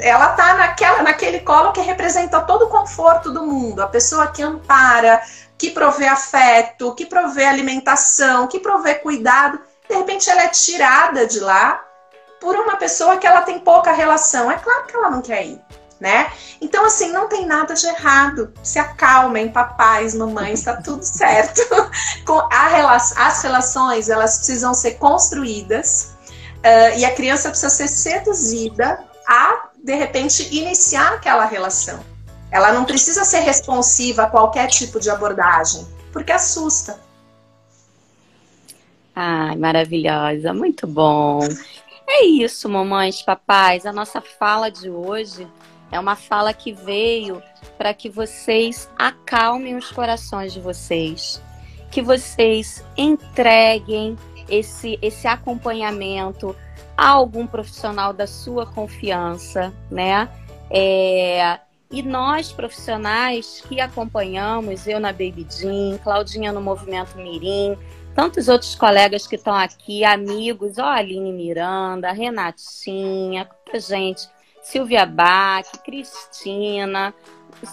Ela 0.02 0.30
tá 0.30 0.54
naquela, 0.54 1.04
naquele 1.04 1.42
colo 1.42 1.74
que 1.74 1.82
representa 1.82 2.42
todo 2.42 2.66
o 2.66 2.70
conforto 2.70 3.32
do 3.32 3.46
mundo, 3.46 3.82
a 3.82 3.88
pessoa 3.88 4.28
que 4.28 4.42
ampara, 4.42 5.22
que 5.58 5.72
provê 5.72 6.08
afeto, 6.08 6.96
que 6.96 7.06
provê 7.06 7.46
alimentação, 7.46 8.48
que 8.48 8.60
provê 8.60 8.96
cuidado, 8.96 9.60
de 9.90 9.96
repente 9.96 10.30
ela 10.30 10.44
é 10.44 10.48
tirada 10.48 11.28
de 11.28 11.40
lá 11.40 11.84
por 12.40 12.56
uma 12.56 12.78
pessoa 12.78 13.18
que 13.18 13.28
ela 13.28 13.42
tem 13.42 13.60
pouca 13.60 13.92
relação. 13.92 14.52
É 14.52 14.58
claro 14.58 14.86
que 14.86 14.96
ela 14.96 15.10
não 15.10 15.22
quer 15.22 15.46
ir, 15.46 15.62
né? 16.00 16.32
Então, 16.62 16.86
assim, 16.86 17.12
não 17.12 17.28
tem 17.28 17.46
nada 17.46 17.74
de 17.74 17.86
errado. 17.88 18.54
Se 18.62 18.80
acalmem, 18.80 19.52
papais, 19.52 20.14
mamães, 20.14 20.60
está 20.60 20.78
tudo 20.78 21.04
certo. 21.04 21.62
rela 22.70 22.96
as 22.96 23.44
relações, 23.44 24.10
elas 24.10 24.38
precisam 24.38 24.74
ser 24.74 24.94
construídas 24.96 26.13
uh, 26.64 26.98
e 26.98 27.06
a 27.06 27.14
criança 27.14 27.50
precisa 27.50 27.70
ser 27.70 27.88
seduzida 27.88 29.04
a, 29.28 29.70
de 29.84 29.96
repente, 29.96 30.48
iniciar 30.56 31.14
aquela 31.14 31.46
relação. 31.46 32.00
Ela 32.52 32.72
não 32.72 32.86
precisa 32.86 33.24
ser 33.24 33.40
responsiva 33.40 34.24
a 34.24 34.30
qualquer 34.30 34.68
tipo 34.68 35.00
de 35.00 35.10
abordagem, 35.10 35.88
porque 36.12 36.32
assusta. 36.32 37.00
Ai, 39.16 39.56
maravilhosa, 39.56 40.54
muito 40.54 40.88
bom. 40.88 41.40
É 42.08 42.26
isso, 42.26 42.68
mamães, 42.70 43.22
papais. 43.22 43.86
A 43.86 43.94
nossa 43.94 44.22
fala 44.22 44.70
de 44.70 44.90
hoje 44.90 45.48
é 45.92 46.00
uma 46.00 46.16
fala 46.16 46.54
que 46.54 46.74
veio 46.74 47.42
para 47.78 47.94
que 47.94 48.10
vocês 48.10 48.90
acalmem 48.98 49.76
os 49.76 49.92
corações 49.92 50.54
de 50.54 50.60
vocês, 50.60 51.42
que 51.92 52.02
vocês 52.02 52.84
entreguem 52.98 54.18
esse, 54.50 54.98
esse 55.02 55.28
acompanhamento 55.28 56.56
a 56.96 57.10
algum 57.10 57.48
profissional 57.48 58.14
da 58.14 58.28
sua 58.28 58.66
confiança, 58.66 59.74
né? 59.90 60.30
É, 60.70 61.60
e 61.92 62.02
nós, 62.02 62.52
profissionais 62.52 63.62
que 63.68 63.80
acompanhamos, 63.80 64.88
eu 64.88 65.00
na 65.00 65.12
Baby 65.12 65.46
Jean, 65.50 65.98
Claudinha 66.04 66.52
no 66.52 66.62
Movimento 66.62 67.16
Mirim, 67.18 67.78
tantos 68.16 68.48
outros 68.48 68.76
colegas 68.76 69.28
que 69.28 69.36
estão 69.36 69.54
aqui, 69.54 70.04
amigos, 70.04 70.78
ó, 70.78 70.86
Aline 70.86 71.32
Miranda, 71.32 72.12
Renatinha, 72.12 73.48
gente, 73.76 74.28
Silvia 74.62 75.06
Bach, 75.06 75.68
Cristina, 75.84 77.14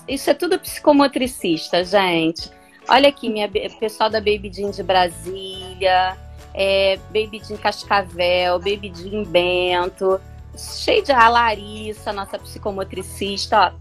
isso 0.06 0.30
é 0.30 0.34
tudo 0.34 0.58
psicomotricista, 0.58 1.84
gente. 1.84 2.50
Olha 2.88 3.08
aqui, 3.08 3.28
minha 3.28 3.48
pessoal 3.78 4.10
da 4.10 4.18
Baby 4.18 4.50
Jean 4.52 4.70
de 4.70 4.82
Brasília, 4.82 6.16
é, 6.55 6.98
Baby 7.09 7.40
Jean 7.44 7.57
Cascavel, 7.57 8.59
Baby 8.59 8.92
Jean 8.94 9.24
Bento, 9.24 10.20
cheio 10.57 11.03
de 11.03 11.12
a 11.12 11.28
Larissa, 11.28 12.12
nossa 12.12 12.38
psicomotricista, 12.38 13.59
ó. 13.59 13.72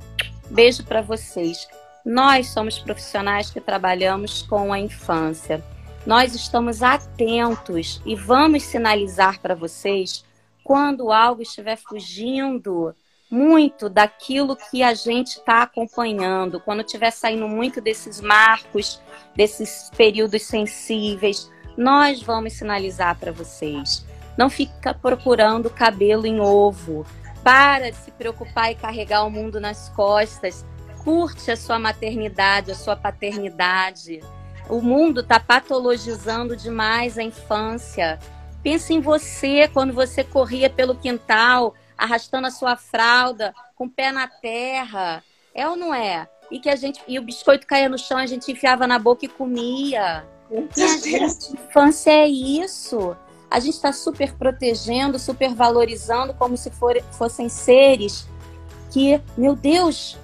Beijo 0.50 0.84
para 0.84 1.02
vocês. 1.02 1.68
Nós 2.04 2.48
somos 2.48 2.80
profissionais 2.80 3.52
que 3.52 3.62
trabalhamos 3.62 4.42
com 4.42 4.74
a 4.74 4.80
infância. 4.80 5.64
Nós 6.06 6.34
estamos 6.34 6.82
atentos 6.82 8.02
e 8.06 8.16
vamos 8.16 8.64
sinalizar 8.64 9.40
para 9.40 9.54
vocês 9.54 10.26
quando 10.64 11.12
algo 11.12 11.42
estiver 11.42 11.78
fugindo 11.78 12.96
muito 13.30 13.90
daquilo 13.90 14.56
que 14.56 14.82
a 14.82 14.94
gente 14.94 15.38
está 15.38 15.64
acompanhando, 15.64 16.60
quando 16.60 16.82
estiver 16.82 17.12
saindo 17.12 17.48
muito 17.48 17.80
desses 17.80 18.20
marcos, 18.20 19.00
desses 19.36 19.92
períodos 19.96 20.44
sensíveis, 20.44 21.52
nós 21.80 22.22
vamos 22.22 22.52
sinalizar 22.52 23.18
para 23.18 23.32
vocês. 23.32 24.06
Não 24.38 24.50
fica 24.50 24.94
procurando 24.94 25.70
cabelo 25.70 26.28
em 26.28 26.42
ovo. 26.42 27.06
Para 27.42 27.90
de 27.90 27.96
se 27.96 28.12
preocupar 28.12 28.70
e 28.70 28.76
carregar 28.76 29.24
o 29.24 29.32
mundo 29.32 29.62
nas 29.62 29.88
costas. 29.88 30.66
Curte 31.06 31.50
a 31.50 31.56
sua 31.56 31.80
maternidade, 31.80 32.70
a 32.70 32.76
sua 32.76 32.98
paternidade. 32.98 34.20
O 34.68 34.82
mundo 34.82 35.22
está 35.22 35.40
patologizando 35.40 36.54
demais 36.54 37.18
a 37.18 37.24
infância. 37.24 38.20
Pense 38.62 38.94
em 38.94 39.00
você 39.00 39.70
quando 39.70 39.94
você 39.94 40.22
corria 40.22 40.70
pelo 40.70 40.96
quintal, 40.96 41.74
arrastando 41.98 42.48
a 42.48 42.52
sua 42.52 42.76
fralda, 42.76 43.54
com 43.74 43.86
o 43.86 43.90
pé 43.90 44.12
na 44.12 44.28
terra. 44.28 45.24
É 45.56 45.66
ou 45.66 45.78
não 45.78 45.94
é? 45.94 46.28
E 46.52 46.60
que 46.60 46.70
a 46.70 46.76
gente 46.76 47.02
e 47.08 47.18
o 47.18 47.24
biscoito 47.24 47.66
caía 47.66 47.88
no 47.88 47.98
chão, 47.98 48.18
a 48.18 48.26
gente 48.26 48.52
enfiava 48.52 48.86
na 48.86 49.00
boca 49.00 49.24
e 49.24 49.30
comia. 49.30 50.28
E 50.52 50.82
a 50.84 50.98
gente, 50.98 51.54
infância 51.54 52.12
é 52.12 52.28
isso 52.28 53.16
a 53.50 53.60
gente 53.60 53.76
está 53.76 53.92
super 53.92 54.34
protegendo, 54.36 55.18
super 55.18 55.54
valorizando 55.54 56.34
como 56.34 56.56
se 56.56 56.70
for, 56.70 57.02
fossem 57.12 57.50
seres 57.50 58.28
que, 58.92 59.20
meu 59.38 59.56
Deus, 59.56 60.18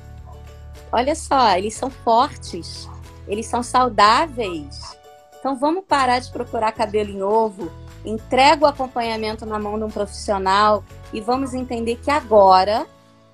olha 0.92 1.16
só, 1.16 1.56
eles 1.58 1.74
são 1.74 1.90
fortes, 1.90 2.88
eles 3.28 3.48
são 3.48 3.64
saudáveis. 3.64 4.98
Então 5.40 5.56
vamos 5.56 5.86
parar 5.88 6.20
de 6.20 6.32
procurar 6.32 6.72
cabelo 6.72 7.10
em 7.10 7.24
ovo, 7.24 7.72
entrega 8.04 8.66
o 8.66 8.68
acompanhamento 8.68 9.46
na 9.46 9.58
mão 9.58 9.78
de 9.78 9.86
um 9.86 9.90
profissional 9.90 10.84
e 11.12 11.20
vamos 11.20 11.54
entender 11.54 11.98
que 11.98 12.12
agora, 12.12 12.86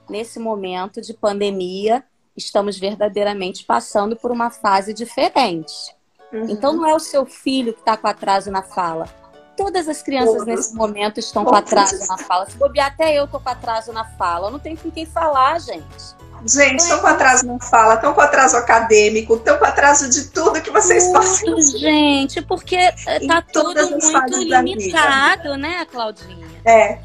nesse 0.10 0.40
momento 0.40 1.02
de 1.02 1.14
pandemia, 1.14 2.04
estamos 2.36 2.78
verdadeiramente 2.78 3.66
passando 3.66 4.16
por 4.16 4.32
uma 4.32 4.50
fase 4.50 4.94
diferente. 4.94 6.01
Uhum. 6.32 6.50
Então 6.50 6.74
não 6.74 6.88
é 6.88 6.94
o 6.94 7.00
seu 7.00 7.26
filho 7.26 7.74
que 7.74 7.80
está 7.80 7.98
com 7.98 8.08
atraso 8.08 8.50
na 8.50 8.62
fala, 8.62 9.08
Todas 9.56 9.88
as 9.88 10.02
crianças 10.02 10.38
Todos. 10.38 10.48
nesse 10.48 10.74
momento 10.74 11.20
estão 11.20 11.44
Todos. 11.44 11.60
com 11.60 11.66
atraso 11.66 12.08
na 12.08 12.18
fala. 12.18 12.50
Se 12.50 12.58
bobear, 12.58 12.88
até 12.88 13.14
eu 13.14 13.28
tô 13.28 13.40
com 13.40 13.50
atraso 13.50 13.92
na 13.92 14.06
fala. 14.06 14.48
Eu 14.48 14.52
não 14.52 14.60
tenho 14.60 14.78
com 14.78 14.90
quem 14.90 15.06
falar, 15.06 15.60
gente. 15.60 16.16
Gente, 16.46 16.80
estão 16.80 17.00
com 17.00 17.08
atraso 17.08 17.46
na 17.46 17.60
fala, 17.60 17.94
estão 17.94 18.14
com 18.14 18.22
atraso 18.22 18.58
acadêmico, 18.58 19.36
estão 19.36 19.60
com 19.60 19.66
atraso 19.66 20.10
de 20.10 20.30
tudo 20.30 20.60
que 20.60 20.72
vocês 20.72 21.06
tudo, 21.06 21.20
possam. 21.20 21.62
Gente, 21.62 22.42
porque 22.42 22.76
eh, 22.76 23.28
tá 23.28 23.44
tudo 23.44 23.92
muito 23.92 24.38
limitado, 24.38 25.56
né, 25.56 25.86
Claudinha? 25.86 26.48
É. 26.66 26.98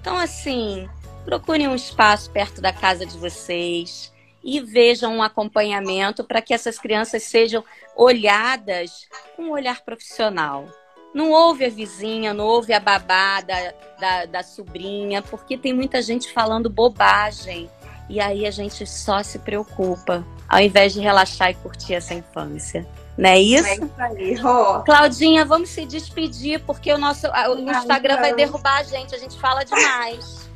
Então, 0.00 0.16
assim, 0.16 0.88
procurem 1.26 1.68
um 1.68 1.74
espaço 1.74 2.30
perto 2.30 2.62
da 2.62 2.72
casa 2.72 3.04
de 3.04 3.18
vocês 3.18 4.10
e 4.42 4.60
vejam 4.60 5.16
um 5.16 5.22
acompanhamento 5.22 6.24
para 6.24 6.40
que 6.40 6.54
essas 6.54 6.78
crianças 6.78 7.22
sejam 7.22 7.64
olhadas 7.94 9.06
com 9.36 9.44
um 9.44 9.50
olhar 9.50 9.82
profissional. 9.82 10.66
Não 11.12 11.30
ouve 11.30 11.64
a 11.64 11.68
vizinha, 11.68 12.32
não 12.32 12.46
ouve 12.46 12.72
a 12.72 12.80
babá 12.80 13.40
da, 13.40 13.74
da, 13.98 14.24
da, 14.26 14.42
sobrinha, 14.42 15.20
porque 15.22 15.58
tem 15.58 15.72
muita 15.72 16.00
gente 16.00 16.32
falando 16.32 16.70
bobagem. 16.70 17.68
E 18.08 18.20
aí 18.20 18.46
a 18.46 18.50
gente 18.50 18.86
só 18.86 19.22
se 19.22 19.38
preocupa, 19.40 20.24
ao 20.48 20.60
invés 20.60 20.92
de 20.92 21.00
relaxar 21.00 21.50
e 21.50 21.54
curtir 21.54 21.94
essa 21.94 22.14
infância. 22.14 22.86
Não 23.18 23.28
é 23.28 23.38
isso? 23.38 23.66
É 23.66 23.74
isso 23.74 23.90
aí, 23.98 24.34
Rô. 24.34 24.82
Claudinha, 24.82 25.44
vamos 25.44 25.68
se 25.68 25.84
despedir, 25.84 26.60
porque 26.64 26.92
o 26.92 26.98
nosso 26.98 27.26
o 27.26 27.70
Instagram 27.70 28.16
vai 28.16 28.34
derrubar 28.34 28.78
a 28.78 28.82
gente. 28.82 29.14
A 29.14 29.18
gente 29.18 29.38
fala 29.38 29.64
demais. 29.64 30.48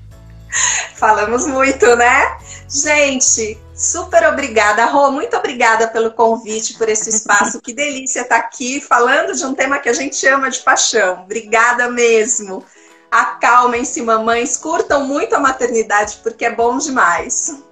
Falamos 0.95 1.47
muito, 1.47 1.97
né? 1.97 2.39
Gente, 2.69 3.59
super 3.75 4.27
obrigada. 4.27 4.85
Rô, 4.87 5.11
muito 5.11 5.37
obrigada 5.37 5.89
pelo 5.89 6.13
convite, 6.13 6.75
por 6.75 6.89
esse 6.89 7.11
espaço. 7.11 7.61
Que 7.61 7.73
delícia 7.73 8.21
estar 8.21 8.37
aqui 8.37 8.81
falando 8.81 9.35
de 9.35 9.45
um 9.45 9.55
tema 9.55 9.79
que 9.79 9.89
a 9.89 9.93
gente 9.93 10.27
ama 10.27 10.51
de 10.51 10.61
paixão. 10.61 11.23
Obrigada 11.23 11.91
mesmo. 11.91 12.65
Acalmem-se, 13.11 14.03
mamães. 14.03 14.57
Curtam 14.57 15.07
muito 15.07 15.35
a 15.35 15.41
maternidade, 15.41 16.19
porque 16.23 16.45
é 16.45 16.55
bom 16.55 16.79
demais. 16.79 17.63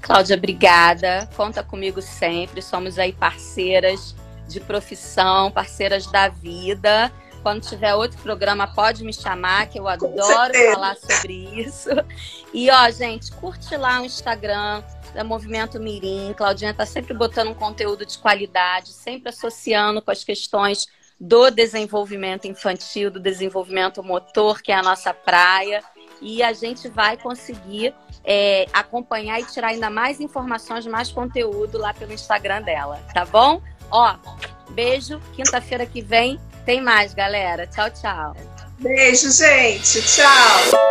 Cláudia, 0.00 0.36
obrigada. 0.36 1.28
Conta 1.36 1.62
comigo 1.62 2.02
sempre. 2.02 2.60
Somos 2.60 2.98
aí 2.98 3.12
parceiras 3.12 4.16
de 4.48 4.60
profissão, 4.60 5.50
parceiras 5.50 6.06
da 6.06 6.28
vida. 6.28 7.12
Quando 7.42 7.60
tiver 7.60 7.94
outro 7.94 8.18
programa, 8.18 8.66
pode 8.66 9.04
me 9.04 9.12
chamar, 9.12 9.68
que 9.68 9.78
eu 9.78 9.88
adoro 9.88 10.54
falar 10.72 10.96
sobre 10.96 11.34
isso. 11.60 11.90
E, 12.54 12.70
ó, 12.70 12.90
gente, 12.90 13.32
curte 13.32 13.76
lá 13.76 14.00
o 14.00 14.04
Instagram 14.04 14.82
da 15.12 15.24
Movimento 15.24 15.80
Mirim. 15.80 16.32
Claudinha 16.36 16.72
tá 16.72 16.86
sempre 16.86 17.14
botando 17.14 17.48
um 17.48 17.54
conteúdo 17.54 18.06
de 18.06 18.16
qualidade, 18.18 18.92
sempre 18.92 19.30
associando 19.30 20.00
com 20.00 20.10
as 20.10 20.24
questões 20.24 20.86
do 21.20 21.50
desenvolvimento 21.50 22.46
infantil, 22.46 23.10
do 23.10 23.20
desenvolvimento 23.20 24.02
motor, 24.02 24.60
que 24.60 24.72
é 24.72 24.74
a 24.74 24.82
nossa 24.82 25.12
praia. 25.14 25.82
E 26.20 26.42
a 26.42 26.52
gente 26.52 26.88
vai 26.88 27.16
conseguir 27.16 27.94
é, 28.24 28.66
acompanhar 28.72 29.40
e 29.40 29.44
tirar 29.44 29.68
ainda 29.68 29.90
mais 29.90 30.20
informações, 30.20 30.86
mais 30.86 31.10
conteúdo 31.10 31.78
lá 31.78 31.92
pelo 31.92 32.12
Instagram 32.12 32.62
dela, 32.62 33.00
tá 33.12 33.24
bom? 33.24 33.60
Ó, 33.90 34.16
beijo. 34.70 35.20
Quinta-feira 35.34 35.84
que 35.84 36.00
vem 36.00 36.40
tem 36.64 36.80
mais, 36.80 37.14
galera. 37.14 37.66
Tchau, 37.66 37.90
tchau. 37.90 38.36
Beijo, 38.78 39.30
gente. 39.30 40.02
Tchau. 40.02 40.82